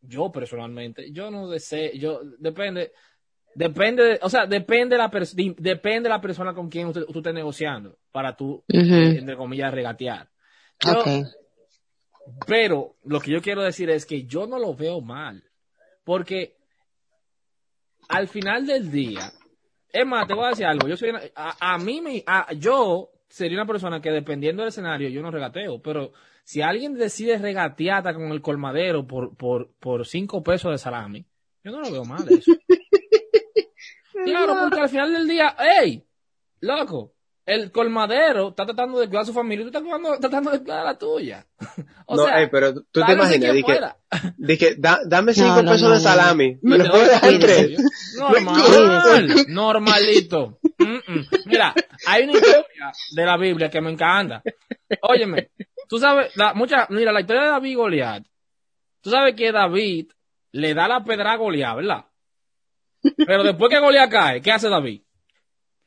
yo 0.00 0.32
personalmente, 0.32 1.12
yo 1.12 1.30
no 1.30 1.48
deseo, 1.48 1.92
yo, 1.94 2.20
depende, 2.38 2.92
depende, 3.54 4.02
de- 4.04 4.18
o 4.22 4.28
sea, 4.28 4.46
depende 4.46 4.96
la 4.96 5.10
depende 5.58 6.08
la 6.08 6.20
persona 6.20 6.54
con 6.54 6.68
quien 6.68 6.88
usted- 6.88 7.04
tú 7.06 7.18
estés 7.18 7.34
negociando 7.34 7.98
para 8.10 8.34
tú, 8.36 8.64
eh, 8.68 9.18
entre 9.18 9.36
comillas, 9.36 9.72
regatear. 9.72 10.28
Yo- 10.84 11.04
pero 12.46 12.96
lo 13.04 13.20
que 13.20 13.30
yo 13.32 13.40
quiero 13.42 13.62
decir 13.62 13.90
es 13.90 14.06
que 14.06 14.24
yo 14.24 14.46
no 14.46 14.58
lo 14.58 14.74
veo 14.74 15.00
mal. 15.00 15.42
Porque 16.04 16.56
al 18.08 18.26
final 18.26 18.66
del 18.66 18.90
día, 18.90 19.30
es 19.92 20.06
más, 20.06 20.26
te 20.26 20.34
voy 20.34 20.46
a 20.46 20.48
decir 20.48 20.66
algo. 20.66 20.88
Yo 20.88 20.96
soy 20.96 21.10
una- 21.10 21.22
a, 21.36 21.74
a 21.74 21.78
mí 21.78 22.00
me, 22.00 22.24
a- 22.26 22.52
yo 22.54 23.10
sería 23.32 23.56
una 23.56 23.66
persona 23.66 24.02
que 24.02 24.10
dependiendo 24.10 24.62
del 24.62 24.68
escenario 24.68 25.08
yo 25.08 25.22
no 25.22 25.30
regateo. 25.30 25.80
Pero 25.80 26.12
si 26.44 26.60
alguien 26.60 26.94
decide 26.94 27.38
regatear 27.38 28.14
con 28.14 28.30
el 28.30 28.42
colmadero 28.42 29.06
por, 29.06 29.34
por, 29.36 29.72
por 29.80 30.06
cinco 30.06 30.42
pesos 30.42 30.70
de 30.70 30.78
salami, 30.78 31.24
yo 31.64 31.72
no 31.72 31.80
lo 31.80 31.90
veo 31.90 32.04
mal 32.04 32.28
eso. 32.28 32.52
claro, 34.24 34.54
porque 34.60 34.80
al 34.80 34.88
final 34.90 35.12
del 35.12 35.26
día, 35.26 35.56
hey, 35.58 36.04
loco, 36.60 37.11
el 37.44 37.72
colmadero 37.72 38.50
está 38.50 38.64
tratando 38.64 38.98
de 39.00 39.08
cuidar 39.08 39.22
a 39.22 39.26
su 39.26 39.32
familia 39.32 39.62
y 39.62 39.64
tú 39.64 39.68
estás 39.76 39.82
cuidando- 39.82 40.18
tratando 40.20 40.50
de 40.52 40.58
cuidar 40.60 40.80
a 40.80 40.84
la 40.84 40.98
tuya. 40.98 41.46
o 42.06 42.16
no, 42.16 42.24
sea, 42.26 42.48
pero 42.50 42.74
tú 42.74 43.00
te 43.04 43.12
imaginas, 43.12 43.38
quien 43.38 43.52
di 43.56 43.62
que, 43.62 43.72
pueda. 43.72 43.96
di 44.36 44.58
que 44.58 44.74
da- 44.76 45.00
dame 45.06 45.34
cinco 45.34 45.56
No, 45.56 45.62
no, 45.62 45.70
pesos 45.72 45.88
no, 45.88 45.94
de 45.94 46.00
salami, 46.00 46.58
me 46.62 46.78
lo 46.78 46.84
dejar 46.98 47.38
tres. 47.40 47.78
Normal, 48.18 49.44
normalito. 49.48 50.58
Mm, 50.78 50.94
mm. 51.12 51.26
Mira, 51.46 51.74
hay 52.06 52.24
una 52.24 52.32
historia 52.32 52.92
de 53.14 53.24
la 53.26 53.36
Biblia 53.36 53.70
que 53.70 53.80
me 53.80 53.90
encanta. 53.90 54.42
Óyeme, 55.02 55.50
tú 55.88 55.98
sabes, 55.98 56.34
la, 56.36 56.54
mucha, 56.54 56.86
mira, 56.90 57.12
la 57.12 57.20
historia 57.20 57.42
de 57.42 57.48
David 57.50 57.70
y 57.70 57.74
Goliat. 57.74 58.22
Tú 59.00 59.10
sabes 59.10 59.34
que 59.34 59.50
David 59.52 60.10
le 60.52 60.74
da 60.74 60.86
la 60.88 61.02
pedra 61.04 61.32
a 61.32 61.36
Goliat, 61.36 61.76
¿verdad? 61.76 62.04
Pero 63.16 63.42
después 63.42 63.68
que 63.70 63.80
Goliat 63.80 64.10
cae, 64.10 64.40
¿qué 64.40 64.52
hace 64.52 64.68
David? 64.68 65.01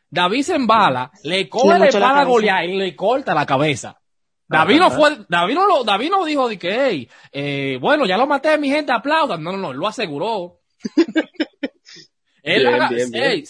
David 0.09 0.43
se 0.43 0.55
embala, 0.55 1.11
le 1.23 1.49
coge 1.49 1.79
Le 1.79 1.91
la 1.99 2.19
a. 2.19 2.23
Goliat 2.23 2.65
y 2.65 2.73
le 2.77 2.95
corta 2.95 3.33
la 3.33 3.45
cabeza. 3.45 3.99
David 4.47 4.77
no 4.79 4.91
fue, 4.91 5.25
David 5.27 5.55
no 5.55 5.65
lo, 5.67 5.83
David 5.83 6.11
no 6.11 6.23
dijo 6.23 6.47
de 6.47 6.59
que, 6.59 6.71
hey, 6.87 7.09
eh, 7.31 7.77
bueno, 7.81 8.05
ya 8.05 8.15
lo 8.17 8.27
maté, 8.27 8.57
mi 8.59 8.69
gente 8.69 8.91
aplaudan. 8.91 9.41
No, 9.43 9.51
no, 9.51 9.57
no, 9.57 9.73
lo 9.73 9.87
aseguró. 9.87 10.59
él 12.43 12.61
Bien, 12.63 12.73
haga- 12.75 12.89
bien, 12.89 13.11
bien. 13.11 13.23
hey, 13.25 13.43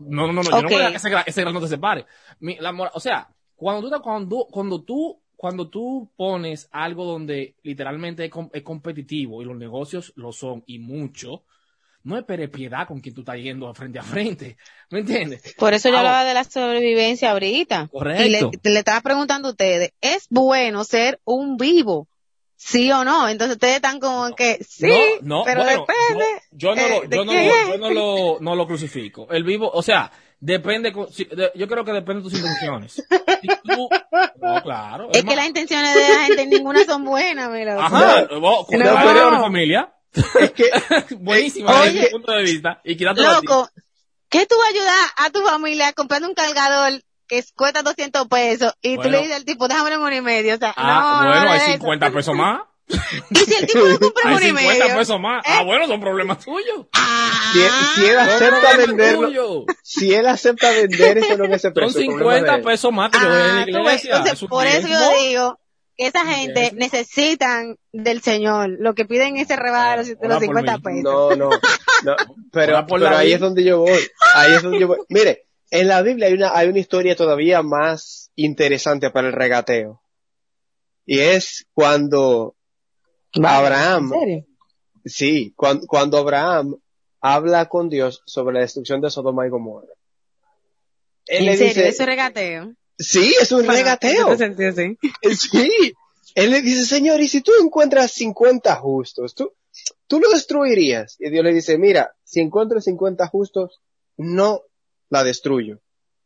no, 0.00 0.26
no, 0.26 0.32
no, 0.32 0.42
yo 0.42 0.50
no 0.50 0.68
voy 0.68 0.74
a 0.82 0.88
Ok. 0.88 0.92
dejar 0.92 0.92
que 0.92 0.96
ese, 0.96 1.22
ese 1.26 1.40
granote 1.42 1.68
se 1.68 1.78
pare. 1.78 2.06
Mi- 2.40 2.56
la 2.56 2.72
mora- 2.72 2.90
o 2.94 3.00
sea, 3.00 3.28
cuando 3.54 3.88
tú, 3.90 4.02
cuando, 4.02 4.46
cuando 4.50 4.82
tú, 4.82 5.22
cuando 5.36 5.68
tú 5.68 6.10
pones 6.16 6.68
algo 6.72 7.04
donde 7.04 7.56
literalmente 7.62 8.24
es, 8.24 8.30
com- 8.30 8.50
es 8.52 8.62
competitivo 8.62 9.42
y 9.42 9.44
los 9.44 9.56
negocios 9.56 10.12
lo 10.16 10.32
son 10.32 10.62
y 10.66 10.78
mucho, 10.78 11.44
no 12.02 12.16
esperes 12.18 12.48
piedad 12.50 12.86
con 12.86 13.00
quien 13.00 13.14
tú 13.14 13.20
estás 13.20 13.36
yendo 13.36 13.72
frente 13.74 13.98
a 13.98 14.02
frente. 14.02 14.56
¿Me 14.90 15.00
entiendes? 15.00 15.54
Por 15.58 15.74
eso 15.74 15.88
yo 15.88 15.96
Ahora- 15.96 16.10
hablaba 16.20 16.28
de 16.28 16.34
la 16.34 16.44
sobrevivencia 16.44 17.30
ahorita. 17.32 17.88
Correcto. 17.92 18.22
Y 18.24 18.28
le, 18.30 18.40
le 18.72 18.78
estaba 18.78 19.00
preguntando 19.00 19.48
a 19.48 19.50
ustedes, 19.52 19.92
¿es 20.00 20.26
bueno 20.30 20.84
ser 20.84 21.20
un 21.24 21.56
vivo? 21.56 22.08
¿Sí 22.56 22.90
o 22.92 23.04
no? 23.04 23.26
Entonces 23.28 23.54
ustedes 23.56 23.76
están 23.76 24.00
como 24.00 24.34
que 24.34 24.58
sí, 24.62 24.86
No, 25.22 25.38
no, 25.38 25.44
pero 25.44 25.62
bueno, 25.64 25.86
depende. 25.86 26.24
Yo, 26.52 26.74
yo 26.74 26.74
no, 26.74 26.82
eh, 26.82 26.90
lo, 27.02 27.08
¿de 27.08 27.16
yo 27.16 27.24
no, 27.24 27.32
lo, 27.32 27.38
es? 27.40 27.68
yo 27.68 27.78
no 27.78 27.90
lo, 27.90 28.38
no 28.40 28.54
lo 28.54 28.66
crucifico. 28.66 29.28
El 29.30 29.44
vivo, 29.44 29.70
o 29.72 29.82
sea, 29.82 30.12
depende, 30.40 30.92
yo 31.54 31.68
creo 31.68 31.84
que 31.86 31.92
depende 31.92 32.22
de 32.22 32.28
tus 32.28 32.38
intenciones. 32.38 32.92
Si 33.40 33.48
tú- 33.64 33.88
no, 34.42 34.62
claro. 34.62 35.08
Es 35.10 35.20
que 35.20 35.26
más- 35.26 35.36
las 35.36 35.46
intenciones 35.46 35.94
de 35.94 36.00
la 36.00 36.24
gente 36.26 36.46
ninguna 36.48 36.84
son 36.84 37.04
buenas, 37.04 37.50
mi 37.50 37.64
loco. 37.64 37.80
Ajá, 37.80 38.26
vos, 38.38 38.66
No, 38.70 38.78
la 38.78 39.02
pero- 39.04 39.30
de 39.30 39.36
familia. 39.38 39.94
Es 40.40 40.50
que, 40.52 40.70
Buenísima 41.16 41.70
Oye, 41.80 41.90
desde 41.92 42.00
mi 42.06 42.10
punto 42.10 42.32
de 42.32 42.42
vista. 42.42 42.80
Y. 42.84 42.96
Loco, 43.04 43.68
¿qué 44.28 44.46
tú 44.46 44.56
vas 44.58 44.66
a 44.66 44.70
ayudar 44.70 45.08
a 45.18 45.30
tu 45.30 45.40
familia 45.42 45.92
comprando 45.92 46.28
un 46.28 46.34
cargador 46.34 47.00
que 47.28 47.44
cuesta 47.54 47.82
200 47.82 48.26
pesos 48.28 48.72
y 48.82 48.96
tú 48.96 49.02
Bueno. 49.02 49.10
le 49.12 49.18
dices 49.22 49.36
al 49.36 49.44
tipo, 49.44 49.68
déjame 49.68 49.96
uno 49.96 50.14
y 50.14 50.20
medio? 50.20 50.54
O 50.56 50.58
sea, 50.58 50.74
Ah, 50.76 51.20
no, 51.22 51.28
bueno, 51.28 51.34
nada 51.44 51.52
hay 51.52 51.58
de 51.60 51.64
eso. 51.66 51.72
50 51.74 52.10
pesos 52.10 52.34
más. 52.34 52.60
Y 53.30 53.36
si 53.38 53.54
el 53.54 53.66
tipo 53.68 53.86
no 53.86 53.98
compra 54.00 54.24
uno 54.32 54.40
y 54.40 54.46
50 54.46 54.84
medio. 54.84 54.96
pesos 54.98 55.20
más. 55.20 55.44
Ah, 55.46 55.62
bueno, 55.62 55.86
son 55.86 56.00
problemas 56.00 56.44
tuyos. 56.44 56.86
Ah, 56.92 57.52
si, 57.52 57.60
si 58.00 58.06
él 58.08 58.16
Son 58.16 58.28
acepta 58.28 58.76
venderlo, 58.78 59.26
tuyos. 59.28 59.64
si 59.84 60.12
él 60.12 60.26
acepta 60.26 60.70
vender 60.72 61.18
eso 61.18 61.36
no 61.36 61.44
es 61.44 61.52
ese 61.52 61.60
Son 61.68 61.72
precio. 61.74 62.00
problema 62.16 62.18
50 62.40 62.50
de 62.52 62.58
él. 62.58 62.64
pesos 62.64 62.92
más 62.92 63.10
que 63.12 63.18
yo 63.20 63.28
voy 63.28 63.36
a 63.36 63.44
ah, 63.44 63.46
la 63.46 63.64
tú 63.66 63.72
ves, 63.72 63.76
iglesia. 63.78 64.10
entonces, 64.10 64.32
Es 64.32 64.42
un 64.42 64.48
por 64.48 64.66
eso 64.66 64.88
yo 64.88 65.10
digo 65.20 65.54
que 65.54 65.69
esa 66.06 66.24
gente 66.26 66.60
diezmo. 66.60 66.78
necesitan 66.78 67.76
del 67.92 68.20
Señor. 68.22 68.70
Lo 68.78 68.94
que 68.94 69.04
piden 69.04 69.36
es 69.36 69.42
ese 69.50 69.56
rebalo 69.56 70.04
de 70.04 70.16
Ora 70.18 70.28
los 70.28 70.44
por 70.44 70.44
50 70.46 70.76
mí. 70.78 70.82
pesos. 70.82 71.02
No, 71.02 71.36
no, 71.36 71.50
no, 72.04 72.16
pero, 72.52 72.86
por 72.86 73.00
pero 73.00 73.16
ahí 73.16 73.32
es 73.32 73.40
donde 73.40 73.64
yo 73.64 73.80
voy. 73.80 74.00
Ahí 74.34 74.52
es 74.54 74.62
donde 74.62 74.80
yo 74.80 74.88
voy. 74.88 74.98
Mire, 75.08 75.46
en 75.70 75.88
la 75.88 76.02
Biblia 76.02 76.26
hay 76.28 76.34
una, 76.34 76.56
hay 76.56 76.68
una 76.68 76.78
historia 76.78 77.14
todavía 77.16 77.62
más 77.62 78.30
interesante 78.36 79.10
para 79.10 79.28
el 79.28 79.32
regateo. 79.34 80.02
Y 81.06 81.18
es 81.20 81.66
cuando 81.72 82.56
Abraham, 83.42 84.12
¿En 84.14 84.20
serio? 84.20 84.46
sí, 85.04 85.52
cuando, 85.56 85.86
cuando 85.86 86.18
Abraham 86.18 86.76
habla 87.20 87.66
con 87.68 87.88
Dios 87.88 88.22
sobre 88.26 88.54
la 88.54 88.60
destrucción 88.60 89.00
de 89.00 89.10
Sodoma 89.10 89.46
y 89.46 89.50
Gomorra. 89.50 89.88
Él 91.26 91.40
¿En 91.40 91.46
le 91.46 91.52
serio? 91.56 91.68
dice, 91.74 91.88
¿Eso 91.88 92.02
es 92.02 92.08
regateo? 92.08 92.74
Sí, 93.00 93.34
es 93.40 93.52
un 93.52 93.66
regateo. 93.66 94.32
¿En 94.32 94.38
qué 94.38 94.44
sentido, 94.44 94.72
sí? 94.72 94.98
Sí. 95.36 95.94
Él 96.34 96.50
le 96.50 96.62
dice, 96.62 96.86
señor, 96.86 97.20
y 97.20 97.28
si 97.28 97.40
tú 97.40 97.52
encuentras 97.60 98.12
50 98.12 98.76
justos, 98.76 99.34
tú, 99.34 99.52
tú 100.06 100.20
lo 100.20 100.30
destruirías. 100.30 101.16
Y 101.18 101.30
Dios 101.30 101.44
le 101.44 101.52
dice, 101.52 101.76
mira, 101.78 102.14
si 102.24 102.40
encuentro 102.40 102.80
50 102.80 103.26
justos, 103.26 103.80
no 104.16 104.62
la 105.08 105.24
destruyo. 105.24 105.80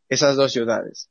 Esas 0.09 0.35
dos 0.35 0.51
ciudades. 0.51 1.09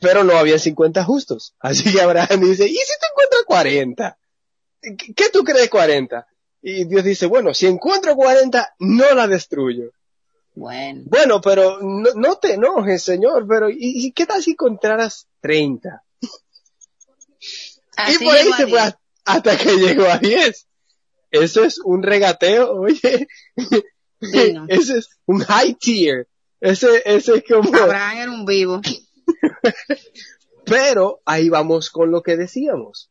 Pero 0.00 0.24
no 0.24 0.36
había 0.36 0.58
50 0.58 1.04
justos. 1.04 1.54
Así 1.58 1.92
que 1.92 2.00
Abraham 2.00 2.40
dice, 2.40 2.66
¿y 2.66 2.74
si 2.74 2.92
tú 3.00 3.06
encuentras 3.10 3.42
40? 3.46 4.18
¿Qué, 4.80 5.14
qué 5.14 5.30
tú 5.30 5.44
crees 5.44 5.68
40? 5.68 6.26
Y 6.62 6.84
Dios 6.84 7.04
dice, 7.04 7.26
bueno, 7.26 7.54
si 7.54 7.66
encuentro 7.66 8.16
40, 8.16 8.74
no 8.78 9.14
la 9.14 9.28
destruyo. 9.28 9.92
Bueno. 10.58 11.02
Bueno, 11.06 11.40
pero 11.40 11.78
no, 11.80 12.10
no 12.16 12.36
te 12.36 12.54
enojes, 12.54 13.02
señor, 13.02 13.46
pero 13.48 13.70
¿y, 13.70 13.76
y 13.78 14.12
qué 14.12 14.26
tal 14.26 14.42
si 14.42 14.50
encontraras 14.52 15.28
30? 15.40 16.02
Así 17.96 18.16
y 18.20 18.24
por 18.26 18.34
ahí 18.36 18.50
se 18.56 18.66
fue 18.66 18.80
a- 18.80 18.98
hasta 19.24 19.56
que 19.56 19.76
llegó 19.76 20.04
a 20.06 20.18
10. 20.18 20.66
Eso 21.30 21.62
es 21.64 21.78
un 21.78 22.02
regateo, 22.02 22.72
oye. 22.80 23.28
Ese 24.68 24.98
es 24.98 25.08
un 25.26 25.40
high 25.44 25.74
tier. 25.74 26.26
Ese, 26.60 27.02
ese 27.04 27.36
es 27.36 27.44
como... 27.48 27.72
Abraham 27.76 28.16
era 28.18 28.30
un 28.32 28.44
vivo. 28.44 28.80
Pero 30.64 31.20
ahí 31.24 31.48
vamos 31.48 31.90
con 31.90 32.10
lo 32.10 32.22
que 32.22 32.36
decíamos. 32.36 33.10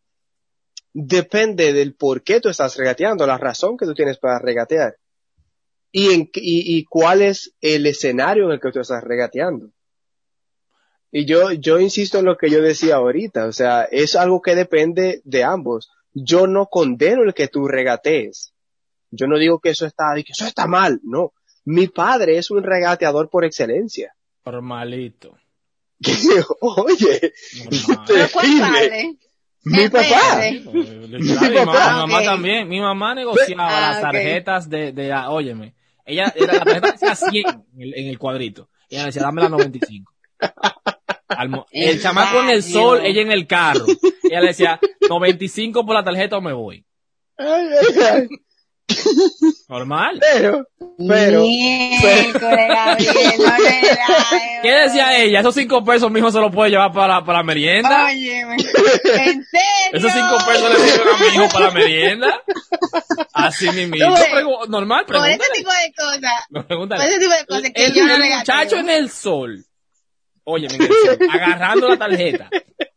Depende 0.93 1.73
del 1.73 1.95
por 1.95 2.23
qué 2.23 2.39
tú 2.41 2.49
estás 2.49 2.75
regateando, 2.75 3.25
la 3.25 3.37
razón 3.37 3.77
que 3.77 3.85
tú 3.85 3.93
tienes 3.93 4.17
para 4.17 4.39
regatear. 4.39 4.97
Y, 5.99 6.13
en, 6.13 6.21
y, 6.35 6.77
y 6.77 6.83
cuál 6.85 7.23
es 7.23 7.55
el 7.59 7.87
escenario 7.87 8.45
en 8.45 8.51
el 8.51 8.59
que 8.59 8.71
tú 8.71 8.79
estás 8.79 9.03
regateando. 9.03 9.71
Y 11.11 11.25
yo, 11.25 11.51
yo 11.53 11.79
insisto 11.79 12.19
en 12.19 12.25
lo 12.25 12.37
que 12.37 12.51
yo 12.51 12.61
decía 12.61 12.97
ahorita, 12.97 13.47
o 13.47 13.51
sea, 13.51 13.83
es 13.85 14.15
algo 14.15 14.39
que 14.41 14.53
depende 14.53 15.21
de 15.23 15.43
ambos. 15.43 15.89
Yo 16.13 16.45
no 16.45 16.67
condeno 16.67 17.23
el 17.23 17.33
que 17.33 17.47
tú 17.47 17.67
regatees. 17.67 18.53
Yo 19.09 19.25
no 19.25 19.39
digo 19.39 19.59
que 19.59 19.69
eso 19.69 19.87
está, 19.87 20.13
que 20.15 20.33
eso 20.33 20.45
está 20.45 20.67
mal, 20.67 20.99
no. 21.03 21.33
Mi 21.65 21.87
padre 21.87 22.37
es 22.37 22.51
un 22.51 22.61
regateador 22.61 23.29
por 23.31 23.43
excelencia. 23.43 24.13
Normalito. 24.45 25.35
Oye, 26.61 27.33
Normal. 27.71 28.05
¿Pero 28.07 28.27
cuál 28.33 28.45
terrible. 28.45 28.67
padre? 28.69 29.15
Mi 29.63 29.77
¿Qué 29.79 29.89
papá. 29.89 30.05
padre? 30.29 30.61
Mi, 30.61 31.33
papá. 31.33 31.49
mi 31.49 31.65
mamá 31.65 32.23
también. 32.23 32.69
Mi 32.69 32.79
mamá 32.79 33.15
negociaba 33.15 33.67
Ah, 33.67 33.91
las 33.93 34.01
tarjetas 34.01 34.69
de, 34.69 34.91
de, 34.91 35.11
óyeme. 35.27 35.73
Ella, 36.07 36.33
era, 36.35 36.53
la 36.53 36.65
tarjeta 36.65 36.91
decía 36.93 37.15
100 37.15 37.45
en 37.45 37.81
el, 37.81 37.93
en 37.93 38.07
el 38.07 38.17
cuadrito. 38.17 38.69
Y 38.89 38.95
ella 38.95 39.05
decía, 39.05 39.23
dame 39.23 39.41
la 39.41 39.49
95. 39.49 40.13
Al 41.27 41.65
el 41.71 41.89
¿En 41.89 41.99
chamaco 41.99 42.41
en 42.41 42.49
el 42.49 42.63
sol, 42.63 43.01
ella 43.03 43.21
en 43.21 43.31
el 43.31 43.45
carro. 43.45 43.85
Ella 44.23 44.39
le 44.39 44.47
decía, 44.47 44.79
95 45.09 45.85
por 45.85 45.95
la 45.95 46.03
tarjeta 46.03 46.37
o 46.37 46.41
me 46.41 46.53
voy. 46.53 46.85
Ay, 47.37 47.67
ay, 47.81 48.01
ay. 48.01 48.27
Normal. 49.69 50.19
Pero, 50.33 50.65
pero, 51.07 51.43
relajes, 52.39 53.07
¿Qué 54.61 54.71
decía 54.71 55.17
ella? 55.17 55.41
Esos 55.41 55.55
5 55.55 55.83
pesos, 55.83 56.09
mi 56.09 56.19
hijo 56.19 56.31
se 56.31 56.39
los 56.39 56.53
puede 56.53 56.71
llevar 56.71 56.91
para, 56.93 57.23
para 57.23 57.39
la 57.39 57.43
merienda. 57.43 58.05
Óyeme. 58.05 58.55
¿En 58.55 59.43
serio? 59.43 59.91
Esos 59.93 60.11
5 60.11 60.37
pesos 60.47 60.69
le 60.73 60.79
sirven 60.89 61.07
a 61.07 61.17
mi 61.19 61.27
hijo 61.35 61.49
para 61.53 61.65
la 61.67 61.71
merienda. 61.71 62.41
Así 63.33 63.69
mismo. 63.71 63.95
Normal, 64.69 65.05
Por 65.05 65.15
ese 65.17 65.25
pregúntale. 65.37 65.53
tipo 65.55 65.69
de 65.71 65.93
cosas. 65.95 66.33
No, 66.49 66.59
Por 66.61 66.67
pregúntale. 66.67 67.05
ese 67.07 67.19
tipo 67.19 67.31
de 67.33 67.45
cosas 67.45 67.71
que 67.75 67.85
el, 67.85 67.93
yo 67.93 68.05
no 68.05 68.13
el 68.15 68.21
regateo. 68.21 68.55
muchacho 68.55 68.77
en 68.77 68.89
el 68.89 69.09
sol, 69.11 69.65
oye, 70.45 70.69
sol, 70.69 70.79
agarrando 71.31 71.89
la 71.89 71.97
tarjeta, 71.97 72.49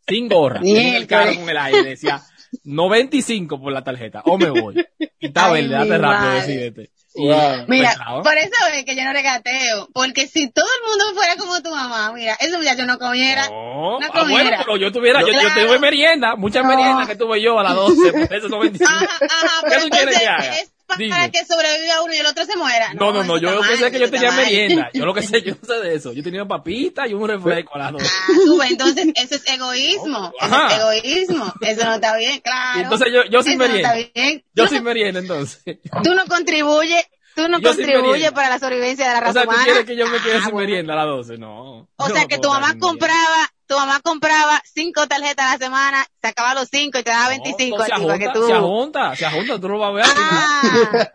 sin 0.08 0.28
gorra, 0.28 0.60
y 0.62 0.76
en 0.78 0.94
el 0.94 1.06
carro 1.06 1.34
con 1.34 1.48
el 1.50 1.56
aire, 1.58 1.82
decía 1.84 2.22
95 2.64 3.60
por 3.60 3.72
la 3.72 3.82
tarjeta, 3.84 4.22
o 4.24 4.38
me 4.38 4.50
voy. 4.50 4.86
Y 5.18 5.26
está 5.26 5.50
verde, 5.50 5.68
date 5.68 5.90
mi 5.90 5.96
rápido, 5.98 6.32
decidete. 6.34 6.90
Wow. 7.12 7.64
Mira, 7.66 7.90
pesado. 7.90 8.22
por 8.22 8.36
eso 8.38 8.54
es 8.72 8.84
que 8.84 8.94
yo 8.94 9.02
no 9.02 9.12
regateo. 9.12 9.88
Porque 9.92 10.28
si 10.28 10.48
todo 10.50 10.64
el 10.64 10.88
mundo 10.88 11.04
fuera 11.14 11.34
como 11.36 11.60
tu 11.60 11.70
mamá, 11.70 12.12
mira, 12.12 12.34
ese 12.38 12.56
muchacho 12.56 12.86
no 12.86 12.98
comiera. 12.98 13.48
No, 13.48 13.98
no 13.98 14.06
ah, 14.12 14.20
bueno, 14.22 14.28
comiera. 14.36 14.58
pero 14.58 14.76
yo 14.76 14.92
tuviera, 14.92 15.20
yo, 15.20 15.26
yo 15.28 15.40
Claro. 15.40 15.66
tuve 15.66 15.78
merienda, 15.80 16.36
muchas 16.36 16.62
No. 16.62 16.68
meriendas 16.68 17.08
que 17.08 17.16
tuve 17.16 17.42
yo 17.42 17.58
a 17.58 17.64
las 17.64 17.74
12, 17.74 18.12
por 18.12 18.34
eso 18.36 18.48
95. 18.48 18.88
Ajá, 18.92 19.06
ajá, 19.28 19.60
¿Qué 19.62 19.68
pero 19.70 19.82
tú 19.82 19.88
quieres 19.90 20.18
que 20.18 20.26
haga? 20.26 20.56
es 20.58 20.72
para 20.98 21.26
Dime. 21.26 21.30
que 21.30 21.44
sobreviva 21.44 22.02
uno 22.02 22.12
y 22.14 22.16
el 22.18 22.26
otro 22.26 22.44
se 22.44 22.56
muera. 22.56 22.92
No, 22.94 23.12
no, 23.12 23.24
no, 23.24 23.38
yo 23.38 23.50
lo 23.52 23.62
que 23.62 23.76
sé 23.76 23.86
es 23.86 23.92
que 23.92 23.98
yo 24.00 24.10
tenía 24.10 24.30
mal. 24.30 24.44
merienda. 24.44 24.90
Yo 24.92 25.06
lo 25.06 25.14
que 25.14 25.22
sé, 25.22 25.42
yo 25.44 25.54
no 25.60 25.66
sé 25.66 25.80
de 25.80 25.94
eso. 25.94 26.12
Yo 26.12 26.22
tenía 26.22 26.44
papita 26.44 27.06
y 27.08 27.14
un 27.14 27.28
refresco 27.28 27.74
a 27.76 27.78
las 27.78 27.92
12. 27.92 28.06
Ah, 28.06 28.26
tú 28.46 28.58
ves, 28.58 28.70
entonces 28.70 29.06
eso 29.14 29.34
es 29.36 29.48
egoísmo. 29.48 30.32
Eso 30.40 30.66
es 30.68 30.78
egoísmo. 30.78 31.52
Eso 31.60 31.84
no 31.84 31.94
está 31.94 32.16
bien, 32.16 32.40
claro. 32.40 32.80
Entonces 32.80 33.08
yo, 33.12 33.24
yo 33.30 33.42
sin 33.42 33.52
Eso 33.60 33.68
no 33.70 33.76
está 33.76 33.88
merienda. 33.94 34.10
bien. 34.14 34.44
Yo 34.54 34.66
sin 34.68 34.82
merienda 34.84 35.20
entonces. 35.20 35.62
Tú 36.02 36.14
no 36.14 36.24
contribuyes, 36.26 37.04
tú 37.34 37.48
no 37.48 37.60
contribuyes 37.60 38.32
para 38.32 38.48
la 38.50 38.58
sobrevivencia 38.58 39.06
de 39.08 39.12
la 39.12 39.18
O 39.18 39.22
raza 39.22 39.32
sea, 39.32 39.44
¿tú 39.44 39.56
quieres 39.64 39.84
que 39.84 39.96
yo 39.96 40.06
me 40.08 40.18
quede 40.20 40.36
Ah, 40.36 40.40
sin 40.42 40.50
bueno. 40.52 40.68
merienda 40.68 40.92
a 40.94 40.96
las 40.96 41.06
12? 41.06 41.38
No. 41.38 41.88
O 41.96 42.08
sea 42.08 42.26
que 42.26 42.38
tu 42.38 42.48
mamá 42.48 42.76
compraba, 42.78 43.48
tu 43.70 43.76
mamá 43.76 44.00
compraba 44.02 44.60
cinco 44.74 45.06
tarjetas 45.06 45.46
a 45.46 45.52
la 45.52 45.58
semana, 45.58 46.06
sacaba 46.20 46.54
los 46.54 46.68
cinco 46.68 46.98
y 46.98 47.04
te 47.04 47.10
daba 47.10 47.28
25 47.28 47.78
No, 47.78 47.84
se 47.84 47.88
que 47.88 47.94
ajunta, 47.94 48.32
tú. 48.32 48.46
se 48.48 48.52
ajunta, 48.52 49.16
se 49.16 49.26
ajunta, 49.26 49.60
tú 49.60 49.68
lo 49.68 49.78
vas 49.78 49.90
a 49.90 49.92
ver. 49.92 50.04
Ah, 50.08 51.06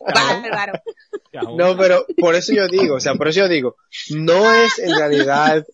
bárbaro. 0.14 0.72
Se 1.30 1.38
ajunta. 1.38 1.64
no, 1.64 1.76
pero 1.76 2.06
por 2.18 2.34
eso 2.34 2.52
yo 2.54 2.66
digo, 2.68 2.96
o 2.96 3.00
sea, 3.00 3.14
por 3.14 3.28
eso 3.28 3.40
yo 3.40 3.48
digo, 3.48 3.76
no 4.10 4.50
es 4.54 4.78
en 4.78 4.96
realidad, 4.96 5.64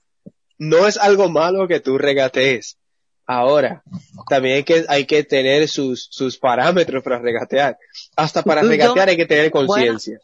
no 0.58 0.86
es 0.86 0.96
algo 0.98 1.28
malo 1.28 1.68
que 1.68 1.80
tú 1.80 1.98
regatees. 1.98 2.78
Ahora, 3.24 3.82
también 4.28 4.56
hay 4.56 4.64
que, 4.64 4.84
hay 4.88 5.06
que 5.06 5.22
tener 5.22 5.68
sus, 5.68 6.08
sus 6.10 6.36
parámetros 6.36 7.02
para 7.04 7.20
regatear. 7.20 7.78
Hasta 8.16 8.42
para 8.42 8.62
Yo- 8.62 8.68
regatear 8.68 9.08
hay 9.08 9.16
que 9.16 9.26
tener 9.26 9.50
conciencia. 9.52 10.18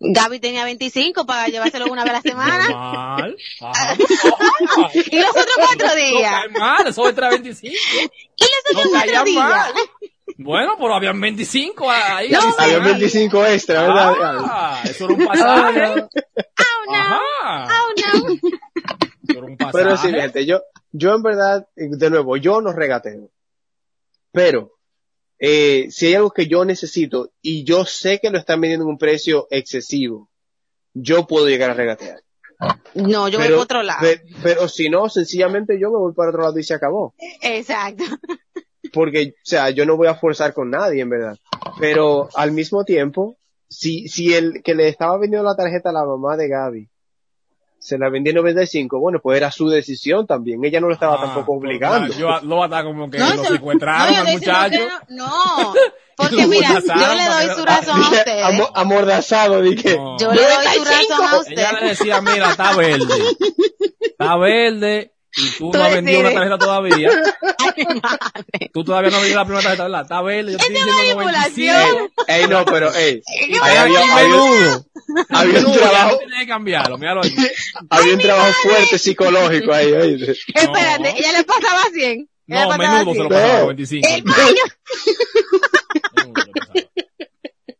Gaby 0.00 0.38
tenía 0.40 0.64
25 0.64 1.24
para 1.24 1.46
llevárselo 1.48 1.86
una 1.86 2.02
vez 2.04 2.10
a 2.10 2.16
la 2.16 2.20
semana. 2.22 2.68
Normal. 2.68 3.36
Ajá. 3.60 3.96
Y 4.92 5.18
los 5.20 5.30
otros 5.30 5.54
cuatro 5.56 5.94
días. 5.94 6.42
mal, 6.58 6.86
eso 6.86 7.08
es 7.08 7.14
25. 7.30 7.72
Y 7.72 8.42
los 8.42 8.70
otros 8.70 8.84
No 8.84 8.90
cuatro 8.90 9.24
días. 9.24 9.44
mal. 9.48 9.72
Bueno, 10.38 10.74
pero 10.78 10.94
habían 10.94 11.20
25 11.20 11.90
ahí. 11.90 12.30
No, 12.30 12.38
adicionales. 12.40 12.74
Había 12.76 12.92
25 12.92 13.46
extra, 13.46 13.82
¿verdad? 13.82 14.14
Ah, 14.40 14.80
eso 14.84 15.04
era 15.04 15.14
un 15.14 15.26
pasaje. 15.26 16.06
Oh, 16.86 16.92
no. 16.92 16.98
Ajá. 16.98 17.20
Oh, 17.70 17.92
no. 17.96 18.34
Eso 18.34 19.38
era 19.38 19.46
un 19.46 19.56
pasaje. 19.56 19.72
Pero 19.84 19.96
sí, 19.96 20.10
gente, 20.10 20.44
yo, 20.44 20.60
yo 20.92 21.14
en 21.14 21.22
verdad, 21.22 21.66
de 21.76 22.10
nuevo, 22.10 22.36
yo 22.36 22.60
no 22.60 22.72
regateo. 22.72 23.30
Pero, 24.32 24.72
eh, 25.38 25.86
si 25.90 26.06
hay 26.06 26.14
algo 26.14 26.30
que 26.30 26.46
yo 26.46 26.64
necesito 26.64 27.32
y 27.42 27.64
yo 27.64 27.84
sé 27.84 28.18
que 28.20 28.30
lo 28.30 28.38
están 28.38 28.60
vendiendo 28.60 28.84
en 28.84 28.90
un 28.90 28.98
precio 28.98 29.46
excesivo, 29.50 30.30
yo 30.94 31.26
puedo 31.26 31.48
llegar 31.48 31.70
a 31.70 31.74
regatear. 31.74 32.20
No, 32.94 33.28
yo 33.28 33.38
voy 33.38 33.46
pero, 33.48 33.56
por 33.56 33.64
otro 33.64 33.82
lado. 33.82 34.00
pe- 34.00 34.22
pero 34.42 34.68
si 34.68 34.88
no, 34.88 35.08
sencillamente 35.08 35.78
yo 35.80 35.90
me 35.90 35.98
voy 35.98 36.12
para 36.14 36.30
otro 36.30 36.42
lado 36.42 36.58
y 36.58 36.62
se 36.62 36.74
acabó. 36.74 37.14
Exacto. 37.42 38.04
Porque, 38.92 39.30
o 39.36 39.40
sea, 39.42 39.70
yo 39.70 39.84
no 39.86 39.96
voy 39.96 40.06
a 40.06 40.14
forzar 40.14 40.54
con 40.54 40.70
nadie, 40.70 41.02
en 41.02 41.10
verdad. 41.10 41.36
Pero 41.80 42.28
al 42.34 42.52
mismo 42.52 42.84
tiempo, 42.84 43.36
si, 43.68 44.06
si 44.08 44.32
el 44.34 44.62
que 44.62 44.74
le 44.74 44.88
estaba 44.88 45.18
vendiendo 45.18 45.48
la 45.48 45.56
tarjeta 45.56 45.90
a 45.90 45.94
la 45.94 46.04
mamá 46.04 46.36
de 46.36 46.48
Gaby 46.48 46.88
se 47.84 47.98
la 47.98 48.08
vendía 48.08 48.30
en 48.30 48.36
95, 48.36 48.98
bueno, 48.98 49.18
pues 49.22 49.36
era 49.36 49.50
su 49.50 49.68
decisión 49.68 50.26
también. 50.26 50.64
Ella 50.64 50.80
no 50.80 50.86
lo 50.86 50.94
estaba 50.94 51.16
Ah, 51.16 51.20
tampoco 51.20 51.58
pues, 51.60 51.68
obligando. 51.68 52.14
Yo 52.14 52.28
lo 52.40 52.56
va 52.56 52.62
a 52.62 52.66
estar 52.68 52.84
como 52.84 53.10
que 53.10 53.18
No, 53.18 53.34
lo 53.34 53.44
secuestraron 53.44 54.06
no, 54.08 54.14
yo 54.14 54.20
al 54.26 54.32
muchacho. 54.32 54.88
No, 55.10 55.26
no, 55.26 55.74
porque 56.16 56.36
Lo 56.42 56.48
mira, 56.48 56.68
yo 56.80 57.14
le 57.14 57.24
doy 57.46 57.56
su 57.56 57.64
razón 57.66 57.96
a 57.96 57.98
Dije, 57.98 58.14
ustedes. 58.16 58.44
amo- 58.46 58.70
amordazado, 58.74 59.60
dije. 59.60 59.96
No. 59.98 60.16
Yo 60.18 60.32
le 60.32 60.40
doy 60.40 60.64
su 60.72 60.78
95. 60.84 61.22
razón 61.22 61.44
a 61.46 61.50
Ella 61.52 61.72
le 61.80 61.88
decía, 61.88 62.20
mira, 62.22 62.50
está 62.52 62.74
verde. 62.74 63.14
Está 64.00 64.36
verde 64.36 65.12
y 65.36 65.50
tú, 65.58 65.70
Tú 65.70 65.78
no 65.78 65.84
has 65.84 65.92
vendido 65.92 66.20
una 66.20 66.32
tarjeta 66.32 66.58
todavía. 66.58 67.10
Ay, 67.58 67.84
madre. 68.02 68.70
Tú 68.72 68.84
todavía 68.84 69.10
no 69.10 69.16
has 69.16 69.22
vendido 69.22 69.40
la 69.40 69.44
primera 69.46 69.62
tarjeta, 69.62 69.82
¿verdad? 69.84 70.02
Está 70.02 70.22
verde, 70.22 70.52
yo 70.52 70.58
estoy 70.58 70.76
Es 70.76 70.84
diciendo 70.84 71.16
manipulación. 71.16 71.76
95. 71.76 72.24
Ey, 72.28 72.46
no, 72.48 72.64
pero, 72.64 72.94
ey, 72.94 73.22
ahí 73.62 73.76
había, 73.76 74.14
menudo. 74.14 74.86
había 75.30 75.58
un 75.66 75.72
trabajo, 75.72 76.18
tienes 76.18 76.38
que 76.40 76.46
cambiarlo, 76.46 76.98
míralo 76.98 77.22
ahí. 77.22 77.34
había 77.90 78.14
un 78.14 78.20
trabajo 78.20 78.52
fuerte 78.62 78.98
psicológico 78.98 79.72
ahí, 79.72 79.92
oíste. 79.92 80.32
Espérate, 80.54 81.14
ella 81.18 81.32
le 81.38 81.44
pasaba 81.44 81.82
100. 81.92 82.28
Ella 82.46 82.66
No, 82.66 82.76
menudo 82.78 82.98
se 82.98 83.04
lo 83.04 83.12
100. 83.14 83.28
pasaba 83.28 83.52
No. 83.54 83.60
95. 83.64 84.08
El 84.08 84.22
baño. 84.22 84.62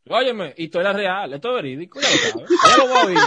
Óyeme, 0.07 0.55
historia 0.59 0.93
real, 0.93 1.33
esto 1.33 1.49
es 1.57 1.63
verídico, 1.63 2.01
ya 2.01 2.09
lo 2.11 2.17
sabes. 2.31 2.51
Ya 2.69 2.77
lo 2.77 2.87
voy 2.89 2.99
a 2.99 3.05
oír. 3.07 3.19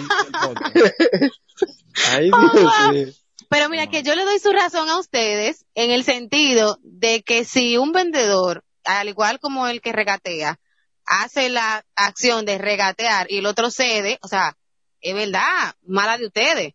Ay, 2.11 2.29
Dios 2.53 2.91
mío. 2.91 3.07
Pero 3.49 3.69
mira 3.69 3.87
que 3.87 4.03
yo 4.03 4.15
le 4.15 4.25
doy 4.25 4.39
su 4.39 4.51
razón 4.51 4.89
a 4.89 4.99
ustedes 4.99 5.65
en 5.75 5.91
el 5.91 6.03
sentido 6.03 6.79
de 6.83 7.23
que 7.23 7.45
si 7.45 7.77
un 7.77 7.91
vendedor, 7.91 8.63
al 8.83 9.07
igual 9.07 9.39
como 9.39 9.67
el 9.67 9.81
que 9.81 9.93
regatea, 9.93 10.59
hace 11.05 11.49
la 11.49 11.85
acción 11.95 12.45
de 12.45 12.57
regatear 12.57 13.31
y 13.31 13.37
el 13.37 13.45
otro 13.45 13.71
cede, 13.71 14.19
o 14.21 14.27
sea, 14.27 14.57
es 15.01 15.15
verdad, 15.15 15.75
mala 15.85 16.17
de 16.17 16.25
ustedes. 16.25 16.73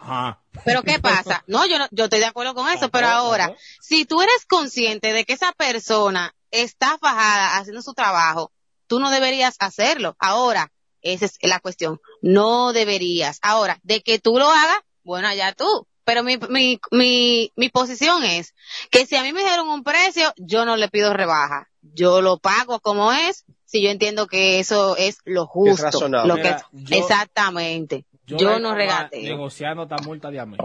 Ajá. 0.00 0.42
Pero 0.64 0.82
¿qué 0.82 0.98
pasa? 0.98 1.44
No, 1.46 1.66
yo 1.66 1.78
no, 1.78 1.88
yo 1.90 2.04
estoy 2.04 2.20
de 2.20 2.26
acuerdo 2.26 2.54
con 2.54 2.68
eso, 2.68 2.90
pero 2.90 3.08
ahora, 3.08 3.54
si 3.80 4.04
tú 4.04 4.22
eres 4.22 4.46
consciente 4.46 5.12
de 5.12 5.24
que 5.24 5.32
esa 5.32 5.52
persona 5.52 6.34
está 6.50 6.98
fajada 6.98 7.56
haciendo 7.56 7.82
su 7.82 7.94
trabajo, 7.94 8.52
tú 8.86 9.00
no 9.00 9.10
deberías 9.10 9.56
hacerlo. 9.58 10.16
Ahora, 10.18 10.72
esa 11.02 11.26
es 11.26 11.38
la 11.42 11.60
cuestión. 11.60 12.00
No 12.22 12.72
deberías. 12.72 13.38
Ahora, 13.42 13.78
de 13.82 14.00
que 14.02 14.18
tú 14.18 14.38
lo 14.38 14.48
hagas, 14.48 14.78
bueno, 15.04 15.28
allá 15.28 15.52
tú. 15.52 15.86
Pero 16.06 16.22
mi, 16.22 16.36
mi, 16.50 16.78
mi, 16.90 17.50
mi 17.56 17.68
posición 17.70 18.24
es 18.24 18.54
que 18.90 19.06
si 19.06 19.16
a 19.16 19.22
mí 19.22 19.32
me 19.32 19.40
dieron 19.42 19.68
un 19.68 19.82
precio, 19.82 20.34
yo 20.36 20.66
no 20.66 20.76
le 20.76 20.88
pido 20.88 21.14
rebaja. 21.14 21.68
Yo 21.80 22.20
lo 22.20 22.38
pago 22.38 22.78
como 22.80 23.10
es, 23.12 23.44
si 23.64 23.82
yo 23.82 23.88
entiendo 23.90 24.26
que 24.26 24.58
eso 24.58 24.96
es 24.98 25.18
lo 25.24 25.46
justo. 25.46 25.82
razonable. 25.82 26.28
Lo 26.28 26.34
que, 26.36 26.42
Mira, 26.42 26.68
yo- 26.72 26.96
exactamente. 26.98 28.04
Yo, 28.26 28.58
no 28.58 28.74
regateo. 28.74 29.22
Negociando 29.22 29.84
esta 29.84 29.96
multa 29.98 30.30
de 30.30 30.40
Amel. 30.40 30.58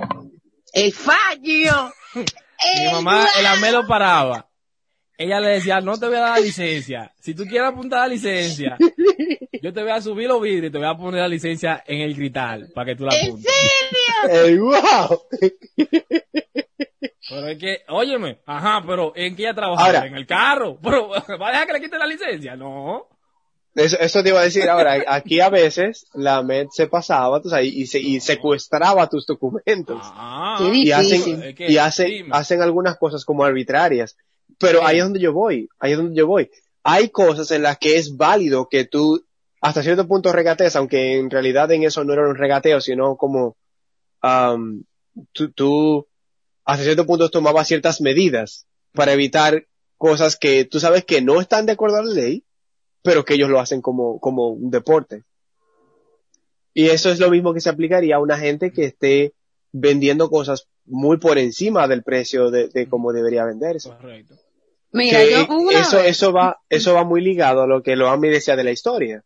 El 0.73 0.93
fallo. 0.93 1.93
Mi 2.15 2.91
mamá, 2.91 3.27
el 3.37 3.43
guau. 3.43 3.55
Amel 3.57 3.73
lo 3.73 3.87
paraba. 3.87 4.48
Ella 5.21 5.41
le 5.41 5.49
decía, 5.49 5.81
no 5.81 5.99
te 5.99 6.05
voy 6.07 6.15
a 6.15 6.21
dar 6.21 6.39
la 6.39 6.45
licencia. 6.45 7.11
Si 7.19 7.33
tú 7.35 7.43
quieres 7.43 7.67
apuntar 7.69 7.99
la 7.99 8.07
licencia, 8.07 8.77
yo 9.61 9.73
te 9.73 9.81
voy 9.83 9.91
a 9.91 10.01
subir 10.01 10.29
los 10.29 10.41
vidrios 10.41 10.69
y 10.69 10.71
te 10.71 10.77
voy 10.77 10.87
a 10.87 10.95
poner 10.95 11.19
la 11.19 11.27
licencia 11.27 11.83
en 11.85 11.99
el 11.99 12.15
cristal 12.15 12.69
para 12.73 12.85
que 12.85 12.95
tú 12.95 13.03
la 13.05 13.13
¿En 13.19 13.27
apuntes. 13.27 13.53
serio? 14.23 14.45
¡Ey, 14.45 14.57
wow! 14.57 15.21
Pero 17.29 17.47
es 17.47 17.57
que, 17.59 17.77
óyeme, 17.89 18.39
ajá, 18.45 18.81
pero 18.87 19.11
¿en 19.13 19.35
qué 19.35 19.43
ella 19.43 19.53
trabajaba? 19.53 19.87
Ahora- 19.87 20.05
en 20.07 20.15
el 20.15 20.25
carro. 20.25 20.79
Pero, 20.83 21.09
¿va 21.09 21.47
a 21.49 21.51
dejar 21.51 21.67
que 21.67 21.73
le 21.73 21.81
quite 21.81 21.97
la 21.99 22.07
licencia? 22.07 22.55
No. 22.55 23.05
Eso, 23.75 23.97
eso 23.99 24.23
te 24.23 24.29
iba 24.29 24.39
a 24.39 24.43
decir 24.43 24.67
ahora, 24.67 25.03
aquí 25.07 25.39
a 25.41 25.49
veces 25.49 26.07
la 26.13 26.41
MED 26.41 26.67
se 26.71 26.87
pasaba 26.87 27.39
tú 27.39 27.49
sabes, 27.49 27.67
y, 27.71 27.85
se, 27.85 27.99
y 27.99 28.19
secuestraba 28.19 29.07
tus 29.07 29.25
documentos. 29.27 29.99
Ah, 30.01 30.57
y 30.73 30.91
hacen. 30.91 31.43
Es 31.43 31.55
que, 31.55 31.71
y 31.71 31.77
hacen, 31.77 32.07
dime. 32.07 32.29
hacen 32.31 32.61
algunas 32.61 32.97
cosas 32.97 33.23
como 33.25 33.43
arbitrarias. 33.43 34.17
Pero 34.59 34.79
Sí. 34.79 34.85
ahí 34.87 34.97
es 34.97 35.03
donde 35.03 35.19
yo 35.19 35.33
voy, 35.33 35.69
ahí 35.79 35.93
es 35.93 35.97
donde 35.97 36.15
yo 36.15 36.27
voy. 36.27 36.51
Hay 36.83 37.09
cosas 37.09 37.49
en 37.51 37.63
las 37.63 37.77
que 37.77 37.97
es 37.97 38.15
válido 38.15 38.67
que 38.69 38.85
tú 38.85 39.25
hasta 39.61 39.83
cierto 39.83 40.07
punto 40.07 40.31
regatees, 40.31 40.75
aunque 40.75 41.17
en 41.17 41.29
realidad 41.29 41.71
en 41.71 41.83
eso 41.83 42.03
no 42.03 42.13
era 42.13 42.27
un 42.27 42.35
regateo, 42.35 42.79
sino 42.81 43.17
como 43.17 43.57
tú, 45.33 45.51
tú 45.51 46.07
hasta 46.65 46.83
cierto 46.83 47.05
punto 47.05 47.29
tomabas 47.29 47.67
ciertas 47.67 48.01
medidas 48.01 48.67
para 48.93 49.13
evitar 49.13 49.65
cosas 49.97 50.37
que 50.37 50.65
tú 50.65 50.79
sabes 50.79 51.03
que 51.03 51.21
no 51.21 51.41
están 51.41 51.65
de 51.65 51.73
acuerdo 51.73 51.97
a 51.97 52.03
la 52.03 52.13
ley, 52.13 52.43
pero 53.01 53.25
que 53.25 53.33
ellos 53.33 53.49
lo 53.49 53.59
hacen 53.59 53.81
como, 53.81 54.19
como 54.19 54.49
un 54.49 54.69
deporte. 54.71 55.23
Y 56.73 56.87
eso 56.87 57.11
es 57.11 57.19
lo 57.19 57.29
mismo 57.29 57.53
que 57.53 57.61
se 57.61 57.69
aplicaría 57.69 58.15
a 58.15 58.21
una 58.21 58.37
gente 58.37 58.71
que 58.71 58.85
esté 58.85 59.33
vendiendo 59.71 60.29
cosas 60.29 60.67
muy 60.85 61.17
por 61.17 61.37
encima 61.37 61.87
del 61.87 62.03
precio 62.03 62.49
de, 62.49 62.69
de 62.69 62.87
cómo 62.87 63.11
debería 63.11 63.45
venderse. 63.45 63.89
Correcto. 63.89 64.35
Mira, 64.91 65.19
Que 65.19 65.31
yo 65.31 65.47
una 65.49 65.81
eso, 65.81 65.97
vez- 65.97 66.07
eso 66.07 66.33
va, 66.33 66.59
eso 66.69 66.93
va 66.93 67.03
muy 67.03 67.21
ligado 67.21 67.61
a 67.61 67.67
lo 67.67 67.83
que 67.83 67.95
lo 67.95 68.15
me 68.17 68.29
decía 68.29 68.55
de 68.55 68.63
la 68.63 68.71
historia. 68.71 69.23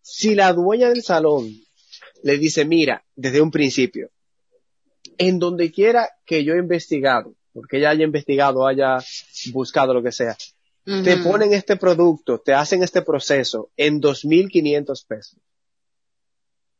Si 0.00 0.34
la 0.34 0.52
dueña 0.52 0.88
del 0.88 1.02
salón 1.02 1.48
le 2.22 2.38
dice, 2.38 2.64
mira, 2.64 3.04
desde 3.14 3.40
un 3.40 3.50
principio, 3.50 4.10
en 5.18 5.38
donde 5.38 5.70
quiera 5.70 6.08
que 6.24 6.42
yo 6.44 6.54
he 6.54 6.58
investigado, 6.58 7.34
porque 7.52 7.78
ella 7.78 7.90
haya 7.90 8.04
investigado, 8.04 8.66
haya 8.66 8.98
buscado 9.52 9.92
lo 9.92 10.02
que 10.02 10.12
sea, 10.12 10.36
te 11.04 11.16
ponen 11.18 11.52
este 11.52 11.76
producto, 11.76 12.38
te 12.40 12.54
hacen 12.54 12.82
este 12.82 13.02
proceso 13.02 13.70
en 13.76 14.00
2.500 14.00 15.04
pesos. 15.06 15.38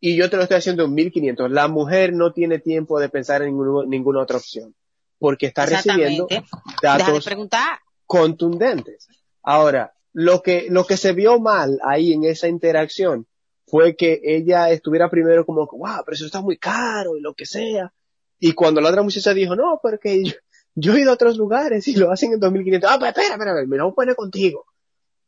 Y 0.01 0.16
yo 0.16 0.28
te 0.28 0.36
lo 0.36 0.43
estoy 0.43 0.57
haciendo 0.59 0.84
en 0.84 0.95
1.500. 0.97 1.49
La 1.51 1.68
mujer 1.68 2.12
no 2.12 2.32
tiene 2.32 2.59
tiempo 2.59 2.99
de 2.99 3.09
pensar 3.09 3.43
en 3.43 3.49
ninguna, 3.51 3.86
ninguna 3.88 4.22
otra 4.22 4.38
opción, 4.38 4.74
porque 5.18 5.47
está 5.47 5.66
recibiendo 5.66 6.26
Exactamente. 6.28 6.57
Deja 6.82 6.99
de 6.99 7.05
datos 7.05 7.24
preguntar. 7.24 7.78
Contundentes. 8.12 9.08
Ahora, 9.42 9.94
lo 10.12 10.42
que, 10.42 10.66
lo 10.68 10.84
que 10.84 10.98
se 10.98 11.14
vio 11.14 11.40
mal 11.40 11.78
ahí 11.82 12.12
en 12.12 12.24
esa 12.24 12.46
interacción 12.46 13.26
fue 13.66 13.96
que 13.96 14.20
ella 14.22 14.68
estuviera 14.68 15.08
primero 15.08 15.46
como, 15.46 15.66
wow, 15.66 16.02
pero 16.04 16.14
eso 16.14 16.26
está 16.26 16.42
muy 16.42 16.58
caro 16.58 17.16
y 17.16 17.22
lo 17.22 17.32
que 17.32 17.46
sea. 17.46 17.90
Y 18.38 18.52
cuando 18.52 18.82
la 18.82 18.90
otra 18.90 19.02
muchacha 19.02 19.32
dijo, 19.32 19.56
no, 19.56 19.80
porque 19.82 20.22
yo, 20.22 20.34
yo 20.74 20.94
he 20.94 21.00
ido 21.00 21.10
a 21.10 21.14
otros 21.14 21.38
lugares 21.38 21.88
y 21.88 21.96
lo 21.96 22.12
hacen 22.12 22.34
en 22.34 22.40
2500. 22.40 22.90
Ah, 22.90 22.98
pues 22.98 23.08
espera, 23.08 23.28
espera, 23.32 23.50
espera, 23.52 23.66
me 23.66 23.78
lo 23.78 23.84
voy 23.84 23.92
a 23.92 23.94
poner 23.94 24.14
contigo. 24.14 24.66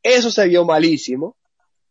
Eso 0.03 0.31
se 0.31 0.47
vio 0.47 0.67
malísimo. 0.67 1.39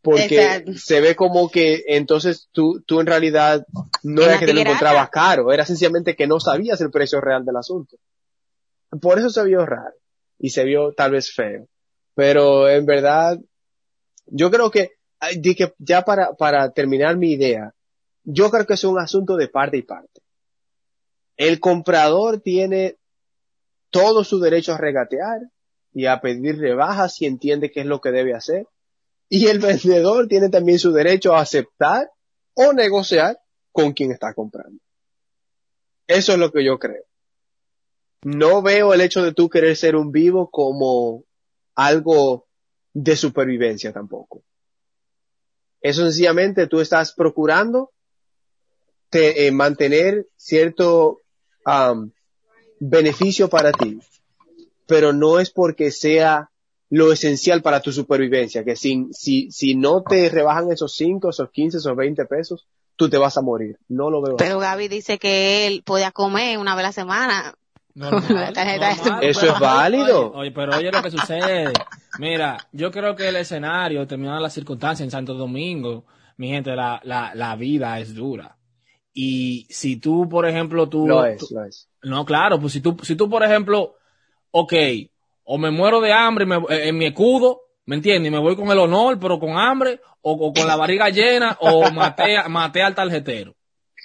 Porque 0.04 0.44
Exacto. 0.44 0.74
se 0.76 1.02
ve 1.02 1.16
como 1.16 1.50
que 1.50 1.86
entonces 1.88 2.50
tú, 2.52 2.84
tú 2.86 3.00
en 3.00 3.08
realidad 3.08 3.66
no 4.04 4.22
era 4.22 4.38
que 4.38 4.46
te 4.46 4.54
lo 4.54 4.60
encontrabas 4.60 5.10
caro, 5.10 5.52
era 5.52 5.66
sencillamente 5.66 6.16
que 6.16 6.28
no 6.28 6.40
sabías 6.40 6.82
el 6.82 6.92
precio 6.92 7.20
real 7.20 7.46
del 7.46 7.56
asunto. 7.56 7.96
Por 9.02 9.18
eso 9.18 9.30
se 9.30 9.44
vio 9.46 9.66
raro 9.66 9.96
y 10.40 10.50
se 10.50 10.64
vio 10.64 10.94
tal 10.94 11.12
vez 11.12 11.32
feo. 11.34 11.68
Pero 12.16 12.70
en 12.70 12.86
verdad, 12.86 13.40
yo 14.26 14.52
creo 14.52 14.72
que, 14.72 14.92
que 15.20 15.74
ya 15.80 16.04
para, 16.04 16.34
para 16.34 16.72
terminar 16.72 17.18
mi 17.18 17.32
idea, 17.34 17.74
yo 18.24 18.50
creo 18.50 18.66
que 18.66 18.74
es 18.74 18.84
un 18.84 19.00
asunto 19.00 19.36
de 19.36 19.48
parte 19.48 19.78
y 19.78 19.82
parte. 19.82 20.22
El 21.38 21.60
comprador 21.60 22.40
tiene 22.42 22.98
todo 23.90 24.24
su 24.24 24.40
derecho 24.40 24.74
a 24.74 24.78
regatear 24.78 25.42
y 25.94 26.06
a 26.06 26.22
pedir 26.22 26.58
rebajas 26.58 27.16
si 27.16 27.26
entiende 27.26 27.72
qué 27.72 27.82
es 27.82 27.86
lo 27.86 28.02
que 28.02 28.12
debe 28.12 28.34
hacer. 28.34 28.68
Y 29.30 29.48
el 29.48 29.60
vendedor 29.60 30.28
tiene 30.28 30.50
también 30.50 30.80
su 30.80 30.92
derecho 30.92 31.34
a 31.34 31.42
aceptar 31.42 32.10
o 32.56 32.74
negociar 32.74 33.40
con 33.72 33.94
quien 33.94 34.12
está 34.12 34.34
comprando. 34.34 34.80
Eso 36.08 36.34
es 36.34 36.38
lo 36.38 36.52
que 36.52 36.64
yo 36.64 36.78
creo. 36.78 37.04
No 38.24 38.62
veo 38.62 38.94
el 38.94 39.02
hecho 39.02 39.24
de 39.24 39.34
tú 39.34 39.50
querer 39.50 39.76
ser 39.76 39.96
un 39.96 40.12
vivo 40.12 40.50
como 40.50 41.24
algo 41.76 42.46
de 42.94 43.16
supervivencia 43.16 43.92
tampoco. 43.92 44.44
Eso 45.82 46.04
sencillamente 46.04 46.68
tú 46.68 46.80
estás 46.80 47.14
procurando 47.14 47.92
te- 49.10 49.48
eh, 49.48 49.52
mantener 49.52 50.28
cierto 50.38 51.22
am, 51.66 52.12
beneficio 52.80 53.50
para 53.50 53.72
ti, 53.72 54.00
pero 54.88 55.14
no 55.14 55.40
es 55.40 55.50
porque 55.52 55.92
sea 55.92 56.50
lo 56.90 57.12
esencial 57.12 57.62
para 57.62 57.82
tu 57.82 57.92
supervivencia, 57.92 58.64
que 58.64 58.76
si, 58.76 59.08
si, 59.12 59.50
si 59.52 59.76
no 59.76 60.04
te 60.04 60.30
rebajan 60.30 60.72
esos 60.72 60.94
5, 60.96 61.30
esos 61.30 61.50
15, 61.50 61.78
esos 61.78 61.96
20 61.96 62.26
pesos, 62.26 62.68
tú 62.96 63.10
te 63.10 63.18
vas 63.18 63.36
a 63.38 63.42
morir. 63.42 63.78
No 63.88 64.10
lo 64.12 64.22
veo. 64.22 64.36
Pero 64.38 64.60
Gaby 64.60 64.88
dice 64.88 65.18
que 65.18 65.66
él 65.68 65.82
podía 65.84 66.12
comer 66.12 66.60
una 66.60 66.76
vez 66.76 66.86
a 66.86 66.88
la 66.90 66.92
semana. 66.94 67.56
Normal, 67.96 68.54
normal, 69.04 69.24
Eso 69.24 69.40
pero- 69.42 69.54
es 69.54 69.60
válido. 69.60 70.32
Oye, 70.32 70.40
oye, 70.40 70.52
pero 70.52 70.78
oye 70.78 70.92
lo 70.92 71.02
que 71.04 71.12
sucede. 71.12 71.72
Mira, 72.20 72.58
yo 72.72 72.92
creo 72.92 73.16
que 73.16 73.28
el 73.30 73.36
escenario, 73.36 74.06
terminando 74.08 74.42
las 74.42 74.54
circunstancias 74.54 75.06
en 75.06 75.12
Santo 75.12 75.34
Domingo, 75.36 76.06
mi 76.38 76.50
gente, 76.50 76.76
la, 76.76 77.00
la, 77.04 77.34
la 77.36 77.56
vida 77.56 78.00
es 78.00 78.16
dura. 78.16 78.58
Y 79.14 79.68
si 79.70 79.98
tú, 79.98 80.28
por 80.28 80.48
ejemplo, 80.48 80.90
tú... 80.90 81.08
Lo 81.08 81.24
es, 81.26 81.38
tú- 81.38 81.48
lo 81.52 81.66
es. 81.66 81.88
no, 82.02 82.26
claro, 82.26 82.60
pues 82.60 82.74
si 82.74 82.82
tú, 82.82 82.98
si 83.04 83.16
tú, 83.16 83.30
por 83.30 83.44
ejemplo, 83.44 83.94
ok, 84.52 84.74
o 85.44 85.58
me 85.60 85.70
muero 85.70 86.02
de 86.02 86.12
hambre 86.12 86.46
y 86.46 86.48
me- 86.48 86.58
eh, 86.70 86.88
en 86.90 86.98
mi 86.98 87.06
escudo, 87.06 87.62
¿me 87.86 87.96
entiendes? 87.96 88.30
Y 88.30 88.32
me 88.32 88.40
voy 88.40 88.56
con 88.56 88.70
el 88.72 88.80
honor, 88.80 89.20
pero 89.20 89.40
con 89.40 89.56
hambre, 89.58 90.02
o, 90.22 90.32
o 90.32 90.52
con 90.54 90.66
la 90.66 90.76
barriga 90.76 91.10
llena, 91.10 91.58
o 91.60 91.92
maté, 91.92 92.38
a- 92.38 92.50
maté 92.50 92.82
al 92.82 92.96
tarjetero. 92.96 93.54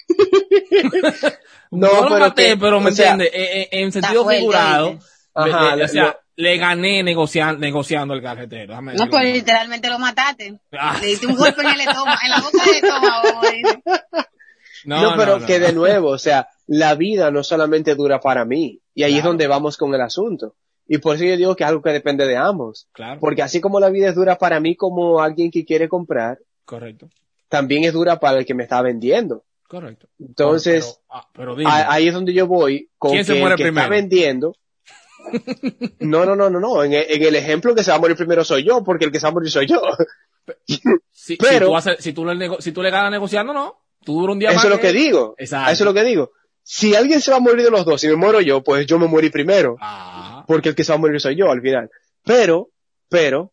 No, 1.71 1.87
No, 1.89 2.03
lo 2.03 2.09
pero 2.09 2.21
maté, 2.21 2.45
que- 2.45 2.57
pero 2.57 2.81
me 2.81 2.91
entiendes, 2.91 3.31
en 3.33 3.93
sentido 3.93 4.25
fuerte, 4.25 4.41
figurado, 4.41 4.91
le- 4.93 4.99
Ajá, 5.35 5.67
le- 5.77 5.83
o 5.83 5.87
lo- 5.87 5.89
sea, 5.89 6.19
le 6.37 6.57
gané 6.57 7.03
negociando, 7.03 7.59
negociando 7.59 8.15
el. 8.15 8.23
Déjame 8.49 8.95
No, 8.95 9.09
pues 9.11 9.25
literalmente 9.35 9.89
lo 9.91 9.99
mataste. 9.99 10.59
Ah. 10.73 10.97
Le 11.01 11.09
diste 11.09 11.27
un 11.27 11.35
golpe 11.37 11.61
en 11.61 11.69
el 11.69 11.81
estómago, 11.81 12.19
en 12.25 12.31
la 12.31 12.41
boca 12.41 12.65
del 12.65 12.75
estómago, 12.77 13.41
dice. 13.43 13.83
No, 14.87 15.15
pero 15.17 15.45
que 15.45 15.59
de 15.59 15.73
nuevo, 15.73 16.09
o 16.11 16.19
sea, 16.19 16.49
la 16.67 16.95
vida 16.95 17.31
no 17.31 17.43
solamente 17.45 17.95
dura 17.95 18.21
para 18.21 18.45
mí. 18.45 18.81
Y 18.95 19.03
ahí 19.03 19.19
es 19.19 19.25
donde 19.25 19.47
vamos 19.47 19.77
con 19.77 19.93
el 19.95 20.01
asunto. 20.01 20.55
Y 20.87 20.99
por 20.99 21.17
eso 21.17 21.25
yo 21.25 21.37
digo 21.37 21.55
que 21.55 21.65
es 21.65 21.69
algo 21.69 21.83
que 21.83 21.91
depende 21.91 22.27
de 22.27 22.37
ambos. 22.39 22.89
Claro, 22.93 23.21
Porque 23.21 23.43
así 23.43 23.61
como 23.61 23.79
la 23.79 23.91
vida 23.91 24.09
es 24.09 24.15
dura 24.15 24.39
para 24.39 24.59
mí 24.59 24.75
como 24.75 25.21
alguien 25.21 25.51
que 25.51 25.65
quiere 25.67 25.87
comprar, 25.89 26.39
correcto, 26.65 27.11
también 27.49 27.85
es 27.85 27.93
dura 27.93 28.19
para 28.21 28.39
el 28.39 28.47
que 28.47 28.55
me 28.55 28.63
está 28.63 28.81
vendiendo. 28.81 29.45
Correcto. 29.69 30.09
Entonces, 30.19 30.99
Pero, 31.07 31.21
ah, 31.21 31.29
pero 31.33 31.57
ahí 31.67 32.09
es 32.09 32.15
donde 32.15 32.33
yo 32.33 32.47
voy 32.49 32.91
con 32.99 33.13
¿Quién 33.13 33.21
que 33.21 33.33
se 33.35 33.39
muere 33.39 33.53
el 33.55 33.59
que 33.59 33.65
primero? 33.65 33.85
está 33.85 33.91
vendiendo. 33.95 34.55
No, 36.01 36.25
no, 36.25 36.35
no, 36.35 36.49
no, 36.49 36.59
no. 36.61 36.83
En, 36.83 36.93
el- 36.95 37.05
en 37.09 37.23
el 37.23 37.35
ejemplo 37.37 37.75
que 37.75 37.85
se 37.85 37.91
va 37.91 37.97
a 37.99 38.01
morir 38.01 38.17
primero 38.17 38.45
soy 38.45 38.65
yo, 38.65 38.83
porque 38.83 39.05
el 39.05 39.13
que 39.13 39.21
se 39.21 39.27
va 39.27 39.31
a 39.31 39.33
morir 39.33 39.51
soy 39.51 39.67
yo. 39.67 39.81
si, 41.13 41.37
pero- 41.37 41.67
si, 41.67 41.71
tú 41.71 41.77
haces- 41.77 41.97
si, 42.01 42.13
tú 42.13 42.25
le 42.25 42.51
si 42.61 42.73
tú 42.73 42.83
le 42.83 42.91
ganas 42.91 43.11
negociando, 43.11 43.53
no. 43.53 43.83
Tú 44.05 44.15
duras 44.21 44.33
un 44.35 44.39
día 44.39 44.49
Eso 44.51 44.57
más 44.57 44.65
es 44.67 44.71
lo 44.71 44.81
que 44.81 44.93
digo. 44.93 45.35
Exacto. 45.37 45.73
Eso 45.73 45.85
es 45.85 45.87
lo 45.87 45.95
que 45.95 46.05
digo. 46.05 46.31
Si 46.63 46.95
alguien 46.95 47.21
se 47.21 47.31
va 47.31 47.39
a 47.39 47.41
morir 47.41 47.65
de 47.65 47.71
los 47.71 47.85
dos 47.85 48.03
y 48.05 48.09
me 48.09 48.17
muero 48.17 48.41
yo, 48.41 48.63
pues 48.63 48.87
yo 48.87 48.99
me 48.99 49.07
morí 49.07 49.29
primero. 49.29 49.77
Ah, 49.81 50.45
porque 50.47 50.71
el 50.71 50.75
que 50.75 50.85
se 50.85 50.93
va 50.93 50.97
a 50.97 51.01
morir 51.01 51.21
soy 51.21 51.35
yo 51.37 51.51
al 51.51 51.61
final. 51.61 51.91
Pero, 52.25 52.71
pero, 53.09 53.53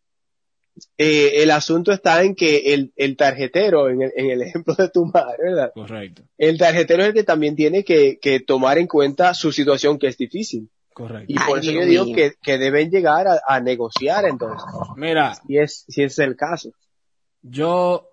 eh, 0.98 1.42
el 1.44 1.52
asunto 1.52 1.92
está 1.92 2.24
en 2.24 2.36
que 2.36 2.74
el, 2.74 2.92
el 2.96 3.16
tarjetero, 3.18 3.90
en 3.90 4.02
el, 4.02 4.12
en 4.16 4.30
el 4.32 4.42
ejemplo 4.48 4.76
de 4.76 4.90
tu 4.90 5.06
madre, 5.06 5.38
¿verdad? 5.44 5.72
Correcto, 5.74 6.24
El 6.38 6.58
tarjetero 6.58 7.02
es 7.04 7.10
el 7.10 7.14
que 7.14 7.24
también 7.24 7.56
tiene 7.56 7.84
que, 7.84 8.18
que 8.22 8.40
tomar 8.40 8.78
en 8.78 8.88
cuenta 8.88 9.34
su 9.34 9.52
situación 9.52 9.98
que 10.00 10.08
es 10.08 10.18
difícil. 10.18 10.70
correcto. 10.94 11.26
Y 11.28 11.36
por 11.36 11.60
Ay, 11.60 11.70
eso 11.70 11.72
yo 11.72 11.86
digo 11.86 12.06
que, 12.14 12.34
que 12.42 12.58
deben 12.58 12.90
llegar 12.90 13.28
a, 13.28 13.40
a 13.48 13.60
negociar 13.60 14.26
entonces, 14.26 14.66
Mira, 14.96 15.36
si 15.36 15.58
es, 15.58 15.86
si 15.88 16.04
es 16.04 16.18
el 16.20 16.36
caso. 16.36 16.72
yo 17.42 18.10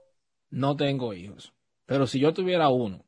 no 0.50 0.76
tengo 0.76 1.14
hijos, 1.14 1.52
pero 1.86 2.06
si 2.06 2.20
yo 2.20 2.32
tuviera 2.34 2.68
uno 2.68 3.04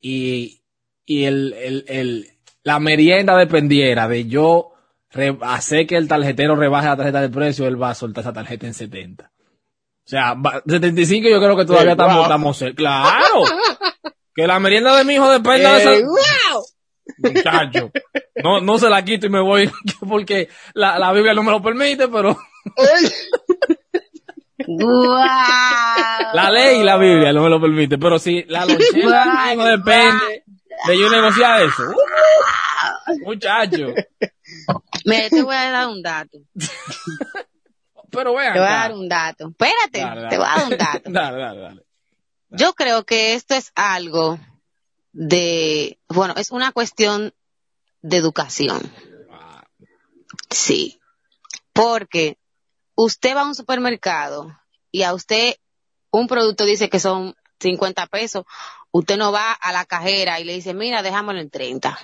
y, 0.00 0.62
y 1.06 1.24
el, 1.24 1.52
el, 1.52 1.84
el, 1.88 2.26
la 2.64 2.78
merienda 2.80 3.36
dependiera 3.36 4.08
de 4.08 4.26
yo 4.26 4.72
hacer 5.42 5.86
que 5.86 5.96
el 5.96 6.08
tarjetero 6.08 6.56
rebaje 6.56 6.88
la 6.88 6.96
tarjeta 6.96 7.20
de 7.20 7.28
precio, 7.28 7.66
él 7.66 7.80
va 7.80 7.90
a 7.90 7.94
soltar 7.94 8.22
esa 8.22 8.32
tarjeta 8.32 8.66
en 8.66 8.74
70. 8.74 9.24
O 9.24 10.08
sea, 10.10 10.34
va- 10.34 10.62
75 10.66 11.28
yo 11.28 11.38
creo 11.40 11.56
que 11.56 11.64
todavía 11.64 11.90
Eh, 11.90 11.92
estamos, 11.92 12.14
wow. 12.16 12.22
estamos 12.24 12.56
cerca. 12.56 12.76
Claro. 12.76 13.44
Que 14.32 14.46
la 14.46 14.60
merienda 14.60 14.96
de 14.96 15.04
mi 15.04 15.14
hijo 15.14 15.28
dependa 15.28 15.74
de 15.76 15.82
Eh, 15.82 15.98
esa... 15.98 16.58
Muchacho. 17.18 17.90
No, 18.44 18.60
no 18.60 18.78
se 18.78 18.88
la 18.88 19.04
quito 19.04 19.26
y 19.26 19.28
me 19.28 19.40
voy 19.42 19.68
porque 20.08 20.48
la, 20.72 20.98
la 21.00 21.12
Biblia 21.12 21.34
no 21.34 21.42
me 21.42 21.50
lo 21.50 21.60
permite, 21.60 22.06
pero 22.08 22.38
¡Guau! 24.66 25.18
la 26.34 26.50
ley 26.50 26.80
y 26.80 26.84
la 26.84 26.96
Biblia 26.96 27.32
no 27.32 27.42
me 27.42 27.50
lo 27.50 27.60
permite. 27.60 27.98
Pero 27.98 28.18
si 28.18 28.44
la 28.44 28.64
lonchera 28.66 29.54
no 29.56 29.64
depende 29.64 30.44
de 30.86 30.98
yo 30.98 31.10
negociar 31.10 31.62
eso. 31.62 31.82
muchacho. 33.24 33.88
Mira, 35.04 35.22
yo 35.24 35.28
te 35.30 35.42
voy 35.42 35.54
a 35.54 35.70
dar 35.70 35.88
un 35.88 36.02
dato. 36.02 36.38
Pero 38.10 38.34
vean. 38.34 38.52
Te 38.52 38.58
voy 38.58 38.68
a 38.68 38.72
dar 38.72 38.92
un 38.92 39.08
dato. 39.08 39.48
Espérate, 39.48 40.00
Dale, 40.00 40.20
dale. 40.22 40.28
te 40.30 40.36
voy 40.38 40.46
a 40.46 40.56
dar 40.56 40.64
un 40.64 40.78
dato. 40.78 41.00
Dale, 41.10 41.38
dale, 41.38 41.60
dale. 41.60 41.86
Yo 42.50 42.72
creo 42.72 43.04
que 43.04 43.34
esto 43.34 43.54
es 43.54 43.70
algo 43.76 44.38
de, 45.12 45.98
bueno, 46.08 46.34
es 46.36 46.50
una 46.50 46.72
cuestión 46.72 47.32
de 48.02 48.16
educación. 48.16 48.80
Sí. 50.50 51.00
Porque 51.72 52.38
usted 52.96 53.36
va 53.36 53.42
a 53.42 53.46
un 53.46 53.54
supermercado 53.54 54.56
y 54.90 55.02
a 55.02 55.14
usted 55.14 55.54
un 56.10 56.26
producto 56.26 56.64
dice 56.64 56.88
que 56.88 56.98
son 56.98 57.36
50 57.60 58.06
pesos, 58.08 58.44
usted 58.90 59.16
no 59.16 59.30
va 59.30 59.52
a 59.52 59.72
la 59.72 59.84
cajera 59.84 60.40
y 60.40 60.44
le 60.44 60.54
dice, 60.54 60.74
mira, 60.74 61.02
déjamelo 61.02 61.38
en 61.40 61.50
30. 61.50 61.98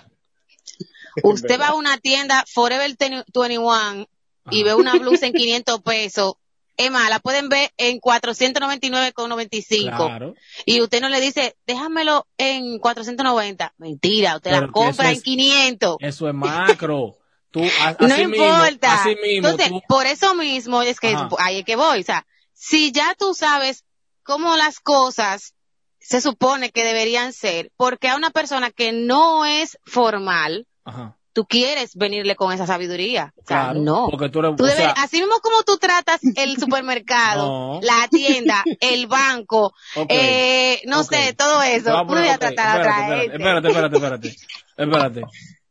Usted 1.23 1.61
va 1.61 1.69
a 1.69 1.75
una 1.75 1.99
tienda 1.99 2.45
Forever 2.53 2.95
21 2.99 4.07
y 4.51 4.63
ve 4.63 4.75
una 4.75 4.95
blusa 4.95 5.27
en 5.27 5.33
500 5.35 5.81
pesos. 5.83 6.35
Es 6.79 6.91
más, 6.91 7.09
la 7.09 7.21
pueden 7.21 7.49
ver 7.49 7.73
en 7.79 7.99
499,95 8.01 9.97
Claro. 9.97 10.35
y 10.65 10.81
usted 10.81 11.01
no 11.01 11.09
le 11.09 11.21
dice, 11.21 11.57
déjamelo 11.67 12.27
en 12.39 12.79
490. 12.79 13.75
Mentira, 13.79 14.37
usted 14.37 14.51
Pero 14.51 14.67
la 14.67 14.73
compra 14.73 15.09
en 15.11 15.17
es- 15.17 15.23
500. 15.23 15.97
Eso 16.01 16.29
es 16.29 16.35
macro. 16.35 17.19
Tú, 17.51 17.63
a- 17.81 17.97
No 18.01 18.17
mismo, 18.19 18.35
importa. 18.45 18.95
así 19.01 19.17
mismo, 19.23 19.49
Entonces, 19.49 19.69
tú- 19.71 19.83
por 19.89 20.07
eso 20.07 20.35
mismo 20.35 20.83
es 20.83 21.01
que 21.01 21.09
Ajá. 21.15 21.29
ahí 21.39 21.61
es 21.61 21.65
que 21.65 21.77
voy. 21.77 22.01
O 22.01 22.05
sea, 22.05 22.27
si 22.53 22.93
ya 22.93 23.15
tú 23.19 23.33
sabes 23.35 23.85
cómo 24.23 24.57
las 24.57 24.81
cosas 24.81 25.55
se 25.99 26.21
supone 26.21 26.71
que 26.71 26.85
deberían 26.85 27.33
ser, 27.33 27.71
porque 27.77 28.09
a 28.09 28.17
una 28.17 28.31
persona 28.31 28.71
que 28.71 28.93
no 28.93 29.47
es 29.47 29.79
formal, 29.87 30.67
Ajá. 30.87 31.15
tú 31.35 31.45
quieres 31.45 31.95
venirle 31.97 32.35
con 32.35 32.51
esa 32.53 32.67
sabiduría. 32.67 33.35
O 33.37 33.43
sea, 33.47 33.65
Claro, 33.65 33.81
no. 33.81 34.09
Porque 34.11 34.31
tú 34.31 34.39
eres, 34.39 34.57
Tú 34.57 34.65
o 34.65 34.67
debes- 34.67 34.77
sea, 34.79 34.93
así 34.93 35.19
mismo 35.21 35.35
como 35.43 35.63
tú 35.65 35.77
tratas 35.77 36.21
el 36.37 36.57
supermercado, 36.59 37.47
No. 37.47 37.81
la 37.83 38.09
tienda, 38.09 38.65
el 38.81 39.07
banco, 39.07 39.75
eh, 40.09 40.81
no 40.87 41.05
sé, 41.05 41.35
todo 41.35 41.63
eso, 41.63 41.95
a 41.99 42.07
tú 42.07 42.15
debes 42.15 42.39
tratar 42.39 42.67
a 42.67 42.81
espérate, 42.81 42.89
otra 42.89 43.35
espérate, 43.35 43.69
espérate, 43.69 43.69
espérate, 43.69 44.29
espérate, 44.29 44.37
espérate. 44.79 45.23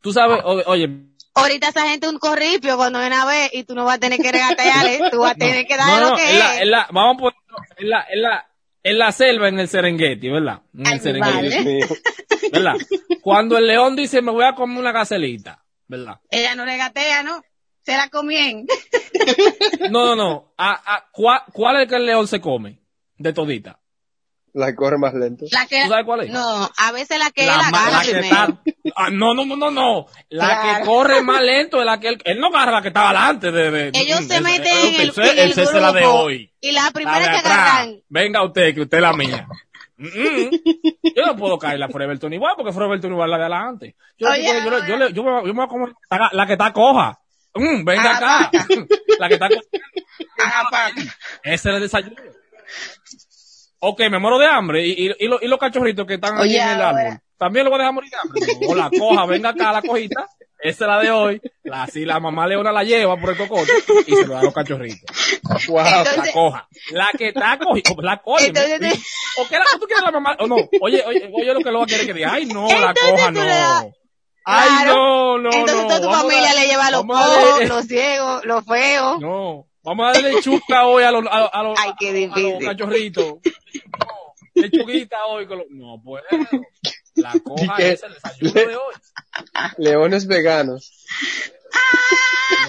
Tú 0.01 0.13
sabes, 0.13 0.39
oye, 0.43 0.89
Ahorita 1.37 1.67
esa 1.67 1.85
gente 1.89 2.07
es 2.07 2.13
un 2.13 2.19
corripio 2.19 2.77
cuando 2.77 2.97
viene 2.99 3.15
a 3.17 3.25
ver 3.25 3.49
y 3.51 3.63
tú 3.65 3.75
no 3.75 3.83
vas 3.83 3.95
a 3.97 3.99
tener 3.99 4.19
que 4.21 4.31
regatearle, 4.31 5.09
tú 5.11 5.19
vas 5.19 5.31
a 5.31 5.35
tener 5.35 5.65
que 5.65 5.75
darle 5.75 5.99
no, 6.01 6.09
lo 6.11 6.15
que 6.15 6.29
en 6.31 6.39
la, 6.39 6.61
es. 6.61 6.67
la, 6.67 6.87
vamos 6.93 7.15
a 7.15 7.19
poner, 7.19 7.35
en 7.77 7.89
la, 7.89 8.05
en 8.09 8.21
la, 8.21 8.45
en 8.85 8.99
la 8.99 9.11
selva, 9.11 9.49
en 9.49 9.59
el 9.59 9.67
Serengeti, 9.67 10.29
¿verdad? 10.29 10.61
En 10.75 10.81
el 10.81 10.93
Ay, 10.93 10.99
Serengeti. 10.99 11.93
¿verdad? 12.53 12.75
Cuando 13.23 13.57
el 13.57 13.65
león 13.65 13.95
dice, 13.95 14.21
me 14.21 14.31
voy 14.31 14.45
a 14.45 14.53
comer 14.53 14.77
una 14.77 14.91
gacelita, 14.91 15.65
¿verdad? 15.87 16.19
Ella 16.29 16.53
no 16.53 16.65
regatea, 16.65 17.23
¿no? 17.23 17.41
Se 17.81 17.97
la 17.97 18.09
comien. 18.09 18.67
No, 19.89 20.05
no, 20.05 20.15
no. 20.15 20.53
A, 20.57 20.95
a, 20.95 21.09
¿cuál, 21.11 21.41
¿Cuál 21.51 21.77
es 21.77 21.81
el 21.83 21.89
que 21.89 21.95
el 21.95 22.05
león 22.05 22.27
se 22.27 22.39
come? 22.39 22.79
De 23.17 23.33
todita. 23.33 23.79
La 24.57 24.73
corre 24.73 24.97
más 24.97 25.13
lento. 25.13 25.45
La 25.51 25.65
que, 25.65 25.83
¿Tú 25.83 25.89
sabes 25.89 26.05
cuál 26.05 26.21
es? 26.21 26.29
no, 26.31 26.69
a 26.77 26.91
veces 26.93 27.19
la 27.19 27.29
que 27.29 27.43
él 27.43 27.49
ma- 27.49 27.67
agarra 27.87 28.01
que 28.03 28.19
está, 28.19 28.57
ah, 28.95 29.09
no, 29.11 29.33
no, 29.33 29.45
no, 29.45 29.57
no, 29.57 29.69
no. 29.69 30.05
La 30.29 30.45
Claro. 30.61 30.79
que 30.79 30.85
corre 30.85 31.21
más 31.21 31.41
lento 31.41 31.79
es 31.79 31.85
la 31.85 31.99
que 31.99 32.07
él, 32.07 32.21
él 32.23 32.39
no 32.39 32.47
agarra 32.47 32.71
la 32.71 32.81
que 32.81 32.87
estaba 32.87 33.09
adelante 33.09 33.51
de, 33.51 33.69
de 33.69 33.91
Ellos 33.93 34.23
se 34.25 34.39
meten 34.39 34.65
en 34.95 35.01
el, 35.01 35.11
el 35.39 35.59
es 35.59 35.73
la 35.73 35.91
de 35.91 36.05
hoy. 36.05 36.53
y 36.61 36.71
la 36.71 36.83
La 36.85 36.91
primera 36.91 37.19
de 37.19 37.25
que 37.31 37.37
agarran. 37.37 37.99
Venga 38.07 38.43
usted, 38.45 38.73
que 38.73 38.81
usted 38.81 38.97
es 38.97 39.01
la 39.01 39.11
mía. 39.13 39.45
Mm, 39.97 40.07
mm. 40.07 40.49
Yo 41.15 41.25
no 41.25 41.35
puedo 41.35 41.57
caer 41.59 41.77
la 41.79 41.89
Forever 41.89 42.17
21 42.17 42.45
porque 42.55 42.71
Forever 42.71 42.91
21 42.99 43.23
es 43.25 43.29
la 43.29 43.37
de 43.37 43.43
adelante. 43.43 43.95
Yo, 44.17 44.29
Oye, 44.29 44.43
yo, 44.45 44.53
yo, 44.53 44.79
yo, 44.79 44.87
yo, 44.87 44.97
le- 44.97 45.13
yo 45.13 45.23
me, 45.23 45.31
yo 45.31 45.43
me 45.47 45.51
voy 45.53 45.63
a 45.65 45.67
comer 45.67 45.89
la, 46.09 46.29
la 46.31 46.45
que 46.47 46.53
está 46.53 46.71
coja. 46.71 47.19
Mm, 47.53 47.83
venga 47.83 48.11
Ah, 48.21 48.45
acá. 48.45 48.51
la 49.19 49.27
que 49.27 49.33
está 49.33 49.49
coja. 49.49 49.61
Ajá, 50.37 50.69
pa. 50.71 50.89
Ese 51.43 51.53
es 51.69 51.75
el 51.75 51.81
desayuno. 51.81 52.15
Ok, 53.87 54.01
me 54.09 54.19
muero 54.19 54.37
de 54.39 54.47
hambre. 54.47 54.85
¿Y, 54.85 54.91
y, 55.07 55.11
y, 55.19 55.27
lo- 55.27 55.39
y 55.41 55.47
los 55.47 55.59
cachorritos 55.59 56.05
que 56.07 56.15
están 56.15 56.37
Oye, 56.37 56.59
aquí 56.61 56.69
en 56.71 56.75
el 56.77 56.81
ahora. 56.85 56.99
árbol? 57.01 57.19
¿También 57.37 57.65
lo 57.65 57.71
voy 57.71 57.77
a 57.79 57.81
dejar 57.83 57.93
morir 57.93 58.09
de 58.11 58.17
hambre? 58.17 58.67
O 58.67 58.75
la 58.75 58.89
coja, 58.89 59.25
venga 59.25 59.49
acá 59.49 59.71
la 59.71 59.81
cojita. 59.81 60.27
Esa 60.57 60.85
es 60.85 60.87
la 60.89 60.99
de 60.99 61.11
hoy. 61.11 61.41
La, 61.63 61.83
así 61.83 62.05
la 62.05 62.19
mamá 62.19 62.47
leona 62.47 62.71
la 62.71 62.83
lleva 62.83 63.17
por 63.17 63.29
el 63.31 63.37
cocote 63.37 63.71
y 64.07 64.15
se 64.15 64.25
lo 64.25 64.33
da 64.35 64.39
a 64.39 64.43
los 64.43 64.53
cachorritos. 64.53 65.01
Wow. 65.67 65.83
La 65.83 66.31
coja. 66.33 66.67
La 66.91 67.09
que 67.15 67.27
está 67.27 67.59
cogida. 67.59 67.91
La 68.01 68.21
coge. 68.21 68.47
Entonces- 68.47 68.99
¿O 69.37 69.47
qué 69.47 69.57
la, 69.59 69.65
tú 69.79 69.85
quieres 69.85 70.03
la 70.03 70.11
mamá? 70.11 70.35
O 70.39 70.47
no. 70.47 70.55
Oye, 70.81 71.03
oye, 71.05 71.29
oye 71.33 71.53
lo 71.53 71.59
que 71.59 71.71
lo 71.71 71.79
va 71.79 71.83
a 71.83 71.87
querer 71.87 72.05
que 72.07 72.13
diga. 72.13 72.31
Ay, 72.33 72.45
no, 72.45 72.67
la 72.67 72.93
coja 72.93 73.31
no. 73.31 73.41
Ay, 74.47 74.69
Claro. 74.83 74.95
no, 74.95 75.37
no, 75.39 75.49
Entonces 75.51 75.75
no. 75.81 75.87
toda 75.87 76.01
tu 76.01 76.09
a 76.09 76.19
familia 76.21 76.53
le 76.53 76.67
lleva 76.67 76.89
los 76.91 77.03
a 77.03 77.05
darle- 77.07 77.67
los 77.67 77.85
ciegos, 77.85 78.45
los 78.45 78.65
feos. 78.65 79.19
No. 79.19 79.67
Vamos 79.85 80.07
a 80.07 80.13
darle 80.13 80.41
chuca 80.41 80.85
hoy 80.87 81.03
a 81.03 81.11
los, 81.11 81.25
a, 81.27 81.45
a 81.45 81.63
los, 81.63 81.79
Ay, 81.79 81.91
qué 81.99 82.09
a 82.09 82.11
los 82.11 82.35
difícil. 82.35 82.65
cachorritos. 82.65 83.25
No, 83.25 84.33
lechuguita 84.55 85.25
hoy. 85.27 85.47
Con 85.47 85.59
los- 85.59 85.67
no 85.69 86.01
puedo. 86.03 86.25
La 87.15 87.33
coja 87.43 87.77
es 87.77 88.03
el 88.03 88.13
desayuno 88.13 88.53
de 88.53 88.75
hoy. 88.75 88.93
Leones 89.77 90.27
veganos. 90.27 90.91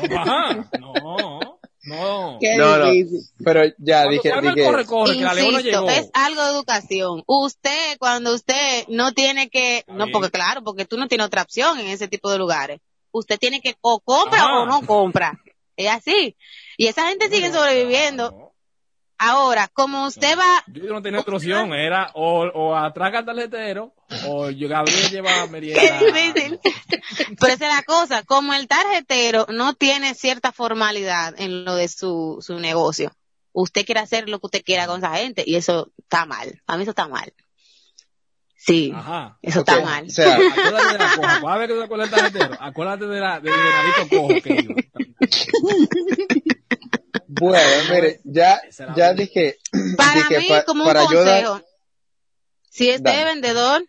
No, 0.08 0.16
ajá. 0.20 0.68
no, 0.78 1.40
no. 1.84 2.38
Qué 2.40 2.56
No, 2.56 2.76
no. 2.78 2.90
difícil. 2.90 3.20
Pero 3.44 3.62
ya 3.78 4.02
Cuando 4.04 4.10
dije, 4.10 4.40
dije, 4.40 4.64
corre, 4.66 4.84
corre, 4.86 5.14
que 5.16 5.20
la 5.22 5.34
llegó. 5.34 5.88
es 5.90 6.10
algo 6.12 6.44
de 6.44 6.50
educación. 6.50 7.22
Usted, 7.26 7.96
cuando 7.98 8.34
usted 8.34 8.84
no 8.88 9.12
tiene 9.12 9.48
que, 9.48 9.78
Está 9.78 9.92
no, 9.92 10.04
bien. 10.06 10.12
porque 10.12 10.30
claro, 10.30 10.62
porque 10.62 10.84
tú 10.84 10.96
no 10.98 11.08
tienes 11.08 11.26
otra 11.26 11.42
opción 11.42 11.78
en 11.80 11.86
ese 11.88 12.08
tipo 12.08 12.30
de 12.30 12.38
lugares. 12.38 12.80
Usted 13.12 13.38
tiene 13.38 13.60
que 13.60 13.76
o 13.80 14.00
compra 14.00 14.40
Ajá. 14.40 14.58
o 14.60 14.66
no 14.66 14.82
compra. 14.86 15.40
Es 15.76 15.90
así. 15.90 16.36
Y 16.76 16.86
esa 16.88 17.08
gente 17.08 17.28
sigue 17.30 17.52
sobreviviendo. 17.52 18.30
No, 18.30 18.46
Ahora, 19.18 19.68
como 19.72 20.04
usted 20.06 20.36
va, 20.38 20.62
Yo 20.66 20.92
no 20.92 21.00
tenía 21.00 21.20
otra 21.20 21.36
opción, 21.36 21.72
era 21.72 22.10
o, 22.12 22.42
o 22.52 22.76
atraca 22.76 23.20
al 23.20 23.24
tarjetero 23.24 23.94
o 24.26 24.50
yo- 24.50 24.68
Gabriel 24.68 25.10
lleva 25.10 25.46
merienda. 25.46 25.80
Qué 25.98 26.12
difícil. 26.12 26.60
Pero 27.40 27.52
esa 27.54 27.68
es 27.70 27.74
la 27.76 27.82
cosa, 27.82 28.24
como 28.24 28.52
el 28.52 28.68
tarjetero 28.68 29.46
no 29.48 29.72
tiene 29.72 30.14
cierta 30.14 30.52
formalidad 30.52 31.34
en 31.40 31.64
lo 31.64 31.76
de 31.76 31.88
su, 31.88 32.36
su 32.42 32.58
negocio, 32.60 33.10
usted 33.52 33.86
quiere 33.86 34.02
hacer 34.02 34.28
lo 34.28 34.38
que 34.38 34.46
usted 34.48 34.62
quiera 34.62 34.86
con 34.86 34.98
esa 34.98 35.16
gente 35.16 35.44
y 35.46 35.56
eso 35.56 35.90
está 35.96 36.26
mal. 36.26 36.60
A 36.66 36.76
mí 36.76 36.82
eso 36.82 36.90
está 36.90 37.08
mal. 37.08 37.32
Sí, 38.54 38.92
Ajá. 38.94 39.38
eso 39.40 39.60
está 39.60 39.80
mal. 39.80 40.04
O 40.08 40.10
sea, 40.10 40.34
Acuérdate 40.36 40.92
de 40.92 40.98
la 40.98 41.14
coja. 41.16 41.40
Cada 41.40 41.56
vez 41.56 41.68
que 41.68 41.74
te 41.74 41.82
acuerdas 41.84 42.10
del 42.10 42.20
tarjetero, 42.20 42.56
acuérdate 42.60 43.06
de 43.06 43.20
la, 43.20 43.40
del 43.40 43.54
venadito 43.54 44.08
cojo 44.10 44.28
que 44.42 44.54
iba. 44.62 44.74
bueno, 47.40 47.94
mire, 47.94 48.20
ya, 48.24 48.60
ya 48.96 49.12
dije, 49.14 49.58
Para 49.96 50.14
dije, 50.28 50.38
mí, 50.38 50.48
pa- 50.48 50.64
como 50.64 50.84
un 50.84 50.92
dar- 50.92 51.06
consejo, 51.06 51.60
si 52.70 52.94
usted 52.94 53.18
es 53.20 53.24
vendedor, 53.24 53.84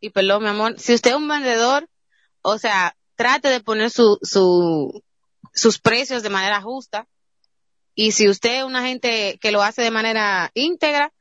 y 0.00 0.10
perdón, 0.10 0.42
mi 0.44 0.48
amor, 0.48 0.78
si 0.78 0.94
usted 0.94 1.10
es 1.10 1.16
un 1.16 1.28
vendedor, 1.28 1.88
o 2.42 2.58
sea, 2.58 2.96
trate 3.16 3.48
de 3.48 3.60
poner 3.60 3.90
su, 3.90 4.18
su, 4.22 5.02
sus 5.52 5.78
precios 5.78 6.22
de 6.22 6.30
manera 6.30 6.60
justa. 6.62 7.06
Y 7.94 8.12
si 8.12 8.28
usted 8.28 8.58
es 8.58 8.64
una 8.64 8.82
gente 8.82 9.38
que 9.40 9.50
lo 9.50 9.60
hace 9.60 9.82
de 9.82 9.90
manera 9.90 10.52
íntegra, 10.54 11.12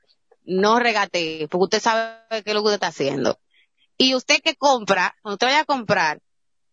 no 0.43 0.77
regatee, 0.79 1.47
porque 1.47 1.63
usted 1.63 1.81
sabe 1.81 2.19
qué 2.43 2.51
es 2.51 2.53
lo 2.53 2.61
que 2.61 2.65
usted 2.67 2.73
está 2.75 2.87
haciendo. 2.87 3.39
Y 3.97 4.13
usted 4.13 4.41
que 4.43 4.55
compra, 4.55 5.15
cuando 5.23 5.33
usted 5.35 5.47
vaya 5.47 5.61
a 5.61 5.65
comprar, 5.65 6.21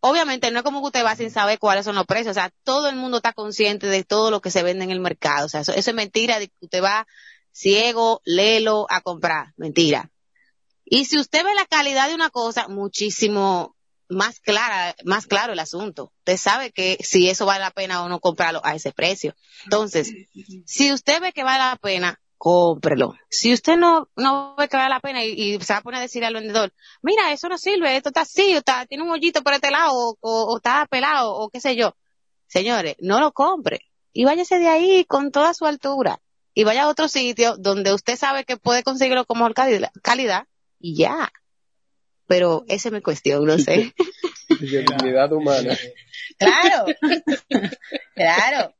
obviamente 0.07 0.51
no 0.51 0.59
es 0.59 0.65
como 0.65 0.83
que 0.83 0.89
usted 0.89 1.05
va 1.05 1.17
sin 1.17 1.31
saber 1.31 1.59
cuáles 1.59 1.87
son 1.87 1.95
los 1.95 2.05
precios, 2.05 2.33
o 2.33 2.35
sea, 2.35 2.51
todo 2.63 2.91
el 2.91 2.97
mundo 2.97 3.17
está 3.17 3.33
consciente 3.33 3.87
de 3.87 4.05
todo 4.05 4.31
lo 4.31 4.43
que 4.43 4.51
se 4.51 4.63
vende 4.63 4.85
en 4.85 4.91
el 4.91 5.01
mercado, 5.01 5.47
o 5.47 5.49
sea, 5.49 5.63
eso, 5.63 5.73
eso 5.73 5.91
es 5.91 5.97
mentira 5.97 6.39
de 6.39 6.49
que 6.49 6.55
usted 6.61 6.83
va 6.83 7.07
ciego, 7.53 8.21
lelo 8.27 8.87
a 8.91 9.01
comprar, 9.01 9.55
mentira. 9.57 10.11
Y 10.85 11.07
si 11.07 11.19
usted 11.19 11.43
ve 11.43 11.55
la 11.55 11.65
calidad 11.65 12.09
de 12.09 12.15
una 12.15 12.29
cosa, 12.29 12.69
muchísimo 12.69 13.75
más 14.11 14.41
clara, 14.41 14.95
más 15.05 15.27
claro 15.27 15.55
el 15.55 15.59
asunto. 15.59 16.13
Usted 16.19 16.37
sabe 16.37 16.71
que 16.71 16.99
si 17.01 17.31
eso 17.31 17.47
vale 17.47 17.61
la 17.61 17.71
pena 17.71 18.03
o 18.03 18.09
no 18.11 18.21
comprarlo 18.21 18.61
a 18.63 18.75
ese 18.75 18.93
precio. 18.93 19.35
Entonces, 19.65 20.13
si 20.67 20.93
usted 20.93 21.23
ve 21.23 21.33
que 21.33 21.45
vale 21.45 21.61
la 21.61 21.77
pena, 21.77 22.21
cómprelo. 22.45 23.15
Si 23.31 23.55
usted 23.55 23.79
no, 23.79 24.11
no 24.17 24.55
ve 24.57 24.69
que 24.69 24.77
vale 24.77 24.91
la 24.91 25.01
pena 25.01 25.25
y, 25.25 25.31
y 25.55 25.61
se 25.63 25.73
va 25.73 25.79
a 25.79 25.83
poner 25.83 26.01
a 26.01 26.03
decir 26.03 26.23
al 26.27 26.35
vendedor, 26.35 26.75
mira, 27.01 27.33
eso 27.33 27.49
no 27.49 27.57
sirve, 27.57 27.97
esto 27.97 28.11
está 28.11 28.21
así, 28.21 28.55
o 28.55 28.59
está, 28.59 28.85
tiene 28.85 29.03
un 29.03 29.09
hoyito 29.11 29.43
por 29.43 29.55
este 29.55 29.71
lado, 29.71 29.93
o, 29.95 30.19
o- 30.21 30.53
o 30.53 30.57
está 30.59 30.87
pelado, 30.91 31.35
o 31.35 31.49
qué 31.49 31.59
sé 31.61 31.75
yo. 31.75 31.97
Señores, 32.47 32.97
no 33.01 33.19
lo 33.19 33.33
compre. 33.33 33.81
Y 34.13 34.27
váyase 34.27 34.59
de 34.59 34.69
ahí 34.69 35.07
con 35.07 35.31
toda 35.33 35.55
su 35.55 35.65
altura. 35.65 36.21
Y 36.53 36.65
vaya 36.65 36.83
a 36.83 36.89
otro 36.89 37.09
sitio 37.09 37.57
donde 37.57 37.95
usted 37.95 38.17
sabe 38.17 38.45
que 38.45 38.59
puede 38.59 38.83
conseguirlo 38.83 39.25
con 39.25 39.39
mejor 39.39 39.55
calidad, 39.55 39.91
calidad 40.03 40.47
y 40.79 40.97
ya. 40.99 41.33
Pero 42.27 42.65
esa 42.69 42.89
es 42.89 42.93
mi 42.93 43.01
cuestión, 43.01 43.47
no 43.47 43.59
sé. 43.59 43.95
De 44.61 44.67
dignidad 44.83 45.33
humana. 45.33 45.79
Claro. 46.39 46.85
claro. 48.15 48.75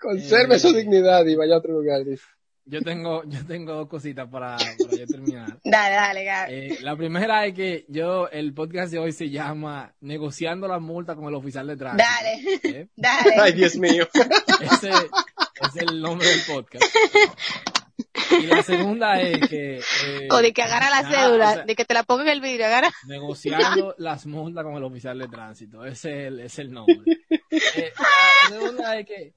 Conserve 0.00 0.58
su 0.58 0.72
dignidad 0.72 1.26
y 1.26 1.34
vaya 1.36 1.56
a 1.56 1.58
otro 1.58 1.72
lugar. 1.74 2.04
dice. 2.06 2.24
Yo 2.68 2.82
tengo, 2.82 3.22
yo 3.26 3.44
tengo 3.46 3.72
dos 3.74 3.88
cositas 3.88 4.28
para, 4.28 4.56
para 4.56 4.96
yo 4.96 5.06
terminar. 5.06 5.58
Dale, 5.64 5.94
dale, 5.94 6.24
Gaby. 6.24 6.52
Eh, 6.54 6.78
la 6.82 6.96
primera 6.96 7.46
es 7.46 7.54
que 7.54 7.84
yo, 7.88 8.28
el 8.28 8.54
podcast 8.54 8.92
de 8.92 8.98
hoy 8.98 9.12
se 9.12 9.30
llama 9.30 9.94
Negociando 10.00 10.68
la 10.68 10.78
multa 10.78 11.14
con 11.14 11.26
el 11.26 11.34
oficial 11.34 11.66
de 11.66 11.76
tránsito. 11.76 12.04
Dale. 12.10 12.80
¿eh? 12.80 12.88
Dale. 12.96 13.34
Ay, 13.40 13.52
Dios 13.52 13.76
mío. 13.76 14.06
Ese 14.60 14.90
es 14.90 15.76
el 15.76 16.00
nombre 16.00 16.26
del 16.28 16.40
podcast. 16.46 16.84
Y 18.30 18.46
la 18.46 18.62
segunda 18.62 19.20
es 19.20 19.48
que... 19.48 19.78
eh, 19.78 20.28
O 20.30 20.38
de 20.42 20.52
que 20.52 20.62
agarra 20.62 20.90
la 20.90 21.02
nada, 21.02 21.22
cédula, 21.24 21.50
o 21.50 21.54
sea, 21.54 21.64
de 21.64 21.74
que 21.74 21.84
te 21.84 21.94
la 21.94 22.02
ponga 22.02 22.24
en 22.24 22.28
el 22.28 22.40
vidrio, 22.40 22.66
agarra. 22.66 22.90
negociando 23.06 23.94
las 23.98 24.26
multas 24.26 24.64
con 24.64 24.74
el 24.74 24.84
oficial 24.84 25.18
de 25.18 25.28
tránsito. 25.28 25.84
Ese 25.84 26.10
es 26.10 26.26
el, 26.28 26.40
es 26.40 26.58
el 26.58 26.70
nombre. 26.72 26.96
Eh, 27.50 27.92
la 27.96 28.48
segunda 28.48 28.98
es 28.98 29.06
que, 29.06 29.32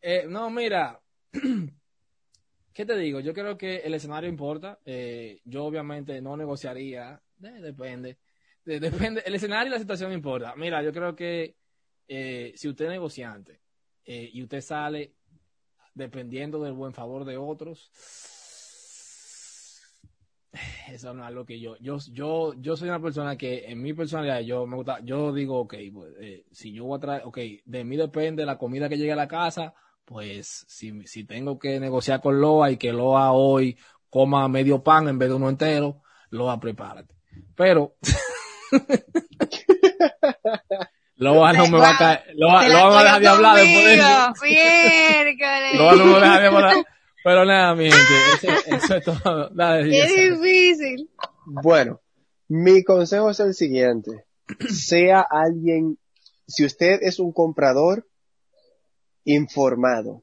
eh, 0.00 0.24
no, 0.28 0.48
mira, 0.50 1.00
¿qué 2.72 2.84
te 2.86 2.96
digo? 2.96 3.20
Yo 3.20 3.32
creo 3.34 3.56
que 3.56 3.76
el 3.78 3.94
escenario 3.94 4.28
importa. 4.28 4.78
Eh, 4.84 5.40
yo 5.44 5.64
obviamente 5.64 6.20
no 6.20 6.36
negociaría, 6.36 7.20
eh, 7.42 7.60
depende. 7.60 8.18
De- 8.64 8.80
depende, 8.80 9.22
el 9.26 9.34
escenario 9.34 9.68
y 9.68 9.70
la 9.74 9.78
situación 9.78 10.12
importa. 10.12 10.54
Mira, 10.56 10.82
yo 10.82 10.92
creo 10.92 11.14
que 11.16 11.56
eh, 12.08 12.52
si 12.56 12.68
usted 12.68 12.86
es 12.86 12.90
negociante 12.90 13.60
y 14.04 14.42
usted 14.42 14.60
sale 14.60 15.14
dependiendo 15.94 16.62
del 16.62 16.72
buen 16.72 16.92
favor 16.92 17.24
de 17.24 17.36
otros, 17.36 17.90
eso 20.90 21.14
no 21.14 21.26
es 21.26 21.32
lo 21.34 21.46
que 21.46 21.58
yo, 21.60 21.76
yo, 21.78 21.98
yo, 22.10 22.52
yo 22.54 22.76
soy 22.76 22.88
una 22.88 23.00
persona 23.00 23.36
que 23.36 23.64
en 23.66 23.80
mi 23.80 23.94
personalidad 23.94 24.40
yo 24.40 24.66
me 24.66 24.76
gusta, 24.76 25.00
yo 25.02 25.32
digo, 25.32 25.60
ok, 25.60 25.74
pues, 25.92 26.14
si 26.50 26.72
yo 26.72 26.84
voy 26.84 26.96
a 26.98 27.00
traer, 27.00 27.22
ok, 27.24 27.38
de 27.64 27.84
mí 27.84 27.96
depende 27.96 28.44
la 28.44 28.58
comida 28.58 28.88
que 28.88 28.98
llegue 28.98 29.12
a 29.12 29.16
la 29.16 29.28
casa, 29.28 29.72
pues 30.12 30.66
si, 30.68 31.06
si 31.06 31.24
tengo 31.24 31.58
que 31.58 31.80
negociar 31.80 32.20
con 32.20 32.40
Loa 32.40 32.70
y 32.70 32.76
que 32.76 32.92
Loa 32.92 33.32
hoy 33.32 33.78
coma 34.10 34.46
medio 34.46 34.82
pan 34.82 35.08
en 35.08 35.18
vez 35.18 35.30
de 35.30 35.36
uno 35.36 35.48
entero, 35.48 36.02
Loa 36.28 36.60
prepárate. 36.60 37.14
Pero 37.56 37.96
Loa 41.16 41.54
no 41.54 41.66
me 41.68 41.78
va 41.78 41.90
a 41.90 41.98
caer, 41.98 42.24
Loa, 42.34 42.68
Loa 42.68 42.88
me 42.88 42.94
va 42.94 43.00
a 43.00 43.04
dejar 43.04 43.22
de 43.22 43.28
hablar 43.28 43.56
después 43.56 43.84
de 43.84 43.94
eso. 43.94 44.34
Loa 45.78 45.96
no 45.96 46.04
me 46.04 46.12
va 46.12 46.18
a 46.18 46.20
dejar 46.20 46.40
de 46.40 46.46
hablar. 46.48 46.74
Pero 47.24 47.44
nada, 47.44 47.76
mi 47.76 47.84
gente, 47.84 47.98
eso, 48.34 48.48
eso 48.76 48.96
es 48.96 49.04
todo. 49.04 49.48
Jessica. 49.84 50.36
difícil. 50.36 51.08
Bueno, 51.46 52.00
mi 52.48 52.82
consejo 52.82 53.30
es 53.30 53.38
el 53.40 53.54
siguiente. 53.54 54.24
Sea 54.68 55.24
alguien, 55.30 55.98
si 56.48 56.64
usted 56.64 56.98
es 57.00 57.20
un 57.20 57.32
comprador, 57.32 58.08
informado. 59.24 60.22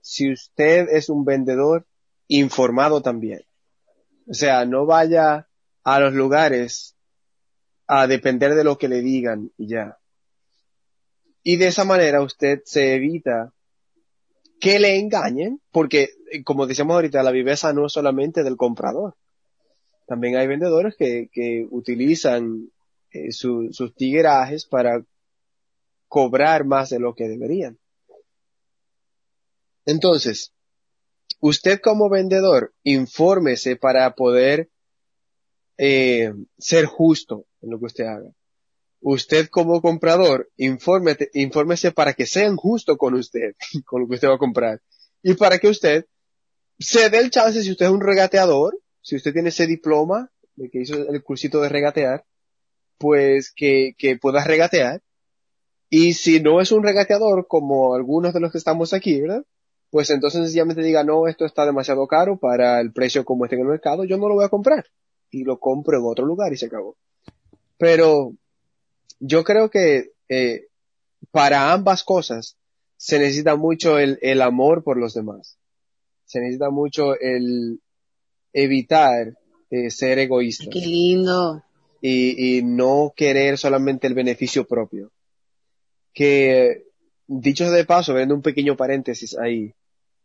Si 0.00 0.32
usted 0.32 0.88
es 0.90 1.08
un 1.08 1.24
vendedor, 1.24 1.86
informado 2.28 3.02
también. 3.02 3.42
O 4.28 4.34
sea, 4.34 4.64
no 4.64 4.86
vaya 4.86 5.48
a 5.84 6.00
los 6.00 6.12
lugares 6.14 6.96
a 7.86 8.06
depender 8.06 8.54
de 8.54 8.64
lo 8.64 8.76
que 8.78 8.88
le 8.88 9.00
digan 9.00 9.50
y 9.56 9.68
ya. 9.68 9.98
Y 11.42 11.56
de 11.56 11.68
esa 11.68 11.84
manera 11.84 12.20
usted 12.22 12.60
se 12.64 12.94
evita 12.94 13.54
que 14.60 14.78
le 14.78 14.98
engañen, 14.98 15.60
porque 15.70 16.10
eh, 16.32 16.42
como 16.42 16.66
decíamos 16.66 16.94
ahorita, 16.94 17.22
la 17.22 17.30
viveza 17.30 17.72
no 17.72 17.86
es 17.86 17.92
solamente 17.92 18.42
del 18.42 18.56
comprador. 18.56 19.14
También 20.06 20.36
hay 20.36 20.46
vendedores 20.46 20.96
que, 20.96 21.28
que 21.32 21.66
utilizan 21.70 22.70
eh, 23.10 23.30
su- 23.32 23.68
sus 23.72 23.94
tiguerajes 23.94 24.66
para 24.66 25.02
cobrar 26.08 26.64
más 26.64 26.90
de 26.90 26.98
lo 26.98 27.14
que 27.14 27.28
deberían. 27.28 27.78
Entonces, 29.88 30.52
usted 31.40 31.80
como 31.80 32.10
vendedor, 32.10 32.74
infórmese 32.82 33.76
para 33.76 34.14
poder 34.14 34.68
eh, 35.78 36.30
ser 36.58 36.84
justo 36.84 37.46
en 37.62 37.70
lo 37.70 37.78
que 37.78 37.86
usted 37.86 38.04
haga. 38.04 38.30
Usted 39.00 39.48
como 39.48 39.80
comprador, 39.80 40.50
infórmete, 40.58 41.30
infórmese 41.32 41.90
para 41.90 42.12
que 42.12 42.26
sean 42.26 42.56
justos 42.56 42.98
con 42.98 43.14
usted, 43.14 43.54
con 43.86 44.02
lo 44.02 44.08
que 44.08 44.16
usted 44.16 44.28
va 44.28 44.34
a 44.34 44.38
comprar. 44.38 44.82
Y 45.22 45.32
para 45.34 45.58
que 45.58 45.68
usted 45.68 46.04
se 46.78 47.08
dé 47.08 47.20
el 47.20 47.30
chance, 47.30 47.62
si 47.62 47.70
usted 47.70 47.86
es 47.86 47.92
un 47.92 48.02
regateador, 48.02 48.78
si 49.00 49.16
usted 49.16 49.32
tiene 49.32 49.48
ese 49.48 49.66
diploma 49.66 50.30
de 50.54 50.68
que 50.68 50.82
hizo 50.82 50.96
el 50.96 51.22
cursito 51.22 51.62
de 51.62 51.70
regatear, 51.70 52.26
pues 52.98 53.54
que, 53.56 53.94
que 53.96 54.18
pueda 54.18 54.44
regatear. 54.44 55.00
Y 55.88 56.12
si 56.12 56.40
no 56.40 56.60
es 56.60 56.72
un 56.72 56.82
regateador, 56.82 57.46
como 57.48 57.94
algunos 57.94 58.34
de 58.34 58.40
los 58.40 58.52
que 58.52 58.58
estamos 58.58 58.92
aquí, 58.92 59.22
¿verdad? 59.22 59.46
Pues 59.90 60.10
entonces 60.10 60.42
sencillamente 60.42 60.82
diga, 60.82 61.02
no, 61.04 61.26
esto 61.28 61.44
está 61.46 61.64
demasiado 61.64 62.06
caro 62.06 62.38
para 62.38 62.80
el 62.80 62.92
precio 62.92 63.24
como 63.24 63.44
está 63.44 63.56
en 63.56 63.62
el 63.62 63.68
mercado, 63.68 64.04
yo 64.04 64.18
no 64.18 64.28
lo 64.28 64.34
voy 64.34 64.44
a 64.44 64.50
comprar. 64.50 64.84
Y 65.30 65.44
lo 65.44 65.58
compro 65.58 65.98
en 65.98 66.04
otro 66.04 66.26
lugar 66.26 66.52
y 66.52 66.56
se 66.56 66.66
acabó. 66.66 66.96
Pero 67.78 68.34
yo 69.20 69.44
creo 69.44 69.70
que 69.70 70.12
eh, 70.28 70.66
para 71.30 71.72
ambas 71.72 72.04
cosas 72.04 72.56
se 72.96 73.18
necesita 73.18 73.56
mucho 73.56 73.98
el, 73.98 74.18
el 74.22 74.42
amor 74.42 74.82
por 74.82 74.96
los 74.98 75.14
demás. 75.14 75.58
Se 76.24 76.40
necesita 76.40 76.70
mucho 76.70 77.18
el 77.18 77.80
evitar 78.52 79.34
eh, 79.70 79.90
ser 79.90 80.18
egoísta 80.18 80.66
Qué 80.70 80.80
lindo. 80.80 81.62
y, 82.00 82.58
y 82.58 82.62
no 82.62 83.12
querer 83.16 83.56
solamente 83.58 84.06
el 84.06 84.14
beneficio 84.14 84.66
propio. 84.66 85.12
Que, 86.12 86.86
dicho 87.26 87.70
de 87.70 87.84
paso, 87.84 88.14
viendo 88.14 88.34
un 88.34 88.42
pequeño 88.42 88.76
paréntesis 88.76 89.36
ahí, 89.38 89.74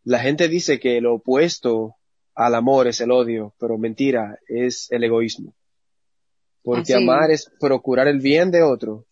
la 0.05 0.19
gente 0.19 0.47
dice 0.47 0.79
que 0.79 0.99
lo 1.01 1.15
opuesto 1.15 1.95
al 2.35 2.55
amor 2.55 2.87
es 2.87 2.99
el 3.01 3.11
odio, 3.11 3.53
pero 3.59 3.77
mentira, 3.77 4.39
es 4.47 4.87
el 4.91 5.03
egoísmo. 5.03 5.53
Porque 6.63 6.93
Así. 6.93 7.03
amar 7.03 7.29
es 7.31 7.51
procurar 7.59 8.07
el 8.07 8.19
bien 8.19 8.49
de 8.51 8.63
otro 8.63 9.05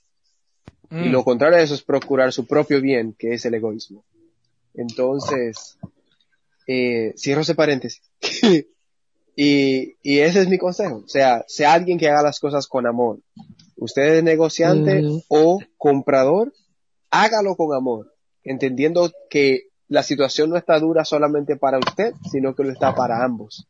y 0.90 1.08
Mm. 1.10 1.12
lo 1.12 1.24
contrario 1.24 1.58
a 1.58 1.62
eso 1.62 1.74
es 1.74 1.84
procurar 1.84 2.34
su 2.34 2.46
propio 2.46 2.82
bien, 2.82 3.14
que 3.18 3.34
es 3.34 3.46
el 3.46 3.54
egoísmo. 3.54 4.04
Entonces, 4.74 5.78
eh, 6.68 7.14
cierro 7.18 7.42
ese 7.42 7.56
paréntesis. 7.56 8.02
y, 9.36 9.96
y 10.02 10.20
ese 10.20 10.42
es 10.42 10.48
mi 10.50 10.58
consejo. 10.58 11.04
O 11.06 11.08
sea, 11.08 11.44
sea 11.48 11.74
alguien 11.74 11.98
que 11.98 12.10
haga 12.10 12.24
las 12.24 12.40
cosas 12.40 12.68
con 12.68 12.86
amor. 12.88 13.20
Usted 13.78 14.16
es 14.16 14.24
negociante 14.24 15.02
Mm. 15.02 15.22
o 15.30 15.60
comprador, 15.78 16.54
hágalo 17.10 17.56
con 17.56 17.76
amor, 17.76 18.14
entendiendo 18.44 19.12
que 19.30 19.68
la 19.92 20.04
situación 20.04 20.50
no 20.50 20.56
está 20.56 20.80
dura 20.80 21.04
solamente 21.04 21.58
para 21.58 21.78
usted, 21.78 22.14
sino 22.32 22.56
que 22.56 22.64
lo 22.64 22.72
está 22.72 22.96
para 22.96 23.26
ambos. 23.26 23.68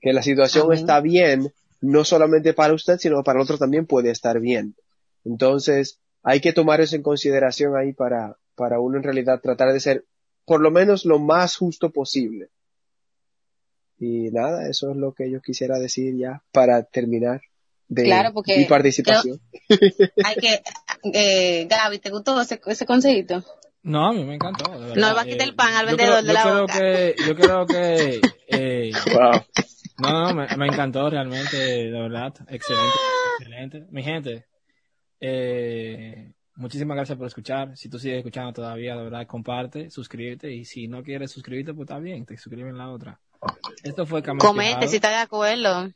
Que 0.00 0.12
la 0.12 0.22
situación 0.22 0.66
Amén. 0.66 0.78
está 0.78 1.00
bien, 1.00 1.52
no 1.80 2.04
solamente 2.04 2.54
para 2.54 2.74
usted, 2.74 2.98
sino 2.98 3.24
para 3.24 3.40
el 3.40 3.42
otro 3.42 3.58
también 3.58 3.84
puede 3.84 4.12
estar 4.12 4.38
bien. 4.38 4.76
Entonces, 5.24 5.98
hay 6.22 6.40
que 6.40 6.52
tomar 6.52 6.80
eso 6.80 6.94
en 6.94 7.02
consideración 7.02 7.76
ahí 7.76 7.92
para, 7.92 8.36
para 8.54 8.78
uno 8.78 8.98
en 8.98 9.02
realidad 9.02 9.40
tratar 9.40 9.72
de 9.72 9.80
ser 9.80 10.04
por 10.44 10.60
lo 10.60 10.70
menos 10.70 11.04
lo 11.06 11.18
más 11.18 11.56
justo 11.56 11.90
posible. 11.90 12.50
Y 13.98 14.30
nada, 14.30 14.68
eso 14.68 14.92
es 14.92 14.96
lo 14.96 15.12
que 15.12 15.28
yo 15.28 15.40
quisiera 15.40 15.80
decir 15.80 16.16
ya 16.16 16.44
para 16.52 16.84
terminar 16.84 17.40
de 17.88 18.04
Claro, 18.04 18.32
porque 18.32 18.58
mi 18.58 18.66
participación. 18.66 19.40
Hay 20.24 20.36
que, 20.36 20.62
eh, 21.14 21.66
Gaby, 21.68 21.98
¿te 21.98 22.10
gustó 22.10 22.40
ese, 22.40 22.60
ese 22.64 22.86
consejito? 22.86 23.44
No, 23.84 24.06
a 24.08 24.12
mí 24.12 24.24
me 24.24 24.34
encantó. 24.34 24.64
de 24.72 24.78
verdad. 24.78 24.96
No, 24.96 25.14
va 25.14 25.20
a 25.20 25.24
quitar 25.24 25.46
el 25.46 25.54
pan 25.54 25.74
al 25.74 25.86
vendedor 25.86 26.22
de 26.24 26.32
la 26.32 26.42
yo 26.42 26.50
creo 26.50 26.60
boca. 26.62 26.78
Que, 26.78 27.14
yo 27.26 27.36
creo 27.36 27.66
que, 27.66 28.20
eh, 28.48 28.92
Wow. 29.12 29.44
no, 29.98 30.10
no, 30.10 30.34
me, 30.34 30.56
me 30.56 30.66
encantó 30.66 31.08
realmente, 31.10 31.56
de 31.56 31.90
verdad. 31.90 32.34
Excelente, 32.48 32.98
excelente. 33.38 33.86
Mi 33.90 34.02
gente, 34.02 34.46
Eh, 35.20 36.32
muchísimas 36.56 36.96
gracias 36.96 37.16
por 37.18 37.26
escuchar. 37.26 37.76
Si 37.76 37.88
tú 37.88 37.98
sigues 37.98 38.18
escuchando 38.18 38.52
todavía, 38.52 38.96
de 38.96 39.04
verdad, 39.04 39.26
comparte, 39.26 39.90
suscríbete. 39.90 40.50
Y 40.52 40.64
si 40.64 40.88
no 40.88 41.02
quieres 41.02 41.30
suscribirte, 41.30 41.72
pues 41.74 41.86
está 41.88 41.98
bien, 41.98 42.24
te 42.26 42.36
suscribes 42.36 42.70
en 42.70 42.78
la 42.78 42.90
otra. 42.90 43.20
Esto 43.82 44.06
fue 44.06 44.22
Camino 44.22 44.44
Comente 44.44 44.88
si 44.88 44.96
está 44.96 45.10
de 45.10 45.16
acuerdo. 45.16 45.90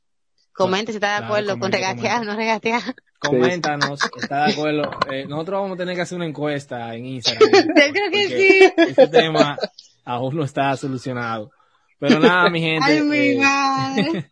Comente 0.58 0.92
si 0.92 0.96
está 0.96 1.12
de 1.14 1.18
Claro, 1.18 1.26
acuerdo 1.34 1.58
con 1.58 1.72
regatear, 1.72 2.18
comente. 2.18 2.26
no 2.32 2.36
regatear. 2.36 2.82
Coméntanos, 3.20 4.00
está 4.20 4.46
de 4.46 4.52
acuerdo. 4.52 4.90
Eh, 5.10 5.24
nosotros 5.26 5.60
vamos 5.62 5.74
a 5.74 5.78
tener 5.78 5.94
que 5.96 6.02
hacer 6.02 6.16
una 6.16 6.26
encuesta 6.26 6.94
en 6.94 7.06
Instagram. 7.06 7.50
Yo 7.52 7.92
creo 7.92 8.10
que 8.12 8.28
sí. 8.28 8.72
Este 8.76 9.08
tema 9.08 9.56
aún 10.04 10.36
no 10.36 10.44
está 10.44 10.76
solucionado. 10.76 11.50
Pero 11.98 12.20
nada, 12.20 12.48
mi 12.50 12.60
gente. 12.62 12.84
Ay, 12.84 13.02
mi 13.02 13.16
eh, 13.16 13.38
madre. 13.40 14.30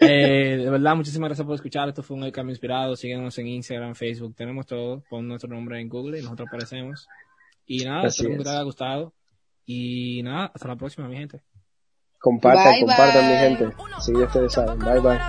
eh, 0.00 0.56
de 0.58 0.70
verdad, 0.70 0.94
muchísimas 0.96 1.28
gracias 1.28 1.46
por 1.46 1.54
escuchar. 1.54 1.88
Esto 1.88 2.02
fue 2.02 2.16
un 2.16 2.24
El 2.24 2.32
Cambio 2.32 2.52
Inspirado. 2.52 2.94
Síguenos 2.94 3.38
en 3.38 3.46
Instagram, 3.48 3.94
Facebook. 3.94 4.34
Tenemos 4.36 4.66
todo. 4.66 5.02
Pon 5.08 5.26
nuestro 5.26 5.48
nombre 5.48 5.80
en 5.80 5.88
Google 5.88 6.18
y 6.18 6.22
nosotros 6.22 6.48
aparecemos. 6.48 7.06
Y 7.66 7.84
nada, 7.84 8.02
Así 8.08 8.22
espero 8.22 8.36
que 8.38 8.44
te 8.44 8.50
haya 8.50 8.62
gustado. 8.62 9.14
Y 9.64 10.22
nada, 10.22 10.52
hasta 10.54 10.68
la 10.68 10.76
próxima, 10.76 11.08
mi 11.08 11.16
gente. 11.16 11.40
Compartan, 12.24 12.72
bye, 12.72 12.80
compartan 12.80 13.20
bye. 13.20 13.28
mi 13.28 13.36
gente. 13.36 13.76
Sí, 14.00 14.12
ya 14.18 14.24
ustedes 14.24 14.54
saben. 14.54 14.78
Bye, 14.78 15.00
bye. 15.00 15.20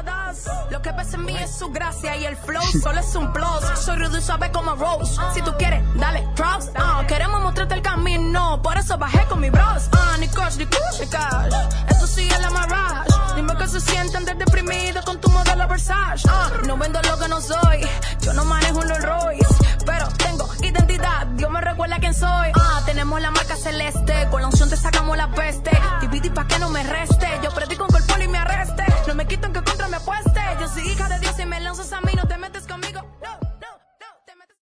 Lo 0.72 0.82
que 0.82 0.94
pasa 0.94 1.18
en 1.18 1.26
mí 1.26 1.36
es 1.36 1.52
su 1.52 1.70
gracia 1.70 2.16
y 2.16 2.24
el 2.24 2.38
flow 2.38 2.64
solo 2.82 3.02
es 3.02 3.14
un 3.16 3.34
plus. 3.34 3.64
Soy 3.76 3.98
rudo 3.98 4.18
y 4.18 4.22
suave 4.22 4.50
como 4.54 4.76
Rose. 4.76 5.20
Si 5.34 5.42
tú 5.42 5.52
quieres, 5.58 5.84
dale 5.96 6.26
props. 6.38 6.68
Uh, 6.68 6.78
ah, 6.78 7.04
queremos 7.06 7.42
mostrarte 7.42 7.74
el 7.74 7.82
camino, 7.82 8.62
por 8.62 8.78
eso 8.78 8.98
bajé 8.98 9.26
con 9.26 9.42
mi 9.42 9.50
bros. 9.50 9.90
Uh, 9.92 10.22
ni 10.22 10.30
coach, 10.30 10.56
ni 10.56 10.66
coach, 10.68 11.02
ni 11.02 11.08
cash. 11.08 11.54
Eso 11.90 12.08
sí 12.08 12.30
es 12.30 12.40
la 12.40 12.50
marrage. 12.50 13.12
Dime 13.36 13.58
que 13.58 13.68
se 13.68 13.82
sienten 13.82 14.24
de 14.24 14.34
deprimido 14.36 15.02
con 15.04 15.20
tu 15.20 15.30
modelo 15.30 15.68
Versace. 15.68 16.26
Uh, 16.30 16.66
no 16.66 16.78
vendo 16.78 17.02
lo 17.02 17.20
que 17.20 17.28
no 17.28 17.42
soy. 17.42 17.86
Yo 18.22 18.34
no 18.34 18.46
manejo 18.46 18.78
un 18.80 18.88
Rolls 18.88 19.04
Royce, 19.04 19.56
pero 19.86 20.08
tengo 20.18 20.48
identidad 20.62 21.28
Dios 21.46 21.54
me 21.54 21.62
recuerda 21.62 22.00
quién 22.00 22.16
soy. 22.16 22.52
Ah, 22.56 22.82
tenemos 22.88 23.22
la 23.22 23.30
marca 23.30 23.56
celeste, 23.56 24.28
con 24.32 24.42
la 24.42 24.48
unción 24.48 24.68
te 24.68 24.78
sacamos 24.78 25.16
la 25.16 25.30
peste. 25.30 25.70
Dividí 26.02 26.32
pa' 26.32 26.48
que 26.48 26.58
no 26.58 26.72
me 26.72 26.82
reste, 26.82 27.28
yo 27.44 27.52
predico 27.52 27.86
con 27.86 28.02
el 28.02 28.24
y 28.24 28.28
me 28.28 28.40
arreste. 28.40 28.84
No 29.06 29.14
me 29.14 29.28
quito 29.28 29.46
en 29.46 29.54
que 29.54 29.62
contra 29.62 29.88
me 29.88 29.98
apueste. 29.98 30.42
Yo 30.60 30.68
soy 30.68 30.90
hija 30.90 31.08
de 31.08 31.20
Dios 31.20 31.38
y 31.38 31.46
me 31.46 31.60
lanzas 31.60 31.94
a 31.94 32.02
mí, 32.02 32.14
no 32.16 32.28
te 32.28 32.40
metes 32.40 32.66
conmigo. 32.66 33.00